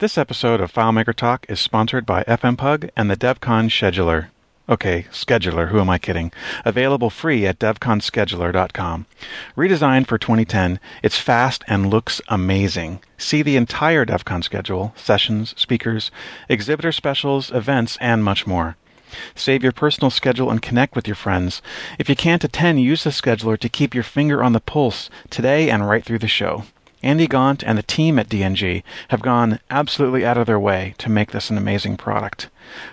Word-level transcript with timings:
This 0.00 0.16
episode 0.16 0.60
of 0.60 0.72
FileMaker 0.72 1.12
Talk 1.12 1.44
is 1.48 1.58
sponsored 1.58 2.06
by 2.06 2.22
FMPug 2.22 2.88
and 2.96 3.10
the 3.10 3.16
DevCon 3.16 3.66
Scheduler. 3.66 4.28
Okay, 4.68 5.06
scheduler, 5.10 5.70
who 5.70 5.80
am 5.80 5.90
I 5.90 5.98
kidding? 5.98 6.30
Available 6.64 7.10
free 7.10 7.44
at 7.44 7.58
devconscheduler.com. 7.58 9.06
Redesigned 9.56 10.06
for 10.06 10.16
2010, 10.16 10.78
it's 11.02 11.18
fast 11.18 11.64
and 11.66 11.90
looks 11.90 12.20
amazing. 12.28 13.00
See 13.16 13.42
the 13.42 13.56
entire 13.56 14.06
DevCon 14.06 14.44
schedule, 14.44 14.92
sessions, 14.94 15.52
speakers, 15.56 16.12
exhibitor 16.48 16.92
specials, 16.92 17.50
events, 17.50 17.98
and 18.00 18.22
much 18.22 18.46
more. 18.46 18.76
Save 19.34 19.64
your 19.64 19.72
personal 19.72 20.10
schedule 20.10 20.48
and 20.48 20.62
connect 20.62 20.94
with 20.94 21.08
your 21.08 21.16
friends. 21.16 21.60
If 21.98 22.08
you 22.08 22.14
can't 22.14 22.44
attend, 22.44 22.80
use 22.80 23.02
the 23.02 23.10
scheduler 23.10 23.58
to 23.58 23.68
keep 23.68 23.96
your 23.96 24.04
finger 24.04 24.44
on 24.44 24.52
the 24.52 24.60
pulse 24.60 25.10
today 25.28 25.68
and 25.68 25.88
right 25.88 26.04
through 26.04 26.20
the 26.20 26.28
show. 26.28 26.66
Andy 27.02 27.26
Gaunt 27.26 27.62
and 27.62 27.78
the 27.78 27.82
team 27.82 28.18
at 28.18 28.28
DNG 28.28 28.82
have 29.08 29.22
gone 29.22 29.60
absolutely 29.70 30.24
out 30.24 30.36
of 30.38 30.46
their 30.46 30.58
way 30.58 30.94
to 30.98 31.10
make 31.10 31.30
this 31.32 31.50
an 31.50 31.58
amazing 31.58 31.96
product. 31.96 32.48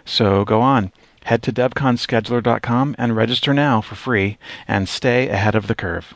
So 0.05 0.46
go 0.46 0.62
on, 0.62 0.91
head 1.23 1.41
to 1.44 1.52
devconscheduler.com 1.52 2.96
and 2.98 3.16
register 3.16 3.54
now 3.54 3.82
for 3.82 3.96
free 3.96 4.38
and 4.68 4.88
stay 4.88 5.30
ahead 5.30 5.55
of 5.55 5.68
the 5.68 5.76
curve. 5.76 6.13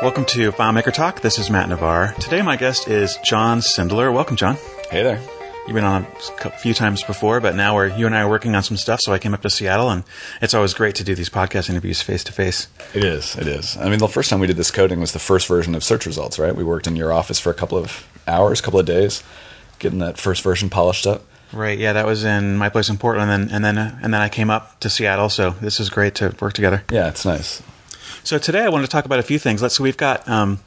Welcome 0.00 0.26
to 0.26 0.52
FileMaker 0.52 0.92
Talk. 0.92 1.22
This 1.22 1.40
is 1.40 1.50
Matt 1.50 1.68
Navarre. 1.68 2.14
Today 2.20 2.40
my 2.42 2.56
guest 2.56 2.86
is 2.86 3.18
John 3.24 3.58
Sindler. 3.58 4.12
Welcome, 4.12 4.36
John. 4.36 4.56
Hey 4.90 5.02
there. 5.02 5.20
You've 5.68 5.74
been 5.74 5.84
on 5.84 6.06
a 6.46 6.50
few 6.50 6.72
times 6.72 7.02
before, 7.02 7.40
but 7.40 7.54
now 7.54 7.74
we're 7.74 7.88
you 7.88 8.06
and 8.06 8.14
I 8.16 8.22
are 8.22 8.28
working 8.30 8.54
on 8.54 8.62
some 8.62 8.78
stuff. 8.78 9.02
So 9.02 9.12
I 9.12 9.18
came 9.18 9.34
up 9.34 9.42
to 9.42 9.50
Seattle, 9.50 9.90
and 9.90 10.02
it's 10.40 10.54
always 10.54 10.72
great 10.72 10.94
to 10.94 11.04
do 11.04 11.14
these 11.14 11.28
podcast 11.28 11.68
interviews 11.68 12.00
face 12.00 12.24
to 12.24 12.32
face. 12.32 12.68
It 12.94 13.04
is. 13.04 13.36
It 13.36 13.46
is. 13.46 13.76
I 13.76 13.90
mean, 13.90 13.98
the 13.98 14.08
first 14.08 14.30
time 14.30 14.40
we 14.40 14.46
did 14.46 14.56
this 14.56 14.70
coding 14.70 14.98
was 14.98 15.12
the 15.12 15.18
first 15.18 15.46
version 15.46 15.74
of 15.74 15.84
search 15.84 16.06
results, 16.06 16.38
right? 16.38 16.56
We 16.56 16.64
worked 16.64 16.86
in 16.86 16.96
your 16.96 17.12
office 17.12 17.38
for 17.38 17.50
a 17.50 17.54
couple 17.54 17.76
of 17.76 18.08
hours, 18.26 18.60
a 18.60 18.62
couple 18.62 18.80
of 18.80 18.86
days, 18.86 19.22
getting 19.78 19.98
that 19.98 20.16
first 20.16 20.42
version 20.42 20.70
polished 20.70 21.06
up. 21.06 21.24
Right. 21.52 21.78
Yeah, 21.78 21.92
that 21.92 22.06
was 22.06 22.24
in 22.24 22.56
my 22.56 22.70
place 22.70 22.88
in 22.88 22.96
Portland, 22.96 23.30
and 23.30 23.50
then 23.50 23.54
and 23.54 23.62
then 23.62 23.76
uh, 23.76 23.98
and 24.02 24.14
then 24.14 24.22
I 24.22 24.30
came 24.30 24.48
up 24.48 24.80
to 24.80 24.88
Seattle. 24.88 25.28
So 25.28 25.50
this 25.50 25.80
is 25.80 25.90
great 25.90 26.14
to 26.14 26.34
work 26.40 26.54
together. 26.54 26.82
Yeah, 26.90 27.08
it's 27.08 27.26
nice. 27.26 27.62
So 28.24 28.38
today 28.38 28.62
I 28.62 28.70
wanted 28.70 28.86
to 28.86 28.90
talk 28.90 29.04
about 29.04 29.18
a 29.18 29.22
few 29.22 29.38
things. 29.38 29.60
Let's. 29.60 29.74
So 29.74 29.84
we've 29.84 29.98
got. 29.98 30.26
Um, 30.26 30.60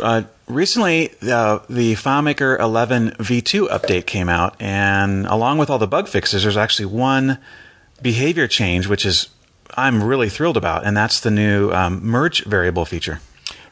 uh, 0.00 0.22
recently, 0.46 1.10
uh, 1.22 1.60
the 1.68 1.94
FileMaker 1.94 2.58
11 2.58 3.12
v2 3.12 3.68
update 3.68 4.06
came 4.06 4.28
out, 4.28 4.60
and 4.60 5.26
along 5.26 5.58
with 5.58 5.70
all 5.70 5.78
the 5.78 5.86
bug 5.86 6.08
fixes, 6.08 6.42
there's 6.42 6.56
actually 6.56 6.86
one 6.86 7.38
behavior 8.02 8.46
change, 8.46 8.86
which 8.86 9.06
is 9.06 9.28
I'm 9.76 10.02
really 10.02 10.28
thrilled 10.28 10.56
about, 10.56 10.84
and 10.84 10.96
that's 10.96 11.20
the 11.20 11.30
new 11.30 11.70
um, 11.72 12.04
merge 12.04 12.44
variable 12.44 12.84
feature. 12.84 13.20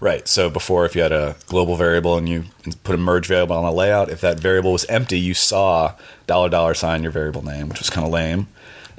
Right. 0.01 0.27
So 0.29 0.51
before, 0.51 0.85
if 0.85 0.95
you 0.95 1.03
had 1.03 1.13
a 1.13 1.37
global 1.47 1.77
variable 1.77 2.19
and 2.19 2.29
you 2.29 2.45
put 2.83 2.95
a 2.95 2.99
merge 2.99 3.27
variable 3.27 3.57
on 3.57 3.65
a 3.65 3.73
layout, 3.73 4.11
if 4.11 4.21
that 4.21 4.39
variable 4.39 4.73
was 4.73 4.85
empty, 4.87 5.19
you 5.19 5.33
saw 5.35 5.95
dollar 6.27 6.49
dollar 6.49 6.75
sign 6.75 7.03
your 7.03 7.13
variable 7.13 7.43
name, 7.43 7.69
which 7.69 7.79
was 7.79 7.91
kind 7.91 8.07
of 8.07 8.13
lame. 8.13 8.49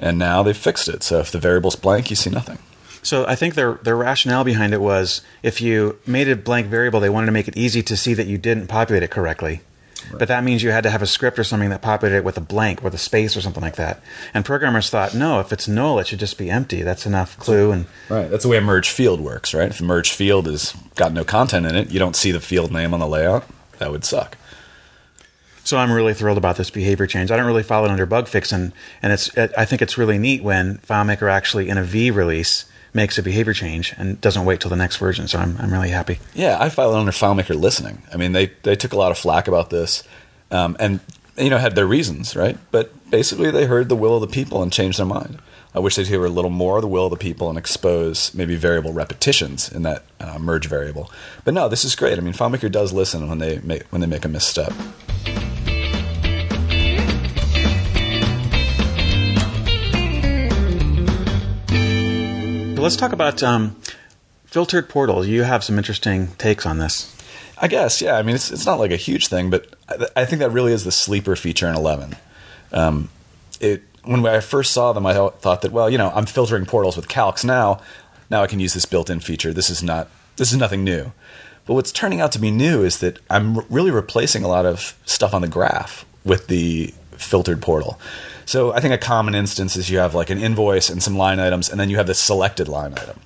And 0.00 0.18
now 0.18 0.42
they've 0.42 0.56
fixed 0.56 0.88
it. 0.88 1.02
So 1.02 1.20
if 1.20 1.30
the 1.30 1.38
variable's 1.38 1.76
blank, 1.76 2.10
you 2.10 2.16
see 2.16 2.30
nothing. 2.30 2.58
So 3.06 3.24
I 3.24 3.36
think 3.36 3.54
their 3.54 3.74
their 3.74 3.96
rationale 3.96 4.42
behind 4.42 4.74
it 4.74 4.80
was 4.80 5.22
if 5.44 5.60
you 5.60 5.96
made 6.06 6.28
a 6.28 6.34
blank 6.34 6.66
variable, 6.66 6.98
they 6.98 7.08
wanted 7.08 7.26
to 7.26 7.32
make 7.32 7.46
it 7.46 7.56
easy 7.56 7.80
to 7.84 7.96
see 7.96 8.14
that 8.14 8.26
you 8.26 8.36
didn't 8.36 8.66
populate 8.66 9.04
it 9.04 9.12
correctly. 9.12 9.60
Right. 10.10 10.18
But 10.18 10.28
that 10.28 10.42
means 10.42 10.64
you 10.64 10.72
had 10.72 10.82
to 10.82 10.90
have 10.90 11.02
a 11.02 11.06
script 11.06 11.38
or 11.38 11.44
something 11.44 11.70
that 11.70 11.82
populated 11.82 12.18
it 12.18 12.24
with 12.24 12.36
a 12.36 12.40
blank, 12.40 12.82
with 12.82 12.94
a 12.94 12.98
space 12.98 13.36
or 13.36 13.40
something 13.40 13.62
like 13.62 13.76
that. 13.76 14.02
And 14.34 14.44
programmers 14.44 14.90
thought, 14.90 15.14
no, 15.14 15.38
if 15.38 15.52
it's 15.52 15.68
null, 15.68 16.00
it 16.00 16.08
should 16.08 16.18
just 16.18 16.36
be 16.36 16.50
empty. 16.50 16.82
That's 16.82 17.06
enough 17.06 17.38
clue. 17.38 17.70
And 17.70 17.86
right, 18.08 18.28
that's 18.28 18.42
the 18.42 18.48
way 18.48 18.56
a 18.56 18.60
merge 18.60 18.90
field 18.90 19.20
works, 19.20 19.54
right? 19.54 19.70
If 19.70 19.80
a 19.80 19.84
merge 19.84 20.10
field 20.10 20.46
has 20.46 20.72
got 20.96 21.12
no 21.12 21.22
content 21.22 21.64
in 21.64 21.76
it, 21.76 21.92
you 21.92 22.00
don't 22.00 22.16
see 22.16 22.32
the 22.32 22.40
field 22.40 22.72
name 22.72 22.92
on 22.92 22.98
the 22.98 23.06
layout. 23.06 23.44
That 23.78 23.92
would 23.92 24.04
suck. 24.04 24.36
So 25.62 25.76
I'm 25.76 25.92
really 25.92 26.14
thrilled 26.14 26.38
about 26.38 26.56
this 26.56 26.70
behavior 26.70 27.06
change. 27.06 27.30
I 27.30 27.36
don't 27.36 27.46
really 27.46 27.62
follow 27.62 27.86
it 27.86 27.90
under 27.92 28.06
bug 28.06 28.26
fix, 28.26 28.50
and 28.50 28.72
and 29.00 29.12
it's 29.12 29.36
it, 29.36 29.52
I 29.56 29.64
think 29.64 29.80
it's 29.80 29.96
really 29.96 30.18
neat 30.18 30.42
when 30.42 30.78
FileMaker 30.78 31.30
actually 31.30 31.68
in 31.68 31.78
a 31.78 31.84
V 31.84 32.10
release 32.10 32.66
makes 32.96 33.18
a 33.18 33.22
behavior 33.22 33.52
change 33.52 33.94
and 33.96 34.20
doesn't 34.20 34.44
wait 34.44 34.60
till 34.60 34.70
the 34.70 34.76
next 34.76 34.96
version. 34.96 35.28
So 35.28 35.38
I'm, 35.38 35.56
I'm 35.58 35.72
really 35.72 35.90
happy. 35.90 36.18
Yeah, 36.34 36.56
I 36.58 36.68
filed 36.70 36.96
under 36.96 37.12
FileMaker 37.12 37.54
listening. 37.54 38.02
I 38.12 38.16
mean, 38.16 38.32
they, 38.32 38.46
they 38.64 38.74
took 38.74 38.92
a 38.92 38.96
lot 38.96 39.12
of 39.12 39.18
flack 39.18 39.46
about 39.46 39.70
this 39.70 40.02
um, 40.50 40.76
and, 40.80 40.98
you 41.38 41.50
know, 41.50 41.58
had 41.58 41.76
their 41.76 41.86
reasons, 41.86 42.34
right? 42.34 42.58
But 42.72 43.10
basically, 43.10 43.52
they 43.52 43.66
heard 43.66 43.88
the 43.88 43.94
will 43.94 44.16
of 44.16 44.22
the 44.22 44.34
people 44.34 44.62
and 44.62 44.72
changed 44.72 44.98
their 44.98 45.06
mind. 45.06 45.38
I 45.74 45.78
wish 45.78 45.96
they'd 45.96 46.06
hear 46.06 46.24
a 46.24 46.30
little 46.30 46.50
more 46.50 46.78
of 46.78 46.82
the 46.82 46.88
will 46.88 47.04
of 47.04 47.10
the 47.10 47.18
people 47.18 47.50
and 47.50 47.58
expose 47.58 48.32
maybe 48.32 48.56
variable 48.56 48.94
repetitions 48.94 49.70
in 49.70 49.82
that 49.82 50.04
uh, 50.18 50.38
merge 50.38 50.66
variable. 50.66 51.10
But 51.44 51.52
no, 51.52 51.68
this 51.68 51.84
is 51.84 51.94
great. 51.94 52.16
I 52.18 52.22
mean, 52.22 52.32
FileMaker 52.32 52.72
does 52.72 52.94
listen 52.94 53.28
when 53.28 53.38
they 53.38 53.58
make, 53.58 53.82
when 53.92 54.00
they 54.00 54.06
make 54.06 54.24
a 54.24 54.28
misstep. 54.28 54.72
Let's 62.82 62.96
talk 62.96 63.12
about 63.12 63.42
um, 63.42 63.76
filtered 64.44 64.88
portals. 64.88 65.26
You 65.26 65.42
have 65.42 65.64
some 65.64 65.78
interesting 65.78 66.28
takes 66.38 66.66
on 66.66 66.78
this. 66.78 67.12
I 67.58 67.68
guess, 67.68 68.02
yeah. 68.02 68.16
I 68.16 68.22
mean, 68.22 68.34
it's 68.34 68.50
it's 68.50 68.66
not 68.66 68.78
like 68.78 68.90
a 68.90 68.96
huge 68.96 69.28
thing, 69.28 69.50
but 69.50 69.74
I, 69.88 70.22
I 70.22 70.24
think 70.24 70.40
that 70.40 70.50
really 70.50 70.72
is 70.72 70.84
the 70.84 70.92
sleeper 70.92 71.36
feature 71.36 71.66
in 71.66 71.74
Eleven. 71.74 72.16
Um, 72.72 73.08
it 73.60 73.82
when 74.04 74.24
I 74.26 74.40
first 74.40 74.72
saw 74.72 74.92
them, 74.92 75.06
I 75.06 75.14
thought 75.14 75.62
that 75.62 75.72
well, 75.72 75.90
you 75.90 75.98
know, 75.98 76.10
I'm 76.14 76.26
filtering 76.26 76.66
portals 76.66 76.96
with 76.96 77.08
calcs 77.08 77.44
now. 77.44 77.80
Now 78.28 78.42
I 78.42 78.46
can 78.46 78.60
use 78.60 78.74
this 78.74 78.86
built-in 78.86 79.20
feature. 79.20 79.52
This 79.52 79.70
is 79.70 79.82
not 79.82 80.08
this 80.36 80.52
is 80.52 80.58
nothing 80.58 80.84
new. 80.84 81.12
But 81.64 81.74
what's 81.74 81.90
turning 81.90 82.20
out 82.20 82.32
to 82.32 82.38
be 82.38 82.50
new 82.50 82.84
is 82.84 83.00
that 83.00 83.18
I'm 83.28 83.58
really 83.68 83.90
replacing 83.90 84.44
a 84.44 84.48
lot 84.48 84.66
of 84.66 84.96
stuff 85.04 85.34
on 85.34 85.42
the 85.42 85.48
graph 85.48 86.04
with 86.24 86.46
the 86.46 86.94
filtered 87.12 87.60
portal. 87.60 87.98
So 88.46 88.72
I 88.72 88.80
think 88.80 88.94
a 88.94 88.98
common 88.98 89.34
instance 89.34 89.76
is 89.76 89.90
you 89.90 89.98
have 89.98 90.14
like 90.14 90.30
an 90.30 90.38
invoice 90.38 90.88
and 90.88 91.02
some 91.02 91.18
line 91.18 91.40
items, 91.40 91.68
and 91.68 91.78
then 91.78 91.90
you 91.90 91.96
have 91.96 92.06
this 92.06 92.20
selected 92.20 92.68
line 92.68 92.94
item. 92.94 93.20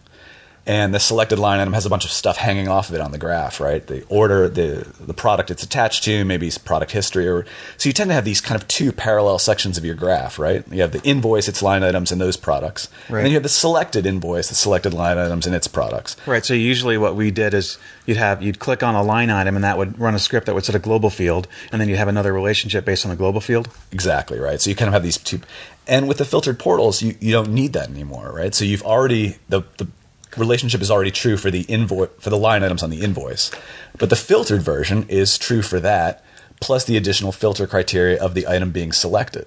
And 0.66 0.94
the 0.94 1.00
selected 1.00 1.38
line 1.38 1.58
item 1.58 1.72
has 1.72 1.86
a 1.86 1.90
bunch 1.90 2.04
of 2.04 2.10
stuff 2.10 2.36
hanging 2.36 2.68
off 2.68 2.90
of 2.90 2.94
it 2.94 3.00
on 3.00 3.12
the 3.12 3.18
graph, 3.18 3.60
right? 3.60 3.84
The 3.84 4.04
order, 4.08 4.48
the 4.48 4.86
the 5.00 5.14
product 5.14 5.50
it's 5.50 5.62
attached 5.62 6.04
to, 6.04 6.24
maybe 6.24 6.46
it's 6.46 6.58
product 6.58 6.92
history, 6.92 7.26
or 7.26 7.46
so 7.78 7.88
you 7.88 7.92
tend 7.94 8.10
to 8.10 8.14
have 8.14 8.26
these 8.26 8.40
kind 8.40 8.60
of 8.60 8.68
two 8.68 8.92
parallel 8.92 9.38
sections 9.38 9.78
of 9.78 9.84
your 9.84 9.94
graph, 9.94 10.38
right? 10.38 10.62
You 10.70 10.82
have 10.82 10.92
the 10.92 11.02
invoice, 11.02 11.48
its 11.48 11.62
line 11.62 11.82
items, 11.82 12.12
and 12.12 12.20
those 12.20 12.36
products, 12.36 12.88
right. 13.08 13.18
and 13.18 13.26
then 13.26 13.32
you 13.32 13.36
have 13.36 13.42
the 13.42 13.48
selected 13.48 14.04
invoice, 14.04 14.48
the 14.48 14.54
selected 14.54 14.92
line 14.92 15.16
items, 15.16 15.46
and 15.46 15.56
its 15.56 15.66
products. 15.66 16.16
Right. 16.26 16.44
So 16.44 16.52
usually 16.52 16.98
what 16.98 17.16
we 17.16 17.30
did 17.30 17.54
is 17.54 17.78
you'd 18.04 18.18
have 18.18 18.42
you'd 18.42 18.58
click 18.58 18.82
on 18.82 18.94
a 18.94 19.02
line 19.02 19.30
item, 19.30 19.56
and 19.56 19.64
that 19.64 19.78
would 19.78 19.98
run 19.98 20.14
a 20.14 20.18
script 20.18 20.46
that 20.46 20.54
would 20.54 20.64
set 20.64 20.74
a 20.74 20.78
global 20.78 21.10
field, 21.10 21.48
and 21.72 21.80
then 21.80 21.88
you'd 21.88 21.98
have 21.98 22.08
another 22.08 22.32
relationship 22.32 22.84
based 22.84 23.06
on 23.06 23.10
the 23.10 23.16
global 23.16 23.40
field. 23.40 23.70
Exactly 23.92 24.38
right. 24.38 24.60
So 24.60 24.68
you 24.68 24.76
kind 24.76 24.88
of 24.88 24.92
have 24.92 25.02
these 25.02 25.16
two, 25.16 25.40
and 25.86 26.06
with 26.06 26.18
the 26.18 26.24
filtered 26.26 26.58
portals, 26.58 27.02
you, 27.02 27.16
you 27.18 27.32
don't 27.32 27.52
need 27.52 27.72
that 27.72 27.88
anymore, 27.88 28.30
right? 28.30 28.54
So 28.54 28.64
you've 28.64 28.82
already 28.82 29.38
the 29.48 29.62
the 29.78 29.88
relationship 30.36 30.80
is 30.80 30.90
already 30.90 31.10
true 31.10 31.36
for 31.36 31.50
the 31.50 31.62
invoice 31.62 32.10
for 32.18 32.30
the 32.30 32.38
line 32.38 32.62
items 32.62 32.82
on 32.82 32.90
the 32.90 33.00
invoice. 33.00 33.50
But 33.98 34.10
the 34.10 34.16
filtered 34.16 34.62
version 34.62 35.06
is 35.08 35.38
true 35.38 35.62
for 35.62 35.80
that, 35.80 36.24
plus 36.60 36.84
the 36.84 36.96
additional 36.96 37.32
filter 37.32 37.66
criteria 37.66 38.22
of 38.22 38.34
the 38.34 38.46
item 38.46 38.70
being 38.70 38.92
selected. 38.92 39.46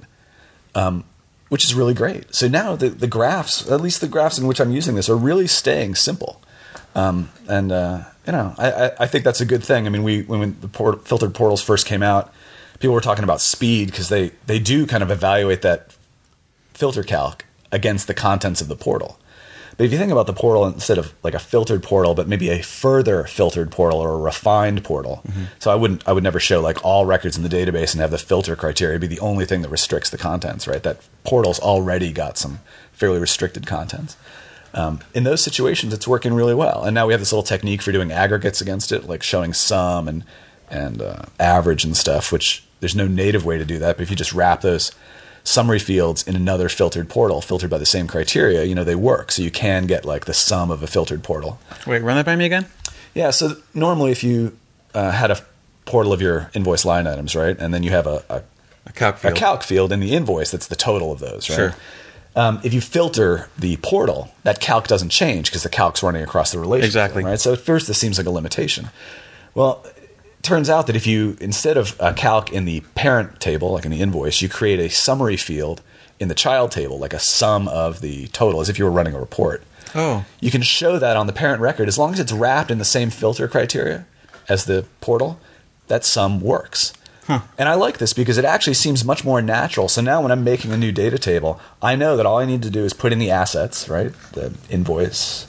Um, 0.76 1.06
which 1.50 1.64
is 1.64 1.76
really 1.76 1.94
great. 1.94 2.34
So 2.34 2.48
now 2.48 2.76
the, 2.76 2.90
the 2.90 3.06
graphs, 3.06 3.70
at 3.70 3.80
least 3.80 4.02
the 4.02 4.08
graphs 4.08 4.40
in 4.40 4.48
which 4.48 4.60
I'm 4.60 4.72
using 4.72 4.96
this, 4.96 5.08
are 5.08 5.16
really 5.16 5.46
staying 5.46 5.94
simple. 5.94 6.42
Um, 6.96 7.30
and 7.48 7.72
uh, 7.72 8.06
you 8.26 8.32
know, 8.32 8.56
I, 8.58 8.92
I, 9.00 9.06
think 9.06 9.24
that's 9.24 9.40
a 9.40 9.46
good 9.46 9.64
thing. 9.64 9.86
I 9.86 9.90
mean, 9.90 10.02
we 10.02 10.24
when 10.24 10.60
the 10.62 10.68
port, 10.68 11.08
filtered 11.08 11.36
portals 11.36 11.62
first 11.62 11.86
came 11.86 12.02
out, 12.02 12.34
people 12.80 12.94
were 12.94 13.02
talking 13.02 13.24
about 13.24 13.40
speed 13.40 13.92
because 13.92 14.10
they 14.10 14.32
they 14.48 14.58
do 14.60 14.88
kind 14.88 15.04
of 15.04 15.12
evaluate 15.12 15.62
that 15.62 15.96
filter 16.74 17.04
calc 17.04 17.46
against 17.72 18.08
the 18.08 18.14
contents 18.14 18.62
of 18.62 18.68
the 18.68 18.76
portal. 18.76 19.20
But 19.78 19.86
if 19.86 19.92
you 19.92 19.98
think 19.98 20.12
about 20.12 20.28
the 20.28 20.34
portal 20.34 20.66
instead 20.66 20.98
of 20.98 21.14
like 21.24 21.34
a 21.34 21.40
filtered 21.40 21.84
portal, 21.84 22.14
but 22.16 22.28
maybe 22.28 22.50
a 22.50 22.62
further 22.62 23.24
filtered 23.26 23.72
portal 23.72 24.00
or 24.00 24.12
a 24.12 24.18
refined 24.18 24.84
portal. 24.84 25.22
Mm-hmm. 25.28 25.44
So 25.60 25.72
I 25.72 25.76
wouldn't, 25.76 26.08
I 26.08 26.12
would 26.12 26.24
never 26.24 26.40
show 26.40 26.62
like 26.62 26.84
all 26.86 27.06
records 27.06 27.38
in 27.38 27.44
the 27.44 27.50
database 27.50 27.94
and 27.94 28.02
have 28.02 28.12
the 28.12 28.18
filter 28.18 28.56
criteria 28.56 29.00
be 29.00 29.08
the 29.08 29.20
only 29.20 29.46
thing 29.46 29.62
that 29.62 29.70
restricts 29.70 30.10
the 30.10 30.18
contents, 30.18 30.68
right? 30.68 30.84
That 30.84 31.02
portal's 31.24 31.60
already 31.60 32.12
got 32.12 32.38
some 32.38 32.60
fairly 32.92 33.20
restricted 33.20 33.66
contents. 33.66 34.16
Um, 34.76 35.00
in 35.14 35.24
those 35.24 35.44
situations, 35.44 35.94
it's 35.94 36.08
working 36.08 36.34
really 36.34 36.56
well. 36.56 36.84
And 36.84 36.96
now 36.96 37.06
we 37.06 37.14
have 37.14 37.22
this 37.22 37.32
little 37.32 37.44
technique 37.44 37.82
for 37.82 37.92
doing 37.92 38.12
aggregates 38.12 38.62
against 38.62 38.92
it, 38.92 39.06
like 39.06 39.24
showing 39.24 39.54
sum 39.54 40.08
and 40.08 40.24
and 40.70 41.02
uh, 41.02 41.24
average 41.40 41.84
and 41.84 41.96
stuff. 41.96 42.32
Which 42.32 42.64
there's 42.80 42.96
no 42.96 43.08
native 43.08 43.46
way 43.46 43.58
to 43.58 43.66
do 43.66 43.80
that, 43.80 43.98
but 43.98 44.04
if 44.04 44.10
you 44.10 44.16
just 44.16 44.34
wrap 44.34 44.62
those 44.62 44.92
summary 45.44 45.80
fields 45.80 46.26
in 46.28 46.36
another 46.36 46.70
filtered 46.70 47.10
portal, 47.10 47.42
filtered 47.42 47.70
by 47.70 47.78
the 47.78 47.86
same 47.86 48.08
criteria, 48.08 48.64
you 48.64 48.74
know, 48.76 48.84
they 48.84 48.96
work. 48.96 49.32
So 49.32 49.42
you 49.42 49.52
can 49.52 49.86
get 49.86 50.06
like 50.06 50.26
the 50.26 50.34
sum 50.34 50.72
of 50.72 50.82
a 50.82 50.88
filtered 50.88 51.24
portal. 51.24 51.60
Wait, 51.86 52.02
run 52.02 52.16
that 52.16 52.26
by 52.26 52.36
me 52.36 52.46
again? 52.46 52.66
Yeah. 53.14 53.32
So 53.32 53.58
normally, 53.74 54.12
if 54.12 54.24
you 54.24 54.58
uh, 54.94 55.12
had 55.12 55.32
a 55.32 55.40
portal 55.86 56.14
of 56.14 56.22
your 56.22 56.50
invoice 56.54 56.86
line 56.86 57.08
items, 57.08 57.36
right, 57.36 57.58
and 57.60 57.74
then 57.74 57.84
you 57.84 57.92
have 57.92 58.08
a, 58.08 58.24
a, 58.30 58.44
a 58.86 58.92
calc 58.94 59.18
field. 59.18 59.34
a 59.34 59.40
calc 59.40 59.64
field 59.64 59.92
in 59.92 60.00
the 60.00 60.14
invoice 60.14 60.52
that's 60.52 60.68
the 60.68 60.76
total 60.76 61.12
of 61.12 61.20
those, 61.20 61.50
right? 61.50 61.56
Sure. 61.56 61.76
Um, 62.36 62.60
if 62.64 62.74
you 62.74 62.82
filter 62.82 63.48
the 63.60 63.78
portal, 63.78 64.34
that 64.42 64.60
calc 64.60 64.88
doesn't 64.88 65.10
change 65.10 65.50
because 65.50 65.62
the 65.62 65.70
calc's 65.70 66.02
running 66.02 66.24
across 66.24 66.52
the 66.52 66.58
relationship. 66.58 66.90
Exactly. 66.90 67.24
Right. 67.24 67.40
So 67.40 67.54
at 67.54 67.60
first, 67.60 67.88
this 67.88 68.00
seems 68.00 68.18
like 68.18 68.26
a 68.26 68.32
limitation. 68.32 68.90
Well, 69.54 69.86
turns 70.44 70.70
out 70.70 70.88
that 70.88 70.96
if 70.96 71.08
you 71.08 71.36
instead 71.42 71.78
of 71.78 71.96
a 72.00 72.14
calc 72.14 72.52
in 72.52 72.66
the 72.66 72.82
parent 72.96 73.40
table, 73.40 73.72
like 73.72 73.86
in 73.86 73.92
the 73.92 74.02
invoice, 74.02 74.42
you 74.42 74.50
create 74.50 74.80
a 74.80 74.90
summary 74.90 75.38
field 75.38 75.82
in 76.20 76.28
the 76.28 76.36
child 76.36 76.72
table, 76.72 77.00
like 77.00 77.14
a 77.14 77.20
sum 77.20 77.68
of 77.68 78.02
the 78.02 78.28
total, 78.28 78.62
as 78.62 78.70
if 78.70 78.78
you 78.78 78.86
were 78.86 78.92
running 78.92 79.16
a 79.16 79.20
report. 79.20 79.64
Oh. 79.96 80.26
You 80.40 80.52
can 80.52 80.62
show 80.62 81.00
that 81.00 81.18
on 81.18 81.28
the 81.28 81.34
parent 81.34 81.62
record 81.62 81.88
as 81.88 81.98
long 81.98 82.14
as 82.14 82.20
it's 82.20 82.32
wrapped 82.32 82.70
in 82.70 82.78
the 82.78 82.86
same 82.86 83.10
filter 83.10 83.48
criteria 83.48 84.06
as 84.48 84.66
the 84.66 84.86
portal. 85.02 85.40
That 85.88 86.06
sum 86.06 86.40
works. 86.40 86.94
And 87.58 87.70
I 87.70 87.76
like 87.76 88.00
this 88.00 88.12
because 88.14 88.38
it 88.38 88.46
actually 88.46 88.74
seems 88.74 89.06
much 89.06 89.24
more 89.24 89.42
natural. 89.42 89.88
So 89.88 90.02
now 90.02 90.22
when 90.22 90.32
I'm 90.32 90.44
making 90.44 90.74
a 90.74 90.78
new 90.78 90.92
data 90.92 91.18
table, 91.18 91.60
I 91.82 91.96
know 91.96 92.18
that 92.18 92.26
all 92.26 92.40
I 92.40 92.46
need 92.46 92.62
to 92.64 92.70
do 92.70 92.84
is 92.84 92.94
put 92.94 93.14
in 93.14 93.20
the 93.20 93.32
assets, 93.32 93.88
right? 93.88 94.12
The 94.34 94.54
invoice, 94.70 95.48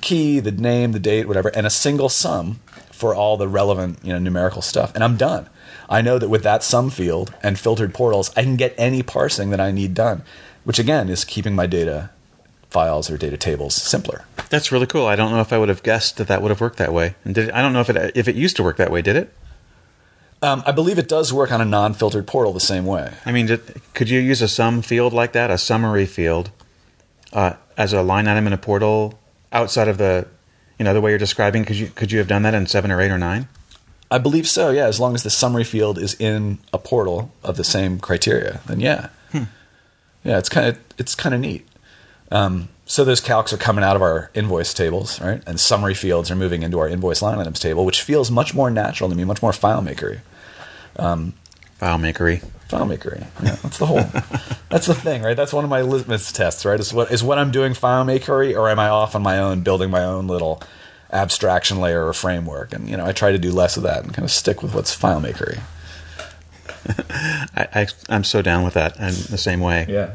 key, 0.00 0.38
the 0.38 0.52
name, 0.52 0.92
the 0.92 1.00
date, 1.00 1.26
whatever, 1.26 1.48
and 1.48 1.66
a 1.66 1.70
single 1.70 2.08
sum 2.08 2.60
for 2.96 3.14
all 3.14 3.36
the 3.36 3.48
relevant, 3.48 3.98
you 4.02 4.12
know, 4.12 4.18
numerical 4.18 4.62
stuff. 4.62 4.94
And 4.94 5.04
I'm 5.04 5.16
done. 5.16 5.48
I 5.88 6.02
know 6.02 6.18
that 6.18 6.28
with 6.28 6.42
that 6.42 6.62
sum 6.62 6.90
field 6.90 7.32
and 7.42 7.58
filtered 7.58 7.94
portals, 7.94 8.32
I 8.36 8.42
can 8.42 8.56
get 8.56 8.74
any 8.76 9.02
parsing 9.02 9.50
that 9.50 9.60
I 9.60 9.70
need 9.70 9.94
done, 9.94 10.22
which 10.64 10.78
again 10.78 11.08
is 11.08 11.24
keeping 11.24 11.54
my 11.54 11.66
data 11.66 12.10
files 12.70 13.10
or 13.10 13.16
data 13.16 13.36
tables 13.36 13.74
simpler. 13.74 14.24
That's 14.50 14.72
really 14.72 14.86
cool. 14.86 15.06
I 15.06 15.16
don't 15.16 15.30
know 15.30 15.40
if 15.40 15.52
I 15.52 15.58
would 15.58 15.68
have 15.68 15.82
guessed 15.82 16.16
that 16.16 16.26
that 16.28 16.42
would 16.42 16.50
have 16.50 16.60
worked 16.60 16.78
that 16.78 16.92
way. 16.92 17.14
And 17.24 17.34
did 17.34 17.48
it, 17.48 17.54
I 17.54 17.62
don't 17.62 17.72
know 17.72 17.80
if 17.80 17.90
it 17.90 18.16
if 18.16 18.26
it 18.26 18.34
used 18.34 18.56
to 18.56 18.62
work 18.62 18.76
that 18.78 18.90
way. 18.90 19.02
Did 19.02 19.16
it? 19.16 19.32
Um, 20.42 20.62
I 20.66 20.72
believe 20.72 20.98
it 20.98 21.08
does 21.08 21.32
work 21.32 21.50
on 21.50 21.60
a 21.60 21.64
non-filtered 21.64 22.26
portal 22.26 22.52
the 22.52 22.60
same 22.60 22.84
way. 22.84 23.12
I 23.24 23.32
mean, 23.32 23.46
did, 23.46 23.80
could 23.94 24.10
you 24.10 24.20
use 24.20 24.42
a 24.42 24.48
sum 24.48 24.82
field 24.82 25.14
like 25.14 25.32
that, 25.32 25.50
a 25.50 25.56
summary 25.56 26.04
field, 26.04 26.50
uh, 27.32 27.54
as 27.76 27.94
a 27.94 28.02
line 28.02 28.28
item 28.28 28.46
in 28.46 28.52
a 28.52 28.58
portal 28.58 29.18
outside 29.50 29.88
of 29.88 29.96
the, 29.96 30.28
you 30.78 30.84
know, 30.84 30.94
the 30.94 31.00
way 31.00 31.10
you're 31.10 31.18
describing? 31.18 31.64
Could 31.64 31.76
you 31.76 31.88
could 31.88 32.12
you 32.12 32.18
have 32.18 32.28
done 32.28 32.42
that 32.42 32.54
in 32.54 32.66
seven 32.66 32.90
or 32.90 33.00
eight 33.00 33.10
or 33.10 33.18
nine? 33.18 33.48
I 34.10 34.18
believe 34.18 34.46
so. 34.46 34.70
Yeah, 34.70 34.86
as 34.86 35.00
long 35.00 35.14
as 35.14 35.22
the 35.22 35.30
summary 35.30 35.64
field 35.64 35.98
is 35.98 36.14
in 36.14 36.58
a 36.72 36.78
portal 36.78 37.32
of 37.42 37.56
the 37.56 37.64
same 37.64 37.98
criteria, 37.98 38.60
then 38.66 38.80
yeah, 38.80 39.08
yeah, 39.32 40.38
it's 40.38 40.48
kind 40.48 40.68
of 40.68 40.78
it's 40.98 41.14
kind 41.14 41.34
of 41.34 41.40
neat. 41.40 41.66
Um, 42.30 42.68
so 42.84 43.04
those 43.04 43.20
calcs 43.20 43.52
are 43.52 43.56
coming 43.56 43.82
out 43.82 43.96
of 43.96 44.02
our 44.02 44.30
invoice 44.32 44.72
tables, 44.72 45.20
right? 45.20 45.42
And 45.46 45.58
summary 45.58 45.94
fields 45.94 46.30
are 46.30 46.36
moving 46.36 46.62
into 46.62 46.78
our 46.78 46.88
invoice 46.88 47.20
line 47.20 47.38
items 47.38 47.58
table, 47.58 47.84
which 47.84 48.02
feels 48.02 48.30
much 48.30 48.54
more 48.54 48.70
natural 48.70 49.10
to 49.10 49.16
me, 49.16 49.24
much 49.24 49.42
more 49.42 49.50
FileMakery. 49.50 50.20
FileMakery. 51.80 52.44
FileMakery. 52.68 53.26
Yeah, 53.42 53.56
that's 53.62 53.78
the 53.78 53.86
whole. 53.86 54.02
that's 54.70 54.86
the 54.86 54.94
thing, 54.94 55.22
right? 55.22 55.36
That's 55.36 55.52
one 55.52 55.64
of 55.64 55.70
my 55.70 55.82
litmus 55.82 56.32
tests, 56.32 56.64
right? 56.64 56.78
Is 56.78 56.92
what 56.92 57.12
is 57.12 57.22
what 57.22 57.38
I'm 57.38 57.50
doing 57.50 57.72
FileMakery, 57.72 58.56
or 58.56 58.68
am 58.68 58.78
I 58.78 58.88
off 58.88 59.14
on 59.14 59.22
my 59.22 59.38
own, 59.38 59.62
building 59.62 59.90
my 59.90 60.04
own 60.04 60.26
little 60.26 60.62
abstraction 61.12 61.80
layer 61.80 62.06
or 62.06 62.12
framework? 62.12 62.72
And 62.72 62.88
you 62.88 62.96
know, 62.96 63.06
I 63.06 63.12
try 63.12 63.32
to 63.32 63.38
do 63.38 63.52
less 63.52 63.76
of 63.76 63.82
that 63.84 64.04
and 64.04 64.12
kind 64.12 64.24
of 64.24 64.30
stick 64.30 64.62
with 64.62 64.74
what's 64.74 64.96
FileMakery. 64.96 65.60
I, 67.56 67.68
I 67.74 67.86
I'm 68.08 68.24
so 68.24 68.42
down 68.42 68.64
with 68.64 68.74
that 68.74 68.98
and 68.98 69.14
the 69.14 69.38
same 69.38 69.60
way. 69.60 69.86
Yeah, 69.88 70.14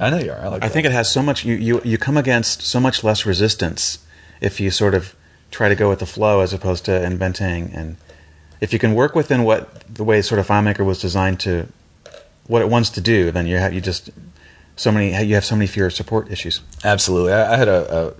I 0.00 0.10
know 0.10 0.18
you 0.18 0.32
are. 0.32 0.38
I 0.38 0.48
like. 0.48 0.64
I 0.64 0.68
think 0.68 0.86
it 0.86 0.92
has 0.92 1.10
so 1.10 1.22
much. 1.22 1.44
You, 1.44 1.54
you 1.54 1.80
you 1.84 1.98
come 1.98 2.16
against 2.16 2.62
so 2.62 2.80
much 2.80 3.04
less 3.04 3.26
resistance 3.26 3.98
if 4.40 4.60
you 4.60 4.70
sort 4.70 4.94
of 4.94 5.14
try 5.52 5.68
to 5.68 5.74
go 5.74 5.88
with 5.88 6.00
the 6.00 6.06
flow 6.06 6.40
as 6.40 6.52
opposed 6.52 6.84
to 6.86 7.04
inventing. 7.04 7.70
And 7.72 7.96
if 8.60 8.72
you 8.72 8.78
can 8.78 8.94
work 8.94 9.14
within 9.14 9.44
what 9.44 9.94
the 9.94 10.02
way 10.02 10.20
sort 10.22 10.40
of 10.40 10.48
FileMaker 10.48 10.84
was 10.84 11.00
designed 11.00 11.38
to, 11.40 11.68
what 12.46 12.62
it 12.62 12.68
wants 12.68 12.90
to 12.90 13.00
do, 13.00 13.30
then 13.30 13.46
you 13.46 13.56
have 13.58 13.72
you 13.72 13.80
just 13.80 14.10
so 14.76 14.90
many 14.90 15.08
you 15.24 15.34
have 15.34 15.44
so 15.44 15.54
many 15.54 15.66
fewer 15.66 15.90
support 15.90 16.30
issues. 16.30 16.60
Absolutely. 16.84 17.32
I, 17.32 17.54
I 17.54 17.56
had 17.56 17.68
a, 17.68 18.08
a 18.08 18.14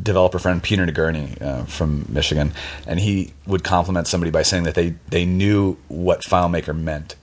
developer 0.00 0.38
friend, 0.38 0.62
Peter 0.62 0.84
Nagurney 0.84 1.40
uh, 1.40 1.64
from 1.64 2.06
Michigan, 2.08 2.52
and 2.86 3.00
he 3.00 3.32
would 3.46 3.62
compliment 3.62 4.06
somebody 4.06 4.30
by 4.30 4.42
saying 4.42 4.64
that 4.64 4.74
they, 4.74 4.94
they 5.08 5.24
knew 5.24 5.76
what 5.88 6.22
FileMaker 6.22 6.76
meant. 6.76 7.16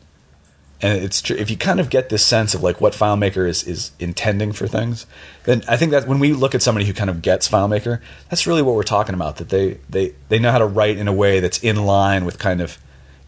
And 0.82 1.04
it's 1.04 1.22
true. 1.22 1.36
If 1.36 1.52
you 1.52 1.58
kind 1.58 1.80
of 1.80 1.92
get 1.92 2.10
this 2.10 2.26
sense 2.26 2.56
of 2.56 2.64
like 2.64 2.82
what 2.82 2.94
FileMaker 2.94 3.48
is, 3.48 3.64
is 3.68 3.92
intending 4.00 4.52
for 4.52 4.68
things, 4.68 5.06
then 5.44 5.62
I 5.68 5.78
think 5.78 5.92
that 5.92 6.08
when 6.08 6.18
we 6.18 6.34
look 6.34 6.56
at 6.56 6.64
somebody 6.64 6.86
who 6.86 6.94
kind 6.94 7.10
of 7.10 7.22
gets 7.22 7.48
FileMaker, 7.48 8.02
that's 8.30 8.48
really 8.48 8.64
what 8.64 8.74
we're 8.74 8.84
talking 8.84 9.14
about. 9.14 9.36
That 9.36 9.50
they, 9.50 9.78
they, 9.90 10.16
they 10.30 10.40
know 10.40 10.52
how 10.52 10.58
to 10.58 10.66
write 10.66 10.98
in 10.98 11.08
a 11.08 11.14
way 11.14 11.40
that's 11.40 11.60
in 11.60 11.86
line 11.86 12.26
with 12.26 12.40
kind 12.40 12.62
of 12.62 12.80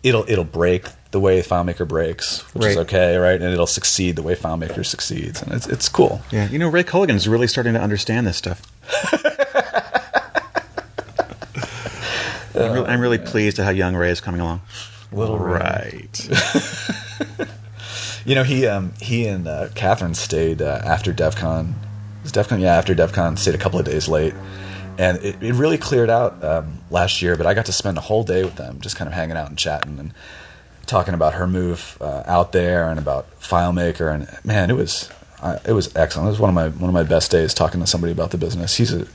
it'll 0.03 0.25
it'll 0.27 0.43
break 0.43 0.85
the 1.11 1.19
way 1.19 1.41
FileMaker 1.41 1.87
breaks, 1.87 2.41
which 2.53 2.65
is 2.65 2.77
okay, 2.77 3.17
right? 3.17 3.39
And 3.41 3.53
it'll 3.53 3.67
succeed 3.67 4.15
the 4.15 4.23
way 4.23 4.35
FileMaker 4.35 4.85
succeeds, 4.85 5.41
and 5.41 5.53
it's 5.53 5.67
it's 5.67 5.89
cool. 5.89 6.21
Yeah, 6.31 6.49
you 6.49 6.59
know 6.59 6.69
Ray 6.69 6.83
Culligan 6.83 7.15
is 7.15 7.27
really 7.27 7.47
starting 7.47 7.73
to 7.73 7.81
understand 7.81 8.27
this 8.27 8.37
stuff. 8.37 8.61
I'm, 12.55 12.71
really, 12.71 12.87
I'm 12.87 12.99
really 12.99 13.17
pleased 13.17 13.57
at 13.59 13.65
how 13.65 13.71
young 13.71 13.95
Ray 13.95 14.11
is 14.11 14.21
coming 14.21 14.41
along. 14.41 14.61
Little 15.11 15.39
Ray. 15.39 15.59
right. 15.59 16.29
You 18.25 18.35
know, 18.35 18.43
he 18.43 18.67
um, 18.67 18.93
he 19.01 19.27
and 19.27 19.47
uh, 19.47 19.67
Catherine 19.75 20.13
stayed 20.13 20.61
uh, 20.61 20.81
after 20.83 21.13
DevCon. 21.13 21.73
Was 22.21 22.31
DevCon, 22.31 22.61
Yeah, 22.61 22.77
after 22.77 22.95
DevCon, 22.95 23.37
stayed 23.37 23.55
a 23.55 23.57
couple 23.57 23.79
of 23.79 23.85
days 23.85 24.07
late. 24.07 24.33
And 24.97 25.17
it, 25.23 25.41
it 25.41 25.53
really 25.53 25.77
cleared 25.77 26.09
out 26.09 26.43
um, 26.43 26.79
last 26.89 27.21
year, 27.21 27.35
but 27.35 27.45
I 27.45 27.53
got 27.53 27.65
to 27.65 27.71
spend 27.73 27.97
a 27.97 28.01
whole 28.01 28.23
day 28.23 28.43
with 28.43 28.55
them, 28.55 28.79
just 28.81 28.95
kind 28.95 29.07
of 29.07 29.13
hanging 29.13 29.37
out 29.37 29.49
and 29.49 29.57
chatting 29.57 29.99
and 29.99 30.13
talking 30.85 31.13
about 31.13 31.33
her 31.35 31.47
move 31.47 31.97
uh, 32.01 32.23
out 32.25 32.51
there 32.51 32.89
and 32.89 32.99
about 32.99 33.39
FileMaker. 33.39 34.13
And 34.13 34.45
man, 34.45 34.69
it 34.69 34.75
was 34.75 35.11
uh, 35.41 35.59
it 35.65 35.73
was 35.73 35.95
excellent. 35.95 36.27
It 36.27 36.31
was 36.31 36.39
one 36.39 36.49
of 36.49 36.55
my 36.55 36.69
one 36.69 36.89
of 36.89 36.93
my 36.93 37.03
best 37.03 37.31
days 37.31 37.53
talking 37.53 37.81
to 37.81 37.87
somebody 37.87 38.11
about 38.13 38.31
the 38.31 38.37
business. 38.37 38.75
He's 38.75 38.93
a 38.93 39.07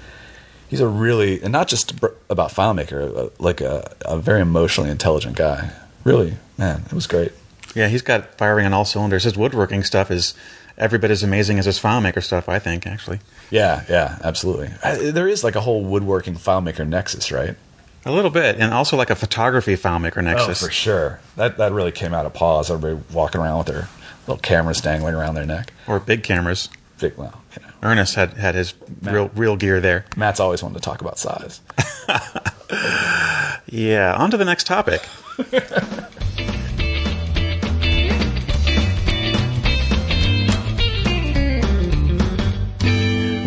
he's 0.68 0.80
a 0.80 0.88
really 0.88 1.42
and 1.42 1.52
not 1.52 1.68
just 1.68 1.92
about 2.28 2.50
FileMaker, 2.50 3.16
uh, 3.16 3.28
like 3.38 3.60
a, 3.60 3.94
a 4.02 4.18
very 4.18 4.40
emotionally 4.40 4.90
intelligent 4.90 5.36
guy. 5.36 5.70
Really, 6.04 6.34
man, 6.56 6.82
it 6.86 6.92
was 6.92 7.06
great. 7.06 7.32
Yeah, 7.74 7.88
he's 7.88 8.02
got 8.02 8.36
firing 8.38 8.66
on 8.66 8.72
all 8.72 8.84
cylinders. 8.84 9.24
His 9.24 9.36
woodworking 9.36 9.84
stuff 9.84 10.10
is 10.10 10.34
every 10.78 10.98
bit 10.98 11.10
as 11.10 11.22
amazing 11.22 11.58
as 11.58 11.66
his 11.66 11.78
FileMaker 11.78 12.22
stuff, 12.22 12.48
I 12.48 12.58
think, 12.58 12.86
actually. 12.86 13.20
Yeah, 13.50 13.84
yeah, 13.88 14.18
absolutely. 14.24 14.70
I, 14.82 15.10
there 15.10 15.28
is 15.28 15.44
like 15.44 15.54
a 15.54 15.60
whole 15.60 15.84
woodworking 15.84 16.34
FileMaker 16.34 16.88
nexus, 16.88 17.30
right? 17.30 17.56
A 18.04 18.12
little 18.12 18.30
bit, 18.30 18.56
and 18.58 18.72
also 18.72 18.96
like 18.96 19.10
a 19.10 19.16
photography 19.16 19.74
FileMaker 19.74 20.18
oh, 20.18 20.22
Nexus. 20.22 20.62
Oh, 20.62 20.66
for 20.66 20.72
sure. 20.72 21.20
That 21.36 21.58
that 21.58 21.72
really 21.72 21.92
came 21.92 22.14
out 22.14 22.24
of 22.24 22.32
pause. 22.32 22.70
Everybody 22.70 23.04
walking 23.12 23.40
around 23.40 23.58
with 23.58 23.66
their 23.66 23.88
little 24.26 24.40
cameras 24.40 24.80
dangling 24.80 25.14
around 25.14 25.34
their 25.34 25.44
neck. 25.44 25.72
Or 25.86 26.00
big 26.00 26.22
cameras. 26.22 26.70
Big, 27.00 27.16
well, 27.16 27.42
you 27.54 27.62
know, 27.62 27.72
Ernest 27.82 28.14
had, 28.14 28.34
had 28.34 28.54
his 28.54 28.74
real 29.02 29.30
real 29.34 29.56
gear 29.56 29.80
there. 29.80 30.06
Matt's 30.16 30.40
always 30.40 30.62
wanted 30.62 30.76
to 30.76 30.80
talk 30.80 31.00
about 31.00 31.18
size. 31.18 31.60
Yeah, 33.70 34.14
on 34.14 34.30
to 34.30 34.36
the 34.36 34.44
next 34.44 34.66
topic. 34.66 35.06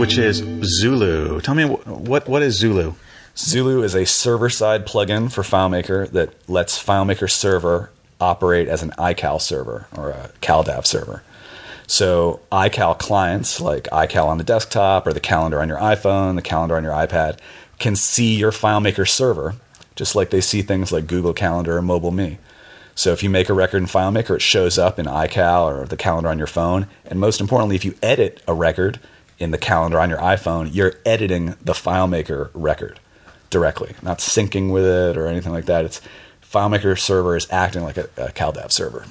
Which 0.01 0.17
is 0.17 0.37
Zulu. 0.63 1.41
Tell 1.41 1.53
me 1.53 1.63
what 1.65 2.27
what 2.27 2.41
is 2.41 2.55
Zulu? 2.55 2.95
Zulu 3.37 3.83
is 3.83 3.93
a 3.93 4.05
server-side 4.05 4.87
plugin 4.87 5.31
for 5.31 5.43
FileMaker 5.43 6.09
that 6.09 6.33
lets 6.49 6.83
FileMaker 6.83 7.29
server 7.29 7.91
operate 8.19 8.67
as 8.67 8.81
an 8.81 8.89
iCal 8.97 9.39
server 9.39 9.85
or 9.95 10.09
a 10.09 10.31
CalDAV 10.41 10.87
server. 10.87 11.21
So 11.85 12.39
iCal 12.51 12.97
clients 12.97 13.61
like 13.61 13.83
iCal 13.91 14.25
on 14.25 14.39
the 14.39 14.43
desktop 14.43 15.05
or 15.05 15.13
the 15.13 15.19
calendar 15.19 15.61
on 15.61 15.69
your 15.69 15.77
iPhone, 15.77 16.35
the 16.35 16.41
calendar 16.41 16.77
on 16.77 16.83
your 16.83 16.93
iPad 16.93 17.37
can 17.77 17.95
see 17.95 18.35
your 18.35 18.51
FileMaker 18.51 19.07
server 19.07 19.55
just 19.95 20.15
like 20.15 20.31
they 20.31 20.41
see 20.41 20.63
things 20.63 20.91
like 20.91 21.05
Google 21.05 21.33
Calendar 21.33 21.77
or 21.77 21.81
Mobile 21.83 22.11
Me. 22.11 22.39
So 22.95 23.11
if 23.11 23.21
you 23.21 23.29
make 23.29 23.49
a 23.49 23.53
record 23.53 23.77
in 23.77 23.85
FileMaker, 23.85 24.35
it 24.35 24.41
shows 24.41 24.79
up 24.79 24.97
in 24.97 25.05
iCal 25.05 25.65
or 25.65 25.85
the 25.85 25.95
calendar 25.95 26.29
on 26.29 26.39
your 26.39 26.47
phone. 26.47 26.87
And 27.05 27.19
most 27.19 27.39
importantly, 27.39 27.75
if 27.75 27.85
you 27.85 27.93
edit 28.01 28.41
a 28.47 28.53
record 28.53 28.99
in 29.41 29.51
the 29.51 29.57
calendar 29.57 29.99
on 29.99 30.09
your 30.09 30.19
iPhone, 30.19 30.69
you're 30.73 30.93
editing 31.05 31.55
the 31.61 31.73
FileMaker 31.73 32.49
record 32.53 32.99
directly, 33.49 33.95
not 34.01 34.19
syncing 34.19 34.71
with 34.71 34.85
it 34.85 35.17
or 35.17 35.27
anything 35.27 35.51
like 35.51 35.65
that. 35.65 35.83
It's 35.85 36.01
FileMaker 36.43 36.97
server 36.99 37.35
is 37.35 37.47
acting 37.51 37.83
like 37.83 37.97
a, 37.97 38.03
a 38.17 38.29
CalDAV 38.31 38.71
server. 38.71 39.05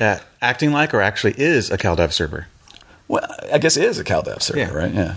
Yeah, 0.00 0.20
acting 0.42 0.72
like 0.72 0.92
or 0.92 1.00
actually 1.00 1.34
is 1.38 1.70
a 1.70 1.78
CalDAV 1.78 2.12
server. 2.12 2.48
Well, 3.08 3.24
I 3.52 3.58
guess 3.58 3.76
it 3.76 3.84
is 3.84 3.98
a 3.98 4.04
CalDAV 4.04 4.42
server, 4.42 4.58
Yeah. 4.58 4.72
right? 4.72 4.92
Yeah. 4.92 5.14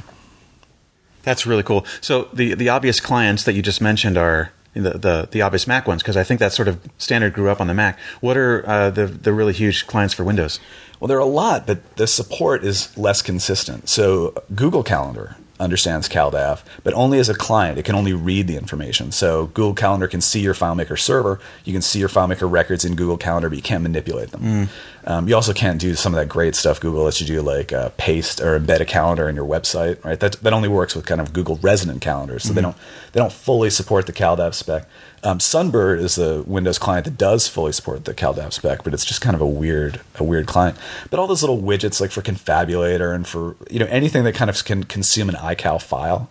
That's 1.23 1.45
really 1.45 1.63
cool. 1.63 1.85
So 2.01 2.29
the 2.33 2.53
the 2.53 2.69
obvious 2.69 2.99
clients 3.01 3.43
that 3.43 3.53
you 3.53 3.61
just 3.61 3.81
mentioned 3.81 4.17
are 4.17 4.51
the 4.73 4.91
the, 4.91 5.27
the 5.31 5.41
obvious 5.41 5.67
Mac 5.67 5.87
ones 5.87 6.01
because 6.01 6.17
I 6.17 6.23
think 6.23 6.39
that 6.39 6.53
sort 6.53 6.67
of 6.67 6.79
standard 6.97 7.33
grew 7.33 7.49
up 7.49 7.61
on 7.61 7.67
the 7.67 7.73
Mac. 7.73 7.99
What 8.21 8.37
are 8.37 8.67
uh, 8.67 8.89
the 8.89 9.07
the 9.07 9.33
really 9.33 9.53
huge 9.53 9.87
clients 9.87 10.13
for 10.13 10.23
Windows? 10.23 10.59
Well, 10.99 11.07
there 11.07 11.17
are 11.17 11.21
a 11.21 11.25
lot, 11.25 11.65
but 11.65 11.95
the 11.95 12.07
support 12.07 12.63
is 12.63 12.95
less 12.97 13.21
consistent. 13.21 13.87
So 13.87 14.33
Google 14.53 14.83
Calendar 14.83 15.37
understands 15.59 16.07
CalDAV, 16.07 16.61
but 16.83 16.93
only 16.93 17.19
as 17.19 17.29
a 17.29 17.33
client. 17.33 17.77
It 17.77 17.83
can 17.83 17.95
only 17.95 18.13
read 18.13 18.47
the 18.47 18.55
information. 18.55 19.11
So 19.11 19.47
Google 19.47 19.73
Calendar 19.73 20.07
can 20.07 20.21
see 20.21 20.39
your 20.39 20.53
FileMaker 20.53 20.97
server. 20.97 21.39
You 21.65 21.73
can 21.73 21.81
see 21.81 21.99
your 21.99 22.09
FileMaker 22.09 22.49
records 22.49 22.85
in 22.85 22.95
Google 22.95 23.17
Calendar, 23.17 23.49
but 23.49 23.57
you 23.57 23.61
can't 23.61 23.83
manipulate 23.83 24.31
them. 24.31 24.69
Um, 25.05 25.27
you 25.27 25.35
also 25.35 25.53
can't 25.53 25.79
do 25.79 25.95
some 25.95 26.13
of 26.13 26.19
that 26.19 26.27
great 26.27 26.55
stuff 26.55 26.79
Google 26.79 27.03
lets 27.03 27.21
you 27.21 27.27
do, 27.27 27.41
like 27.41 27.71
uh, 27.73 27.89
paste 27.97 28.41
or 28.41 28.59
embed 28.59 28.79
a 28.79 28.85
calendar 28.85 29.29
in 29.29 29.35
your 29.35 29.45
website. 29.45 30.03
Right? 30.03 30.19
That 30.19 30.33
that 30.33 30.53
only 30.53 30.69
works 30.69 30.95
with 30.95 31.05
kind 31.05 31.21
of 31.21 31.33
Google 31.33 31.57
resident 31.61 32.01
calendars, 32.01 32.43
so 32.43 32.53
they 32.53 32.61
don't 32.61 32.75
they 33.13 33.19
don't 33.19 33.31
fully 33.31 33.69
support 33.69 34.05
the 34.05 34.13
CalDAV 34.13 34.53
spec. 34.53 34.87
Um, 35.23 35.39
Sunbird 35.39 35.99
is 35.99 36.15
the 36.15 36.43
Windows 36.47 36.77
client 36.77 37.05
that 37.05 37.17
does 37.17 37.47
fully 37.47 37.73
support 37.73 38.05
the 38.05 38.13
CalDAV 38.13 38.53
spec, 38.53 38.83
but 38.83 38.93
it's 38.93 39.05
just 39.05 39.21
kind 39.21 39.35
of 39.35 39.41
a 39.41 39.47
weird 39.47 40.01
a 40.15 40.23
weird 40.23 40.47
client. 40.47 40.77
But 41.09 41.19
all 41.19 41.27
those 41.27 41.43
little 41.43 41.61
widgets, 41.61 41.99
like 41.99 42.11
for 42.11 42.21
Konfabulator 42.21 43.13
and 43.13 43.27
for 43.27 43.55
you 43.69 43.79
know 43.79 43.87
anything 43.87 44.23
that 44.23 44.35
kind 44.35 44.49
of 44.49 44.63
can 44.63 44.83
consume 44.83 45.29
an 45.29 45.35
iCal 45.35 45.81
file, 45.81 46.29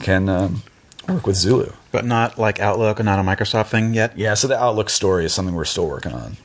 can 0.00 0.28
um, 0.28 0.62
work 1.08 1.26
with 1.26 1.36
Zulu. 1.36 1.72
But 1.92 2.04
not 2.04 2.38
like 2.38 2.60
Outlook 2.60 2.98
and 2.98 3.06
not 3.06 3.18
a 3.18 3.22
Microsoft 3.22 3.68
thing 3.68 3.94
yet? 3.94 4.16
Yeah, 4.18 4.34
so 4.34 4.48
the 4.48 4.58
Outlook 4.58 4.90
story 4.90 5.24
is 5.24 5.32
something 5.32 5.54
we're 5.54 5.64
still 5.64 5.86
working 5.86 6.12
on. 6.12 6.36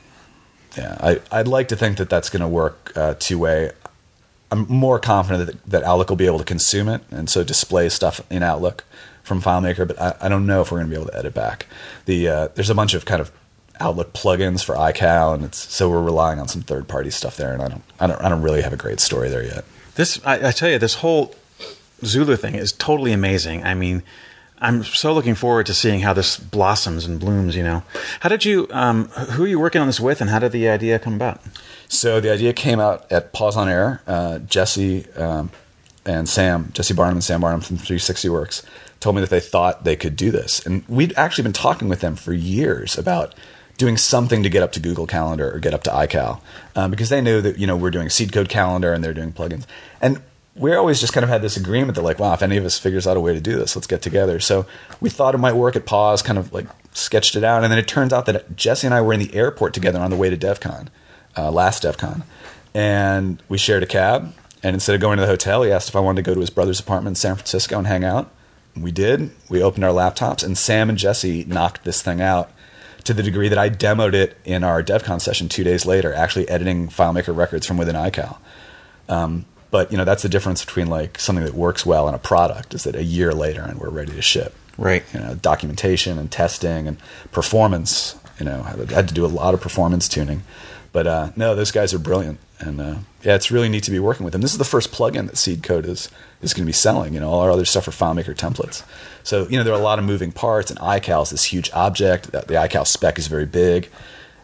Yeah, 0.76 0.96
I, 1.00 1.20
I'd 1.30 1.48
like 1.48 1.68
to 1.68 1.76
think 1.76 1.98
that 1.98 2.08
that's 2.08 2.30
going 2.30 2.40
to 2.40 2.48
work 2.48 2.92
uh, 2.96 3.14
two 3.18 3.38
way. 3.38 3.72
I'm 4.50 4.66
more 4.68 4.98
confident 4.98 5.46
that, 5.46 5.64
that 5.70 5.82
Outlook 5.82 6.10
will 6.10 6.16
be 6.16 6.26
able 6.26 6.38
to 6.38 6.44
consume 6.44 6.88
it 6.88 7.02
and 7.10 7.28
so 7.28 7.42
display 7.42 7.88
stuff 7.88 8.20
in 8.30 8.42
Outlook 8.42 8.84
from 9.22 9.40
FileMaker, 9.40 9.86
but 9.86 10.00
I, 10.00 10.14
I 10.22 10.28
don't 10.28 10.46
know 10.46 10.60
if 10.60 10.70
we're 10.70 10.78
going 10.78 10.90
to 10.90 10.96
be 10.96 11.00
able 11.00 11.10
to 11.10 11.18
edit 11.18 11.34
back. 11.34 11.66
The 12.06 12.28
uh, 12.28 12.48
there's 12.54 12.70
a 12.70 12.74
bunch 12.74 12.94
of 12.94 13.04
kind 13.04 13.20
of 13.20 13.30
Outlook 13.80 14.12
plugins 14.12 14.64
for 14.64 14.74
iCal, 14.74 15.34
and 15.34 15.44
it's 15.44 15.58
so 15.58 15.88
we're 15.88 16.02
relying 16.02 16.38
on 16.38 16.48
some 16.48 16.62
third 16.62 16.88
party 16.88 17.10
stuff 17.10 17.36
there, 17.36 17.52
and 17.52 17.62
I 17.62 17.68
don't 17.68 17.82
I 18.00 18.06
don't 18.06 18.20
I 18.20 18.28
don't 18.28 18.42
really 18.42 18.62
have 18.62 18.72
a 18.72 18.76
great 18.76 19.00
story 19.00 19.28
there 19.28 19.44
yet. 19.44 19.64
This, 19.94 20.20
I, 20.24 20.48
I 20.48 20.52
tell 20.52 20.70
you, 20.70 20.78
this 20.78 20.94
whole 20.96 21.34
Zulu 22.04 22.36
thing 22.36 22.54
is 22.54 22.72
totally 22.72 23.12
amazing. 23.12 23.64
I 23.64 23.74
mean, 23.74 24.02
I'm 24.62 24.84
so 24.84 25.12
looking 25.12 25.34
forward 25.34 25.66
to 25.66 25.74
seeing 25.74 26.00
how 26.00 26.12
this 26.12 26.36
blossoms 26.36 27.04
and 27.04 27.18
blooms. 27.18 27.56
You 27.56 27.64
know, 27.64 27.82
how 28.20 28.28
did 28.28 28.44
you? 28.44 28.68
Um, 28.70 29.08
who 29.08 29.44
are 29.44 29.48
you 29.48 29.58
working 29.58 29.80
on 29.80 29.88
this 29.88 29.98
with, 29.98 30.20
and 30.20 30.30
how 30.30 30.38
did 30.38 30.52
the 30.52 30.68
idea 30.68 31.00
come 31.00 31.14
about? 31.14 31.40
So 31.88 32.20
the 32.20 32.32
idea 32.32 32.52
came 32.52 32.78
out 32.78 33.10
at 33.10 33.32
PauseOnError. 33.32 34.00
Uh, 34.06 34.38
Jesse 34.38 35.10
um, 35.14 35.50
and 36.06 36.28
Sam, 36.28 36.70
Jesse 36.72 36.94
Barnum 36.94 37.16
and 37.16 37.24
Sam 37.24 37.40
Barnum 37.40 37.60
from 37.60 37.76
360 37.76 38.28
Works, 38.28 38.62
told 39.00 39.16
me 39.16 39.20
that 39.20 39.30
they 39.30 39.40
thought 39.40 39.82
they 39.82 39.96
could 39.96 40.14
do 40.14 40.30
this, 40.30 40.64
and 40.64 40.86
we'd 40.88 41.12
actually 41.16 41.42
been 41.42 41.52
talking 41.52 41.88
with 41.88 42.00
them 42.00 42.14
for 42.14 42.32
years 42.32 42.96
about 42.96 43.34
doing 43.78 43.96
something 43.96 44.44
to 44.44 44.48
get 44.48 44.62
up 44.62 44.70
to 44.70 44.80
Google 44.80 45.08
Calendar 45.08 45.52
or 45.52 45.58
get 45.58 45.74
up 45.74 45.82
to 45.82 45.90
iCal, 45.90 46.40
um, 46.76 46.92
because 46.92 47.08
they 47.08 47.20
knew 47.20 47.40
that 47.40 47.58
you 47.58 47.66
know 47.66 47.76
we're 47.76 47.90
doing 47.90 48.08
seed 48.08 48.32
code 48.32 48.48
calendar 48.48 48.92
and 48.92 49.02
they're 49.02 49.12
doing 49.12 49.32
plugins, 49.32 49.66
and 50.00 50.22
we 50.54 50.74
always 50.74 51.00
just 51.00 51.12
kind 51.12 51.24
of 51.24 51.30
had 51.30 51.42
this 51.42 51.56
agreement 51.56 51.94
that 51.94 52.02
like, 52.02 52.18
wow, 52.18 52.34
if 52.34 52.42
any 52.42 52.56
of 52.56 52.64
us 52.64 52.78
figures 52.78 53.06
out 53.06 53.16
a 53.16 53.20
way 53.20 53.32
to 53.32 53.40
do 53.40 53.56
this, 53.56 53.74
let's 53.74 53.86
get 53.86 54.02
together. 54.02 54.38
So 54.38 54.66
we 55.00 55.08
thought 55.08 55.34
it 55.34 55.38
might 55.38 55.54
work 55.54 55.76
at 55.76 55.86
Pause, 55.86 56.22
kind 56.22 56.38
of 56.38 56.52
like 56.52 56.66
sketched 56.92 57.36
it 57.36 57.44
out, 57.44 57.62
and 57.62 57.72
then 57.72 57.78
it 57.78 57.88
turns 57.88 58.12
out 58.12 58.26
that 58.26 58.54
Jesse 58.54 58.86
and 58.86 58.94
I 58.94 59.00
were 59.00 59.14
in 59.14 59.20
the 59.20 59.34
airport 59.34 59.72
together 59.72 59.98
on 59.98 60.10
the 60.10 60.16
way 60.16 60.28
to 60.28 60.36
DevCon, 60.36 60.88
uh, 61.36 61.50
last 61.50 61.84
DevCon, 61.84 62.22
and 62.74 63.42
we 63.48 63.56
shared 63.56 63.82
a 63.82 63.86
cab. 63.86 64.34
And 64.62 64.74
instead 64.74 64.94
of 64.94 65.00
going 65.00 65.16
to 65.16 65.22
the 65.22 65.26
hotel, 65.28 65.62
he 65.62 65.72
asked 65.72 65.88
if 65.88 65.96
I 65.96 66.00
wanted 66.00 66.22
to 66.22 66.30
go 66.30 66.34
to 66.34 66.40
his 66.40 66.50
brother's 66.50 66.78
apartment 66.78 67.12
in 67.12 67.14
San 67.16 67.34
Francisco 67.34 67.78
and 67.78 67.86
hang 67.86 68.04
out. 68.04 68.30
We 68.76 68.92
did. 68.92 69.32
We 69.48 69.60
opened 69.60 69.84
our 69.84 69.90
laptops, 69.92 70.44
and 70.44 70.56
Sam 70.56 70.88
and 70.88 70.96
Jesse 70.96 71.44
knocked 71.44 71.84
this 71.84 72.00
thing 72.00 72.20
out 72.20 72.50
to 73.04 73.12
the 73.12 73.22
degree 73.22 73.48
that 73.48 73.58
I 73.58 73.68
demoed 73.68 74.14
it 74.14 74.36
in 74.44 74.62
our 74.62 74.82
DevCon 74.82 75.20
session 75.20 75.48
two 75.48 75.64
days 75.64 75.84
later, 75.84 76.14
actually 76.14 76.48
editing 76.48 76.88
FileMaker 76.88 77.36
records 77.36 77.66
from 77.66 77.76
within 77.76 77.96
iCal. 77.96 78.38
Um, 79.08 79.46
but 79.72 79.90
you 79.90 79.98
know 79.98 80.04
that's 80.04 80.22
the 80.22 80.28
difference 80.28 80.64
between 80.64 80.86
like 80.86 81.18
something 81.18 81.44
that 81.44 81.54
works 81.54 81.84
well 81.84 82.06
and 82.06 82.14
a 82.14 82.20
product 82.20 82.74
is 82.74 82.84
that 82.84 82.94
a 82.94 83.02
year 83.02 83.32
later 83.32 83.62
and 83.62 83.80
we're 83.80 83.90
ready 83.90 84.12
to 84.12 84.22
ship. 84.22 84.54
Right. 84.78 85.02
You 85.12 85.20
know, 85.20 85.34
documentation 85.34 86.18
and 86.18 86.30
testing 86.30 86.86
and 86.86 86.98
performance. 87.32 88.16
You 88.38 88.46
know, 88.46 88.62
I 88.64 88.92
had 88.92 89.08
to 89.08 89.14
do 89.14 89.24
a 89.24 89.26
lot 89.26 89.54
of 89.54 89.60
performance 89.60 90.08
tuning. 90.08 90.42
But 90.92 91.06
uh, 91.06 91.30
no, 91.36 91.54
those 91.54 91.70
guys 91.70 91.94
are 91.94 91.98
brilliant, 91.98 92.38
and 92.58 92.78
uh, 92.78 92.96
yeah, 93.22 93.34
it's 93.34 93.50
really 93.50 93.70
neat 93.70 93.84
to 93.84 93.90
be 93.90 93.98
working 93.98 94.24
with 94.24 94.32
them. 94.32 94.42
This 94.42 94.52
is 94.52 94.58
the 94.58 94.64
first 94.64 94.92
plugin 94.92 95.26
that 95.26 95.38
Seed 95.38 95.62
Code 95.62 95.86
is 95.86 96.10
is 96.42 96.52
going 96.52 96.64
to 96.64 96.66
be 96.66 96.72
selling. 96.72 97.14
You 97.14 97.20
know, 97.20 97.30
all 97.30 97.40
our 97.40 97.50
other 97.50 97.64
stuff 97.64 97.88
are 97.88 97.92
FileMaker 97.92 98.36
templates. 98.36 98.84
So 99.22 99.48
you 99.48 99.56
know, 99.56 99.64
there 99.64 99.72
are 99.72 99.80
a 99.80 99.82
lot 99.82 99.98
of 99.98 100.04
moving 100.04 100.32
parts, 100.32 100.70
and 100.70 100.78
iCal 100.80 101.22
is 101.22 101.30
this 101.30 101.44
huge 101.44 101.70
object. 101.72 102.32
The 102.32 102.42
iCal 102.42 102.86
spec 102.86 103.18
is 103.18 103.26
very 103.26 103.46
big, 103.46 103.88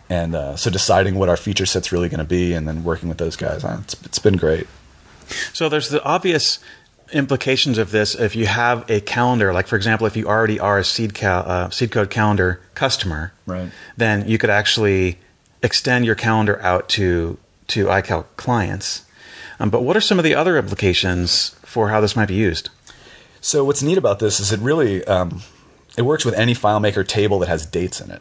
and 0.08 0.34
uh, 0.34 0.56
so 0.56 0.70
deciding 0.70 1.16
what 1.16 1.28
our 1.28 1.36
feature 1.36 1.66
set's 1.66 1.92
really 1.92 2.08
going 2.08 2.18
to 2.18 2.24
be, 2.24 2.54
and 2.54 2.66
then 2.66 2.82
working 2.82 3.10
with 3.10 3.18
those 3.18 3.36
guys, 3.36 3.62
it's, 3.62 4.02
it's 4.04 4.18
been 4.18 4.36
great. 4.36 4.66
So 5.52 5.68
there's 5.68 5.88
the 5.88 6.02
obvious 6.04 6.58
implications 7.12 7.78
of 7.78 7.90
this 7.90 8.14
if 8.14 8.36
you 8.36 8.46
have 8.46 8.88
a 8.90 9.00
calendar 9.00 9.52
like 9.54 9.66
for 9.66 9.76
example 9.76 10.06
if 10.06 10.14
you 10.14 10.26
already 10.26 10.60
are 10.60 10.78
a 10.78 10.84
seed, 10.84 11.14
cal- 11.14 11.44
uh, 11.48 11.70
seed 11.70 11.90
code 11.90 12.10
calendar 12.10 12.60
customer 12.74 13.32
Right. 13.46 13.70
then 13.96 14.28
you 14.28 14.36
could 14.36 14.50
actually 14.50 15.18
extend 15.62 16.04
your 16.04 16.14
calendar 16.14 16.60
out 16.60 16.86
to 16.90 17.38
to 17.68 17.86
iCal 17.86 18.26
clients 18.36 19.06
um, 19.58 19.70
but 19.70 19.82
what 19.82 19.96
are 19.96 20.02
some 20.02 20.18
of 20.18 20.22
the 20.24 20.34
other 20.34 20.58
implications 20.58 21.56
for 21.64 21.88
how 21.88 22.02
this 22.02 22.14
might 22.14 22.28
be 22.28 22.34
used 22.34 22.68
So 23.40 23.64
what's 23.64 23.82
neat 23.82 23.96
about 23.96 24.18
this 24.18 24.38
is 24.40 24.52
it 24.52 24.60
really 24.60 25.02
um, 25.06 25.40
it 25.96 26.02
works 26.02 26.24
with 26.26 26.34
any 26.34 26.54
FileMaker 26.54 27.06
table 27.06 27.38
that 27.38 27.48
has 27.48 27.64
dates 27.64 28.00
in 28.02 28.10
it. 28.10 28.20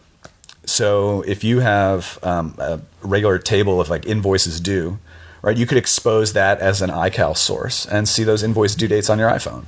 So 0.65 1.23
if 1.27 1.43
you 1.43 1.59
have 1.59 2.19
um, 2.23 2.55
a 2.57 2.79
regular 3.01 3.37
table 3.39 3.81
of 3.81 3.89
like 3.89 4.05
invoices 4.05 4.59
due, 4.61 4.99
right, 5.41 5.57
you 5.57 5.65
could 5.65 5.77
expose 5.77 6.33
that 6.33 6.59
as 6.59 6.81
an 6.81 6.89
iCal 6.89 7.35
source 7.35 7.85
and 7.85 8.07
see 8.07 8.23
those 8.23 8.43
invoice 8.43 8.75
due 8.75 8.87
dates 8.87 9.09
on 9.09 9.19
your 9.19 9.29
iPhone. 9.29 9.65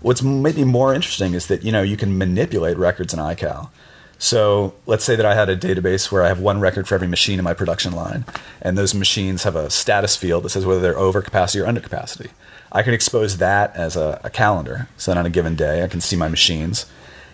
What's 0.00 0.22
maybe 0.22 0.64
more 0.64 0.94
interesting 0.94 1.34
is 1.34 1.46
that 1.48 1.62
you 1.62 1.72
know 1.72 1.82
you 1.82 1.96
can 1.96 2.16
manipulate 2.16 2.78
records 2.78 3.12
in 3.12 3.20
iCal. 3.20 3.70
So 4.18 4.74
let's 4.84 5.04
say 5.04 5.16
that 5.16 5.24
I 5.24 5.34
had 5.34 5.48
a 5.48 5.56
database 5.56 6.12
where 6.12 6.22
I 6.22 6.28
have 6.28 6.40
one 6.40 6.60
record 6.60 6.86
for 6.86 6.94
every 6.94 7.08
machine 7.08 7.38
in 7.38 7.44
my 7.44 7.54
production 7.54 7.92
line, 7.92 8.26
and 8.60 8.76
those 8.76 8.94
machines 8.94 9.44
have 9.44 9.56
a 9.56 9.70
status 9.70 10.14
field 10.14 10.44
that 10.44 10.50
says 10.50 10.66
whether 10.66 10.80
they're 10.80 10.98
over 10.98 11.22
capacity 11.22 11.60
or 11.60 11.66
under 11.66 11.80
capacity. 11.80 12.30
I 12.70 12.82
can 12.82 12.92
expose 12.92 13.38
that 13.38 13.74
as 13.74 13.96
a, 13.96 14.20
a 14.22 14.30
calendar, 14.30 14.88
so 14.98 15.10
that 15.10 15.18
on 15.18 15.26
a 15.26 15.30
given 15.30 15.56
day 15.56 15.82
I 15.82 15.88
can 15.88 16.02
see 16.02 16.16
my 16.16 16.28
machines, 16.28 16.84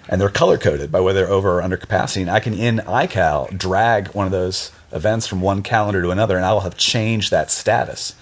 and 0.09 0.21
they're 0.21 0.29
color 0.29 0.59
coded 0.59 0.93
by 0.93 1.01
whether 1.01 1.21
they're 1.21 1.33
over 1.33 1.59
or 1.59 1.63
under 1.63 1.77
capacity. 1.77 2.23
And 2.23 2.31
I 2.31 2.39
can 2.39 2.55
in 2.55 2.79
iCal 2.79 3.57
drag 3.57 4.09
one 4.09 4.27
of 4.27 4.33
those 4.33 4.71
events 4.97 5.27
from 5.27 5.41
one 5.41 5.63
calendar 5.63 6.03
to 6.03 6.11
another, 6.11 6.37
and 6.37 6.45
I 6.45 6.53
will 6.53 6.61
have 6.61 6.77
changed 6.77 7.31
that 7.31 7.51
status 7.51 8.15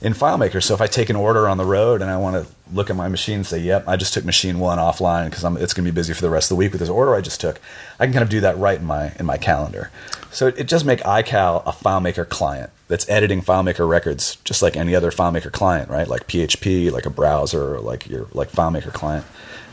in 0.00 0.12
FileMaker. 0.12 0.62
So 0.62 0.74
if 0.74 0.80
I 0.80 0.86
take 0.86 1.08
an 1.08 1.16
order 1.16 1.48
on 1.48 1.56
the 1.56 1.64
road 1.64 2.02
and 2.02 2.10
I 2.10 2.16
want 2.18 2.36
to 2.36 2.52
look 2.72 2.90
at 2.90 2.96
my 2.96 3.08
machine 3.08 3.36
and 3.36 3.46
say, 3.46 3.58
"Yep, 3.58 3.88
I 3.88 3.96
just 3.96 4.12
took 4.12 4.24
machine 4.24 4.58
one 4.58 4.78
offline 4.78 5.30
because 5.30 5.44
it's 5.62 5.72
going 5.72 5.84
to 5.84 5.92
be 5.92 5.94
busy 5.94 6.12
for 6.12 6.20
the 6.20 6.30
rest 6.30 6.50
of 6.50 6.56
the 6.56 6.58
week 6.58 6.72
with 6.72 6.80
this 6.80 6.90
order 6.90 7.14
I 7.14 7.20
just 7.20 7.40
took," 7.40 7.60
I 7.98 8.04
can 8.04 8.12
kind 8.12 8.22
of 8.22 8.28
do 8.28 8.40
that 8.40 8.58
right 8.58 8.78
in 8.78 8.84
my 8.84 9.12
in 9.18 9.26
my 9.26 9.36
calendar. 9.36 9.90
So 10.30 10.48
it, 10.48 10.58
it 10.58 10.68
does 10.68 10.84
make 10.84 11.00
iCal 11.00 11.62
a 11.64 11.72
FileMaker 11.72 12.28
client 12.28 12.70
that's 12.88 13.08
editing 13.08 13.40
FileMaker 13.40 13.88
records 13.88 14.36
just 14.44 14.62
like 14.62 14.76
any 14.76 14.94
other 14.94 15.10
FileMaker 15.10 15.50
client, 15.50 15.88
right? 15.88 16.06
Like 16.06 16.26
PHP, 16.26 16.90
like 16.92 17.06
a 17.06 17.10
browser, 17.10 17.80
like 17.80 18.06
your 18.06 18.26
like 18.32 18.52
FileMaker 18.52 18.92
client. 18.92 19.24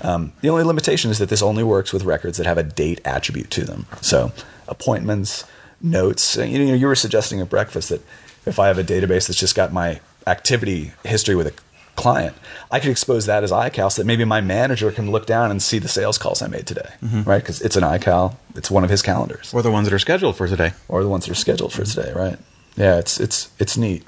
Um, 0.01 0.33
the 0.41 0.50
only 0.50 0.63
limitation 0.63 1.12
is 1.12 1.19
that 1.19 1.29
this 1.29 1.41
only 1.41 1.63
works 1.63 1.93
with 1.93 2.03
records 2.03 2.38
that 2.38 2.45
have 2.45 2.57
a 2.57 2.63
date 2.63 3.01
attribute 3.05 3.50
to 3.51 3.63
them. 3.63 3.85
So 4.01 4.31
appointments, 4.67 5.45
notes. 5.84 6.36
You 6.38 6.66
know, 6.66 6.74
you 6.74 6.88
were 6.88 6.96
suggesting 6.96 7.42
at 7.42 7.50
breakfast 7.50 7.90
that 7.90 8.02
if 8.46 8.58
I 8.58 8.68
have 8.68 8.78
a 8.78 8.84
database 8.84 9.28
that's 9.28 9.40
just 9.40 9.56
got 9.56 9.72
my 9.72 10.00
activity 10.25 10.94
history 11.04 11.36
with 11.36 11.48
a 11.48 11.54
client, 11.96 12.36
I 12.72 12.80
could 12.80 12.90
expose 12.90 13.25
that 13.28 13.44
as 13.44 13.52
iCal 13.52 13.92
so 13.92 14.02
that 14.02 14.06
maybe 14.06 14.25
my 14.25 14.42
manager 14.42 14.92
can 14.92 15.12
look 15.12 15.25
down 15.25 15.52
and 15.52 15.62
see 15.62 15.80
the 15.80 15.88
sales 15.88 16.18
calls 16.18 16.42
I 16.42 16.48
made 16.48 16.66
today, 16.66 16.90
mm-hmm. 17.04 17.24
right? 17.24 17.42
Because 17.42 17.62
it's 17.62 17.75
an 17.75 17.84
iCal, 17.84 18.36
it's 18.56 18.72
one 18.72 18.84
of 18.84 18.90
his 18.90 19.02
calendars, 19.02 19.54
or 19.54 19.62
the 19.62 19.72
ones 19.72 19.88
that 19.88 19.94
are 19.94 20.00
scheduled 20.00 20.36
for 20.36 20.48
today 20.48 20.72
or 20.88 21.04
the 21.04 21.10
ones 21.10 21.25
that 21.25 21.32
are 21.32 21.36
scheduled 21.36 21.74
for 21.74 21.84
today, 21.84 22.12
right? 22.13 22.40
Yeah, 22.75 22.98
it's 22.98 23.20
it's 23.20 23.52
it's 23.60 23.78
neat. 23.78 24.04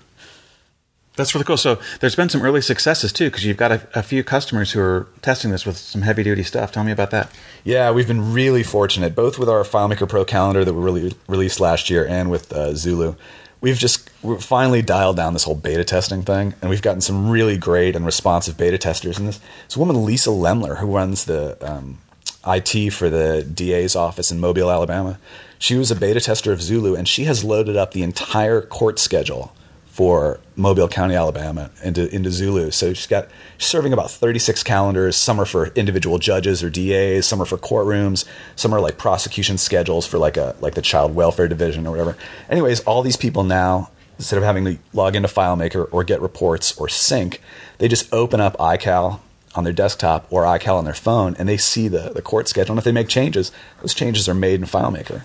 That's 1.15 1.33
really 1.33 1.45
cool. 1.45 1.57
So 1.57 1.79
there's 2.01 2.15
been 2.15 2.29
some 2.29 2.41
early 2.41 2.61
successes 2.61 3.13
too, 3.13 3.25
because 3.25 3.45
you've 3.45 3.57
got 3.57 3.71
a, 3.71 3.87
a 3.95 4.03
few 4.03 4.23
customers 4.23 4.71
who 4.71 4.81
are 4.81 5.07
testing 5.21 5.51
this 5.51 5.65
with 5.65 5.77
some 5.77 6.01
heavy 6.01 6.23
duty 6.23 6.43
stuff. 6.43 6.71
Tell 6.71 6.83
me 6.83 6.91
about 6.91 7.11
that. 7.11 7.31
Yeah, 7.63 7.91
we've 7.91 8.07
been 8.07 8.33
really 8.33 8.63
fortunate, 8.63 9.15
both 9.15 9.39
with 9.39 9.49
our 9.49 9.63
FileMaker 9.63 10.07
Pro 10.07 10.25
calendar 10.25 10.65
that 10.65 10.73
we 10.73 10.83
really 10.83 11.15
released 11.27 11.59
last 11.59 11.89
year 11.89 12.05
and 12.05 12.29
with 12.29 12.51
uh, 12.51 12.75
Zulu. 12.75 13.15
We've 13.61 13.77
just 13.77 14.09
finally 14.41 14.81
dialed 14.81 15.15
down 15.15 15.33
this 15.33 15.45
whole 15.45 15.55
beta 15.55 15.83
testing 15.83 16.21
thing, 16.21 16.53
and 16.61 16.69
we've 16.69 16.81
gotten 16.81 17.01
some 17.01 17.29
really 17.29 17.57
great 17.57 17.95
and 17.95 18.05
responsive 18.05 18.57
beta 18.57 18.77
testers. 18.77 19.17
And 19.17 19.27
this, 19.27 19.39
this 19.67 19.77
woman, 19.77 20.05
Lisa 20.05 20.29
Lemler, 20.29 20.77
who 20.77 20.93
runs 20.93 21.25
the 21.25 21.57
um, 21.65 21.97
IT 22.45 22.91
for 22.91 23.09
the 23.09 23.41
DA's 23.41 23.95
office 23.95 24.31
in 24.31 24.39
Mobile, 24.39 24.69
Alabama, 24.69 25.17
she 25.57 25.77
was 25.77 25.89
a 25.89 25.95
beta 25.95 26.19
tester 26.19 26.51
of 26.51 26.61
Zulu, 26.61 26.95
and 26.95 27.07
she 27.07 27.23
has 27.23 27.43
loaded 27.43 27.77
up 27.77 27.91
the 27.91 28.03
entire 28.03 28.61
court 28.61 28.99
schedule 28.99 29.53
for 29.95 30.41
Mobile 30.57 30.89
County, 30.89 31.15
Alabama, 31.15 31.71
into 31.81 32.13
into 32.13 32.29
Zulu. 32.29 32.69
So 32.71 32.93
she's 32.93 33.07
got 33.07 33.29
serving 33.57 33.93
about 33.93 34.11
36 34.11 34.61
calendars. 34.61 35.15
Some 35.15 35.39
are 35.39 35.45
for 35.45 35.67
individual 35.67 36.17
judges 36.17 36.61
or 36.61 36.69
DAs. 36.69 37.25
Some 37.25 37.41
are 37.41 37.45
for 37.45 37.57
courtrooms. 37.57 38.25
Some 38.57 38.73
are 38.73 38.81
like 38.81 38.97
prosecution 38.97 39.57
schedules 39.57 40.05
for 40.05 40.17
like 40.17 40.35
a 40.35 40.53
like 40.59 40.73
the 40.73 40.81
child 40.81 41.15
welfare 41.15 41.47
division 41.47 41.87
or 41.87 41.91
whatever. 41.91 42.17
Anyways, 42.49 42.81
all 42.81 43.03
these 43.03 43.15
people 43.15 43.45
now 43.45 43.89
instead 44.17 44.35
of 44.35 44.43
having 44.43 44.65
to 44.65 44.77
log 44.91 45.15
into 45.15 45.29
FileMaker 45.29 45.87
or 45.93 46.03
get 46.03 46.19
reports 46.19 46.77
or 46.77 46.89
sync, 46.89 47.41
they 47.77 47.87
just 47.87 48.11
open 48.13 48.41
up 48.41 48.57
iCal 48.57 49.21
on 49.55 49.63
their 49.63 49.71
desktop 49.71 50.27
or 50.29 50.43
iCal 50.43 50.77
on 50.77 50.83
their 50.83 50.93
phone, 50.93 51.37
and 51.39 51.47
they 51.47 51.55
see 51.55 51.87
the 51.87 52.09
the 52.09 52.21
court 52.21 52.49
schedule. 52.49 52.73
And 52.73 52.79
if 52.79 52.83
they 52.83 52.91
make 52.91 53.07
changes, 53.07 53.53
those 53.81 53.93
changes 53.93 54.27
are 54.27 54.33
made 54.33 54.59
in 54.59 54.65
FileMaker. 54.65 55.23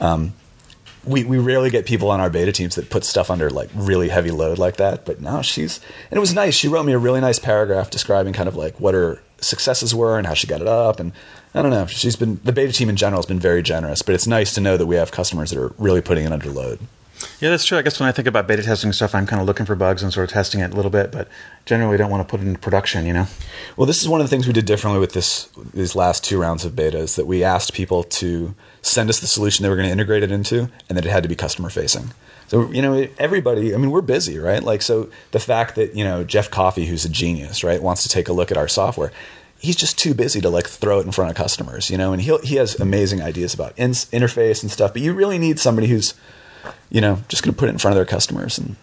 Um, 0.00 0.32
we, 1.08 1.24
we 1.24 1.38
rarely 1.38 1.70
get 1.70 1.86
people 1.86 2.10
on 2.10 2.20
our 2.20 2.30
beta 2.30 2.52
teams 2.52 2.74
that 2.76 2.90
put 2.90 3.04
stuff 3.04 3.30
under 3.30 3.50
like 3.50 3.70
really 3.74 4.08
heavy 4.08 4.30
load 4.30 4.58
like 4.58 4.76
that. 4.76 5.04
But 5.04 5.20
now 5.20 5.42
she's 5.42 5.80
and 6.10 6.16
it 6.16 6.20
was 6.20 6.34
nice. 6.34 6.54
She 6.54 6.68
wrote 6.68 6.84
me 6.84 6.92
a 6.92 6.98
really 6.98 7.20
nice 7.20 7.38
paragraph 7.38 7.90
describing 7.90 8.32
kind 8.32 8.48
of 8.48 8.56
like 8.56 8.78
what 8.78 8.94
her 8.94 9.20
successes 9.40 9.94
were 9.94 10.18
and 10.18 10.26
how 10.26 10.34
she 10.34 10.46
got 10.46 10.60
it 10.60 10.68
up. 10.68 11.00
And 11.00 11.12
I 11.54 11.62
don't 11.62 11.70
know. 11.70 11.86
She's 11.86 12.16
been 12.16 12.40
the 12.44 12.52
beta 12.52 12.72
team 12.72 12.88
in 12.88 12.96
general 12.96 13.18
has 13.18 13.26
been 13.26 13.40
very 13.40 13.62
generous. 13.62 14.02
But 14.02 14.14
it's 14.14 14.26
nice 14.26 14.54
to 14.54 14.60
know 14.60 14.76
that 14.76 14.86
we 14.86 14.96
have 14.96 15.10
customers 15.10 15.50
that 15.50 15.58
are 15.58 15.72
really 15.78 16.02
putting 16.02 16.24
it 16.24 16.32
under 16.32 16.50
load. 16.50 16.78
Yeah, 17.40 17.50
that's 17.50 17.64
true. 17.64 17.78
I 17.78 17.82
guess 17.82 17.98
when 17.98 18.08
I 18.08 18.12
think 18.12 18.28
about 18.28 18.46
beta 18.46 18.62
testing 18.62 18.92
stuff, 18.92 19.14
I'm 19.14 19.26
kind 19.26 19.40
of 19.40 19.46
looking 19.46 19.66
for 19.66 19.74
bugs 19.74 20.02
and 20.02 20.12
sort 20.12 20.28
of 20.28 20.32
testing 20.32 20.60
it 20.60 20.72
a 20.72 20.76
little 20.76 20.90
bit, 20.90 21.10
but 21.10 21.28
generally 21.64 21.96
don't 21.96 22.10
want 22.10 22.26
to 22.26 22.30
put 22.30 22.40
it 22.40 22.46
into 22.46 22.60
production, 22.60 23.06
you 23.06 23.12
know? 23.12 23.26
Well, 23.76 23.86
this 23.86 24.00
is 24.00 24.08
one 24.08 24.20
of 24.20 24.26
the 24.26 24.30
things 24.30 24.46
we 24.46 24.52
did 24.52 24.66
differently 24.66 25.00
with 25.00 25.14
this 25.14 25.48
these 25.74 25.96
last 25.96 26.24
two 26.24 26.40
rounds 26.40 26.64
of 26.64 26.72
betas 26.72 27.16
that 27.16 27.26
we 27.26 27.42
asked 27.42 27.72
people 27.74 28.04
to 28.04 28.54
send 28.82 29.10
us 29.10 29.20
the 29.20 29.26
solution 29.26 29.62
they 29.62 29.68
were 29.68 29.76
going 29.76 29.88
to 29.88 29.92
integrate 29.92 30.22
it 30.22 30.30
into, 30.30 30.70
and 30.88 30.96
that 30.96 31.04
it 31.04 31.10
had 31.10 31.22
to 31.22 31.28
be 31.28 31.34
customer 31.34 31.70
facing. 31.70 32.10
So 32.48 32.70
you 32.72 32.82
know, 32.82 33.06
everybody. 33.18 33.74
I 33.74 33.76
mean, 33.76 33.90
we're 33.90 34.00
busy, 34.00 34.38
right? 34.38 34.62
Like, 34.62 34.82
so 34.82 35.10
the 35.32 35.40
fact 35.40 35.74
that 35.76 35.94
you 35.94 36.04
know 36.04 36.24
Geoff 36.24 36.50
Coffey, 36.50 36.86
who's 36.86 37.04
a 37.04 37.08
genius, 37.08 37.62
right, 37.62 37.82
wants 37.82 38.02
to 38.02 38.08
take 38.08 38.28
a 38.28 38.32
look 38.32 38.50
at 38.50 38.56
our 38.56 38.68
software. 38.68 39.12
He's 39.60 39.76
just 39.76 39.98
too 39.98 40.14
busy 40.14 40.40
to 40.40 40.48
like 40.48 40.68
throw 40.68 41.00
it 41.00 41.06
in 41.06 41.12
front 41.12 41.30
of 41.30 41.36
customers, 41.36 41.90
you 41.90 41.98
know. 41.98 42.12
And 42.12 42.22
he 42.22 42.36
he 42.38 42.56
has 42.56 42.78
amazing 42.80 43.20
ideas 43.20 43.54
about 43.54 43.74
in- 43.76 43.90
interface 43.90 44.62
and 44.62 44.70
stuff, 44.70 44.92
but 44.92 45.02
you 45.02 45.12
really 45.12 45.38
need 45.38 45.58
somebody 45.58 45.88
who's, 45.88 46.14
you 46.90 47.00
know, 47.00 47.18
just 47.28 47.42
going 47.42 47.54
to 47.54 47.58
put 47.58 47.68
it 47.68 47.72
in 47.72 47.78
front 47.78 47.92
of 47.92 47.96
their 47.96 48.06
customers 48.06 48.56
and 48.58 48.76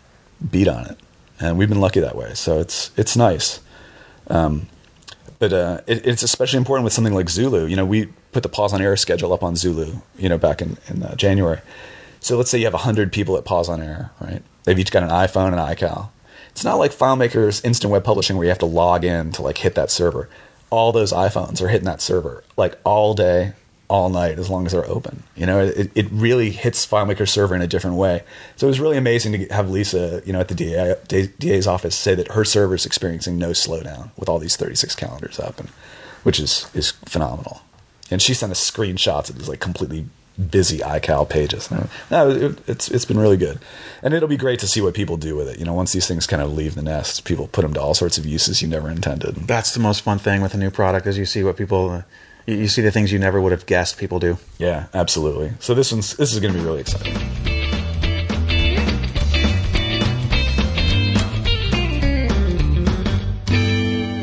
beat 0.52 0.68
on 0.68 0.86
it. 0.86 1.00
And 1.40 1.58
we've 1.58 1.70
been 1.70 1.82
lucky 1.82 2.02
that 2.02 2.16
way, 2.16 2.34
so 2.34 2.60
it's 2.60 2.92
it's 2.98 3.18
nice. 3.18 3.62
Um, 4.28 4.68
but 5.40 5.54
uh, 5.54 5.82
it, 5.88 6.06
it's 6.06 6.24
especially 6.24 6.58
important 6.58 6.84
with 6.84 6.94
something 6.94 7.14
like 7.14 7.30
Zulu. 7.30 7.66
You 7.66 7.75
know, 7.75 7.86
we 7.86 8.10
put 8.36 8.44
the 8.44 8.50
PauseOnError 8.50 9.00
schedule 9.00 9.32
up 9.32 9.44
on 9.44 9.56
Zulu. 9.56 9.96
You 10.18 10.27
know, 10.27 10.38
back 10.38 10.62
in 10.62 10.77
in 10.89 11.01
uh, 11.01 11.15
January. 11.15 11.62
So 12.20 12.36
let's 12.38 12.50
say 12.50 12.58
you 12.58 12.65
have 12.65 12.74
hundred 12.74 13.13
people 13.13 13.38
at 13.38 13.46
PauseOnError, 13.46 14.10
right? 14.20 14.44
They've 14.65 14.77
each 14.77 14.92
got 14.92 15.04
an 15.04 15.10
iPhone 15.10 15.54
and 15.54 15.56
an 15.56 15.62
iCal. 15.62 16.10
It's 16.50 16.65
not 16.65 16.75
like 16.75 16.92
FileMaker's 16.92 17.63
instant 17.63 17.92
web 17.92 18.04
publishing 18.04 18.36
where 18.36 18.44
you 18.44 18.50
have 18.50 18.60
to 18.60 18.65
log 18.65 19.06
in 19.06 19.32
to 19.34 19.42
like 19.42 19.60
hit 19.60 19.75
that 19.75 19.89
server. 19.89 20.30
All 20.70 20.92
those 20.92 21.13
iPhones 21.13 21.62
are 21.62 21.70
hitting 21.70 21.86
that 21.86 22.01
server 22.01 22.44
like 22.58 22.77
all 22.84 23.13
day, 23.13 23.54
all 23.88 24.10
night 24.10 24.38
as 24.38 24.50
long 24.50 24.65
as 24.65 24.74
they're 24.74 24.89
open. 24.89 25.24
You 25.38 25.46
know, 25.46 25.60
it, 25.60 25.92
it 25.96 26.08
really 26.12 26.50
hits 26.51 26.86
FileMaker 26.86 27.27
server 27.27 27.56
in 27.56 27.62
a 27.62 27.68
different 27.68 27.96
way. 27.96 28.24
So 28.58 28.68
it 28.68 28.70
was 28.70 28.82
really 28.82 28.98
amazing 28.98 29.32
to 29.34 29.54
have 29.54 29.70
Lisa, 29.70 30.22
you 30.25 30.34
know, 30.34 30.42
at 30.42 30.50
the 30.50 30.56
DA, 30.56 30.96
DA's 31.39 31.68
office 31.68 31.96
say 31.96 32.15
that 32.15 32.34
her 32.34 32.44
server 32.44 32.75
is 32.75 32.86
experiencing 32.86 33.38
no 33.38 33.51
slowdown 33.51 34.10
with 34.18 34.27
all 34.27 34.39
these 34.39 34.58
36 34.58 34.94
calendars 34.96 35.39
up, 35.39 35.58
and 35.58 35.70
which 36.24 36.39
is 36.39 36.70
is 36.74 36.92
phenomenal. 37.06 37.62
And 38.12 38.22
she 38.22 38.34
sent 38.34 38.52
us 38.52 38.72
screenshots 38.72 39.30
of 39.30 39.38
these 39.38 39.50
like 39.50 39.60
completely 39.60 40.06
busy 40.50 40.80
iCal 40.80 41.28
pages. 41.28 41.72
No, 42.12 42.30
it, 42.30 42.60
it's 42.68 42.90
it's 42.90 43.06
been 43.06 43.18
really 43.18 43.38
good, 43.38 43.60
and 44.04 44.14
it'll 44.14 44.30
be 44.30 44.38
great 44.38 44.60
to 44.60 44.68
see 44.68 44.82
what 44.82 44.94
people 44.94 45.18
do 45.18 45.36
with 45.36 45.48
it. 45.48 45.60
You 45.60 45.66
know, 45.66 45.74
once 45.74 45.94
these 45.94 46.08
things 46.08 46.28
kind 46.28 46.42
of 46.42 46.54
leave 46.54 46.76
the 46.76 46.82
nest, 46.82 47.26
people 47.26 47.48
put 47.48 47.62
them 47.62 47.74
to 47.74 47.82
all 47.82 47.94
sorts 47.94 48.18
of 48.18 48.26
uses 48.26 48.62
you 48.62 48.68
never 48.68 48.90
intended. 48.90 49.36
That's 49.36 49.74
the 49.74 49.80
most 49.80 50.02
fun 50.02 50.20
thing 50.20 50.42
with 50.42 50.54
a 50.54 50.58
new 50.58 50.72
product 50.72 51.08
is 51.08 51.18
you 51.18 51.26
see 51.26 51.44
what 51.44 51.58
people. 51.58 51.90
Uh, 51.90 52.02
you, 52.46 52.58
you 52.58 52.68
see 52.68 52.82
the 52.82 52.92
things 52.92 53.12
you 53.12 53.20
never 53.20 53.42
would 53.42 53.52
have 53.52 53.66
guessed 53.66 53.98
people 53.98 54.20
do. 54.20 54.38
Yeah, 54.58 54.86
absolutely. 54.94 55.54
So 55.60 55.74
this 55.74 55.92
one's 55.92 56.16
this 56.18 56.34
is 56.34 56.40
going 56.40 56.54
to 56.54 56.60
be 56.60 56.66
really 56.66 56.82
exciting. 56.82 57.55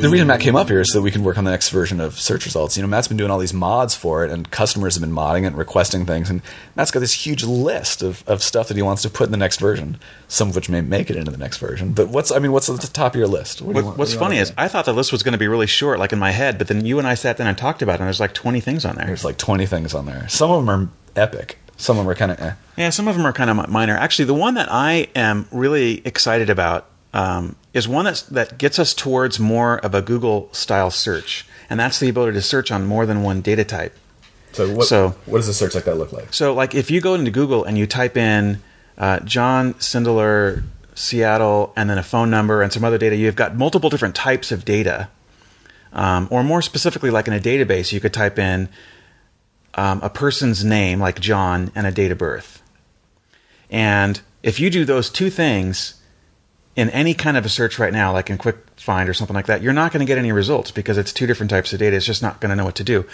The 0.03 0.11
reason 0.11 0.27
Matt 0.27 0.41
came 0.41 0.57
up 0.57 0.69
here 0.69 0.81
is 0.81 0.93
so 0.93 0.99
that 0.99 1.03
we 1.03 1.11
can 1.11 1.25
work 1.25 1.39
on 1.39 1.45
the 1.45 1.51
next 1.51 1.71
version 1.71 2.01
of 2.01 2.19
search 2.19 2.45
results. 2.45 2.77
You 2.77 2.83
know, 2.83 2.89
Matt's 2.89 3.09
been 3.09 3.17
doing 3.17 3.31
all 3.31 3.39
these 3.39 3.55
mods 3.55 3.95
for 3.95 4.25
it, 4.25 4.31
and 4.31 4.51
customers 4.51 4.95
have 4.95 5.01
been 5.03 5.15
modding 5.15 5.45
it 5.45 5.47
and 5.47 5.59
requesting 5.59 6.05
things. 6.05 6.29
And 6.29 6.43
Matt's 6.77 6.91
got 6.91 7.01
this 7.01 7.27
huge 7.27 7.45
list 7.45 8.03
of, 8.03 8.23
of 8.27 8.43
stuff 8.43 8.69
that 8.69 8.77
he 8.77 8.83
wants 8.83 9.03
to 9.03 9.11
put 9.11 9.27
in 9.27 9.33
the 9.33 9.39
next 9.39 9.61
version. 9.61 9.99
Some 10.29 10.51
of 10.51 10.55
which 10.55 10.69
may 10.69 10.81
make 10.81 11.11
it 11.11 11.17
into 11.17 11.31
the 11.31 11.39
next 11.39 11.59
version. 11.59 11.93
But 11.93 12.09
what's 12.09 12.33
I 12.33 12.39
mean, 12.39 12.53
what's 12.53 12.69
at 12.69 12.81
the 12.81 12.87
top 12.87 13.15
of 13.15 13.19
your 13.19 13.29
list? 13.29 13.63
What 13.63 13.85
what, 13.85 13.99
what's 13.99 14.15
funny 14.15 14.39
is 14.39 14.53
I 14.59 14.69
thought 14.69 14.85
the 14.85 14.93
list 14.93 15.13
was 15.13 15.23
going 15.23 15.33
to 15.33 15.39
be 15.39 15.49
really 15.49 15.67
short, 15.67 15.99
like 15.99 16.13
in 16.13 16.19
my 16.19 16.33
head. 16.33 16.59
But 16.59 16.69
then 16.69 16.85
you 16.85 16.99
and 16.99 17.07
I 17.07 17.15
sat 17.15 17.37
down 17.37 17.47
and 17.47 17.57
talked 17.57 17.83
about 17.83 17.95
it, 17.95 18.01
and 18.01 18.07
there's 18.07 18.21
like 18.21 18.35
20 18.35 18.61
things 18.61 18.85
on 18.85 18.97
there. 18.97 19.07
There's 19.07 19.25
like 19.25 19.39
20 19.39 19.67
things 19.67 19.95
on 19.95 20.07
there. 20.07 20.29
Some 20.29 20.51
of 20.51 20.65
them 20.65 20.71
are 20.71 20.89
epic. 21.17 21.59
Some 21.77 21.99
of 21.99 22.05
them 22.05 22.11
are 22.11 22.15
kind 22.15 22.31
of 22.33 22.41
eh. 22.41 22.53
Yeah, 22.77 22.91
some 22.91 23.09
of 23.09 23.17
them 23.17 23.27
are 23.27 23.33
kind 23.33 23.51
of 23.51 23.69
minor. 23.69 23.97
Actually, 23.97 24.27
the 24.27 24.35
one 24.35 24.55
that 24.55 24.69
I 24.71 25.09
am 25.17 25.47
really 25.51 26.01
excited 26.07 26.49
about 26.49 26.89
um, 27.13 27.57
is 27.73 27.89
one 27.89 28.05
that's, 28.05 28.23
that 28.23 28.59
gets 28.59 28.79
us 28.79 28.95
towards 28.95 29.41
more 29.41 29.79
of 29.79 29.95
a 29.95 30.03
Google 30.03 30.49
style 30.53 30.91
search, 30.91 31.47
and 31.71 31.81
that's 31.81 31.99
the 31.99 32.09
ability 32.09 32.35
to 32.35 32.43
search 32.43 32.71
on 32.71 32.85
more 32.87 33.07
than 33.07 33.23
one 33.23 33.41
data 33.41 33.65
type. 33.65 33.97
So 34.53 34.71
what, 34.75 34.87
So- 34.87 35.11
what 35.27 35.39
does 35.39 35.49
a 35.49 35.55
search 35.55 35.75
like 35.75 35.85
that 35.85 35.97
look 35.97 36.13
like? 36.13 36.35
So, 36.35 36.53
like 36.55 36.75
if 36.75 36.91
you 36.91 37.01
go 37.01 37.15
into 37.15 37.31
Google 37.31 37.65
and 37.65 37.79
you 37.79 37.87
type 37.87 38.17
in 38.17 38.63
uh, 38.99 39.21
John 39.21 39.75
Sindler, 39.75 40.63
Seattle, 40.95 41.73
and 41.75 41.89
then 41.89 41.97
a 41.97 42.03
phone 42.03 42.29
number 42.31 42.61
and 42.61 42.71
some 42.71 42.85
other 42.85 42.99
data, 42.99 43.17
you've 43.17 43.37
got 43.37 43.57
multiple 43.57 43.89
different 43.89 44.15
types 44.15 44.53
of 44.53 44.65
data. 44.65 45.09
Um, 45.95 46.29
or 46.31 46.43
more 46.45 46.63
specifically, 46.63 47.11
like 47.11 47.29
in 47.29 47.35
a 47.35 47.41
database, 47.41 47.93
you 47.93 48.01
could 48.01 48.13
type 48.15 48.39
in 48.39 48.69
um, 49.75 50.01
a 50.03 50.11
person's 50.11 50.65
name, 50.65 51.01
like 51.01 51.21
John, 51.21 51.71
and 51.75 51.87
a 51.87 51.91
date 51.91 52.11
of 52.11 52.19
birth. 52.19 52.63
And 53.71 54.21
if 54.43 54.61
you 54.61 54.69
do 54.71 54.85
those 54.85 55.09
two 55.09 55.31
things 55.31 55.95
in 56.75 56.89
any 56.91 57.13
kind 57.13 57.37
of 57.37 57.45
a 57.45 57.49
search 57.49 57.79
right 57.79 57.93
now, 57.93 58.13
like 58.13 58.31
in 58.31 58.39
Quick 58.39 58.57
Find 58.77 59.09
or 59.09 59.15
something 59.15 59.35
like 59.35 59.47
that, 59.47 59.63
you're 59.63 59.75
not 59.75 59.93
going 59.93 60.01
to 60.01 60.07
get 60.07 60.19
any 60.19 60.33
results 60.33 60.71
because 60.71 60.97
it's 60.97 61.13
two 61.13 61.27
different 61.27 61.51
types 61.51 61.73
of 61.73 61.79
data. 61.79 61.97
It's 61.97 62.07
just 62.07 62.23
not 62.23 62.41
going 62.41 62.51
to 62.51 62.57
know 62.57 62.65
what 62.65 62.75
to 62.77 62.85
do. 62.85 63.05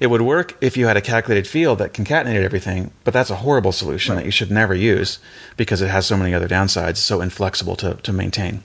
It 0.00 0.08
would 0.08 0.22
work 0.22 0.56
if 0.60 0.76
you 0.76 0.86
had 0.86 0.96
a 0.96 1.00
calculated 1.00 1.46
field 1.46 1.78
that 1.78 1.94
concatenated 1.94 2.42
everything, 2.42 2.90
but 3.04 3.14
that's 3.14 3.30
a 3.30 3.36
horrible 3.36 3.72
solution 3.72 4.16
that 4.16 4.26
you 4.26 4.30
should 4.30 4.50
never 4.50 4.74
use 4.74 5.18
because 5.56 5.80
it 5.80 5.88
has 5.88 6.06
so 6.06 6.16
many 6.16 6.34
other 6.34 6.46
downsides, 6.46 6.98
so 6.98 7.20
inflexible 7.20 7.74
to, 7.76 7.94
to 7.94 8.12
maintain. 8.12 8.62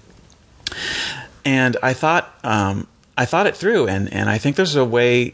And 1.46 1.78
I 1.82 1.94
thought, 1.94 2.34
um, 2.44 2.88
I 3.18 3.26
thought 3.26 3.48
it 3.48 3.56
through, 3.56 3.88
and, 3.88 4.12
and 4.14 4.30
I 4.30 4.38
think 4.38 4.58
there's 4.58 4.76
a 4.76 4.86
way 4.86 5.34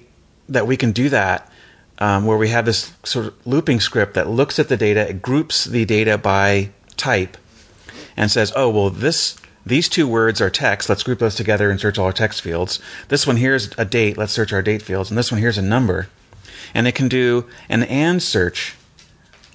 that 0.49 0.67
we 0.67 0.77
can 0.77 0.91
do 0.91 1.09
that 1.09 1.51
um, 1.99 2.25
where 2.25 2.37
we 2.37 2.49
have 2.49 2.65
this 2.65 2.93
sort 3.03 3.25
of 3.25 3.47
looping 3.47 3.79
script 3.79 4.13
that 4.13 4.29
looks 4.29 4.59
at 4.59 4.69
the 4.69 4.77
data, 4.77 5.09
it 5.09 5.21
groups 5.21 5.65
the 5.65 5.85
data 5.85 6.17
by 6.17 6.69
type, 6.95 7.37
and 8.17 8.29
says, 8.29 8.51
"Oh, 8.55 8.69
well, 8.69 8.89
this 8.89 9.37
these 9.65 9.87
two 9.87 10.07
words 10.07 10.41
are 10.41 10.49
text. 10.49 10.89
Let's 10.89 11.03
group 11.03 11.19
those 11.19 11.35
together 11.35 11.69
and 11.69 11.79
search 11.79 11.97
all 11.97 12.05
our 12.05 12.13
text 12.13 12.41
fields. 12.41 12.79
This 13.09 13.27
one 13.27 13.37
here's 13.37 13.69
a 13.77 13.85
date. 13.85 14.17
Let's 14.17 14.33
search 14.33 14.51
our 14.51 14.61
date 14.61 14.81
fields, 14.81 15.09
and 15.09 15.17
this 15.17 15.31
one 15.31 15.39
here's 15.39 15.57
a 15.57 15.61
number." 15.61 16.07
And 16.73 16.87
it 16.87 16.95
can 16.95 17.07
do 17.07 17.45
an 17.69 17.83
and 17.83 18.21
search 18.21 18.75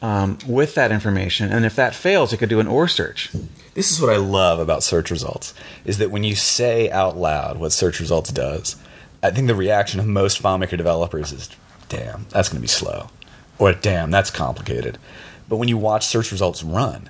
um, 0.01 0.38
with 0.46 0.75
that 0.75 0.90
information, 0.90 1.53
and 1.53 1.64
if 1.64 1.77
that 1.77 1.94
fails, 1.94 2.33
it 2.33 2.38
could 2.38 2.48
do 2.48 2.59
an 2.59 2.66
or 2.66 2.88
search. 2.88 3.31
This 3.75 3.90
is 3.90 4.01
what 4.01 4.11
I 4.11 4.16
love 4.16 4.59
about 4.59 4.83
search 4.83 5.11
results 5.11 5.55
is 5.85 5.98
that 5.98 6.11
when 6.11 6.25
you 6.25 6.35
say 6.35 6.90
out 6.90 7.16
loud 7.16 7.59
what 7.59 7.72
search 7.72 8.01
results 8.01 8.33
does, 8.33 8.77
I 9.22 9.31
think 9.31 9.46
the 9.46 9.55
reaction 9.55 10.01
of 10.01 10.07
most 10.07 10.42
FileMaker 10.42 10.77
developers 10.77 11.33
is, 11.33 11.48
"Damn, 11.88 12.27
that's 12.31 12.48
going 12.48 12.59
to 12.59 12.62
be 12.62 12.68
slow," 12.68 13.11
or 13.59 13.72
"Damn, 13.72 14.11
that's 14.11 14.31
complicated." 14.31 14.98
But 15.48 15.57
when 15.57 15.68
you 15.68 15.79
watch 15.79 16.07
search 16.07 16.33
results 16.33 16.62
run, 16.64 17.09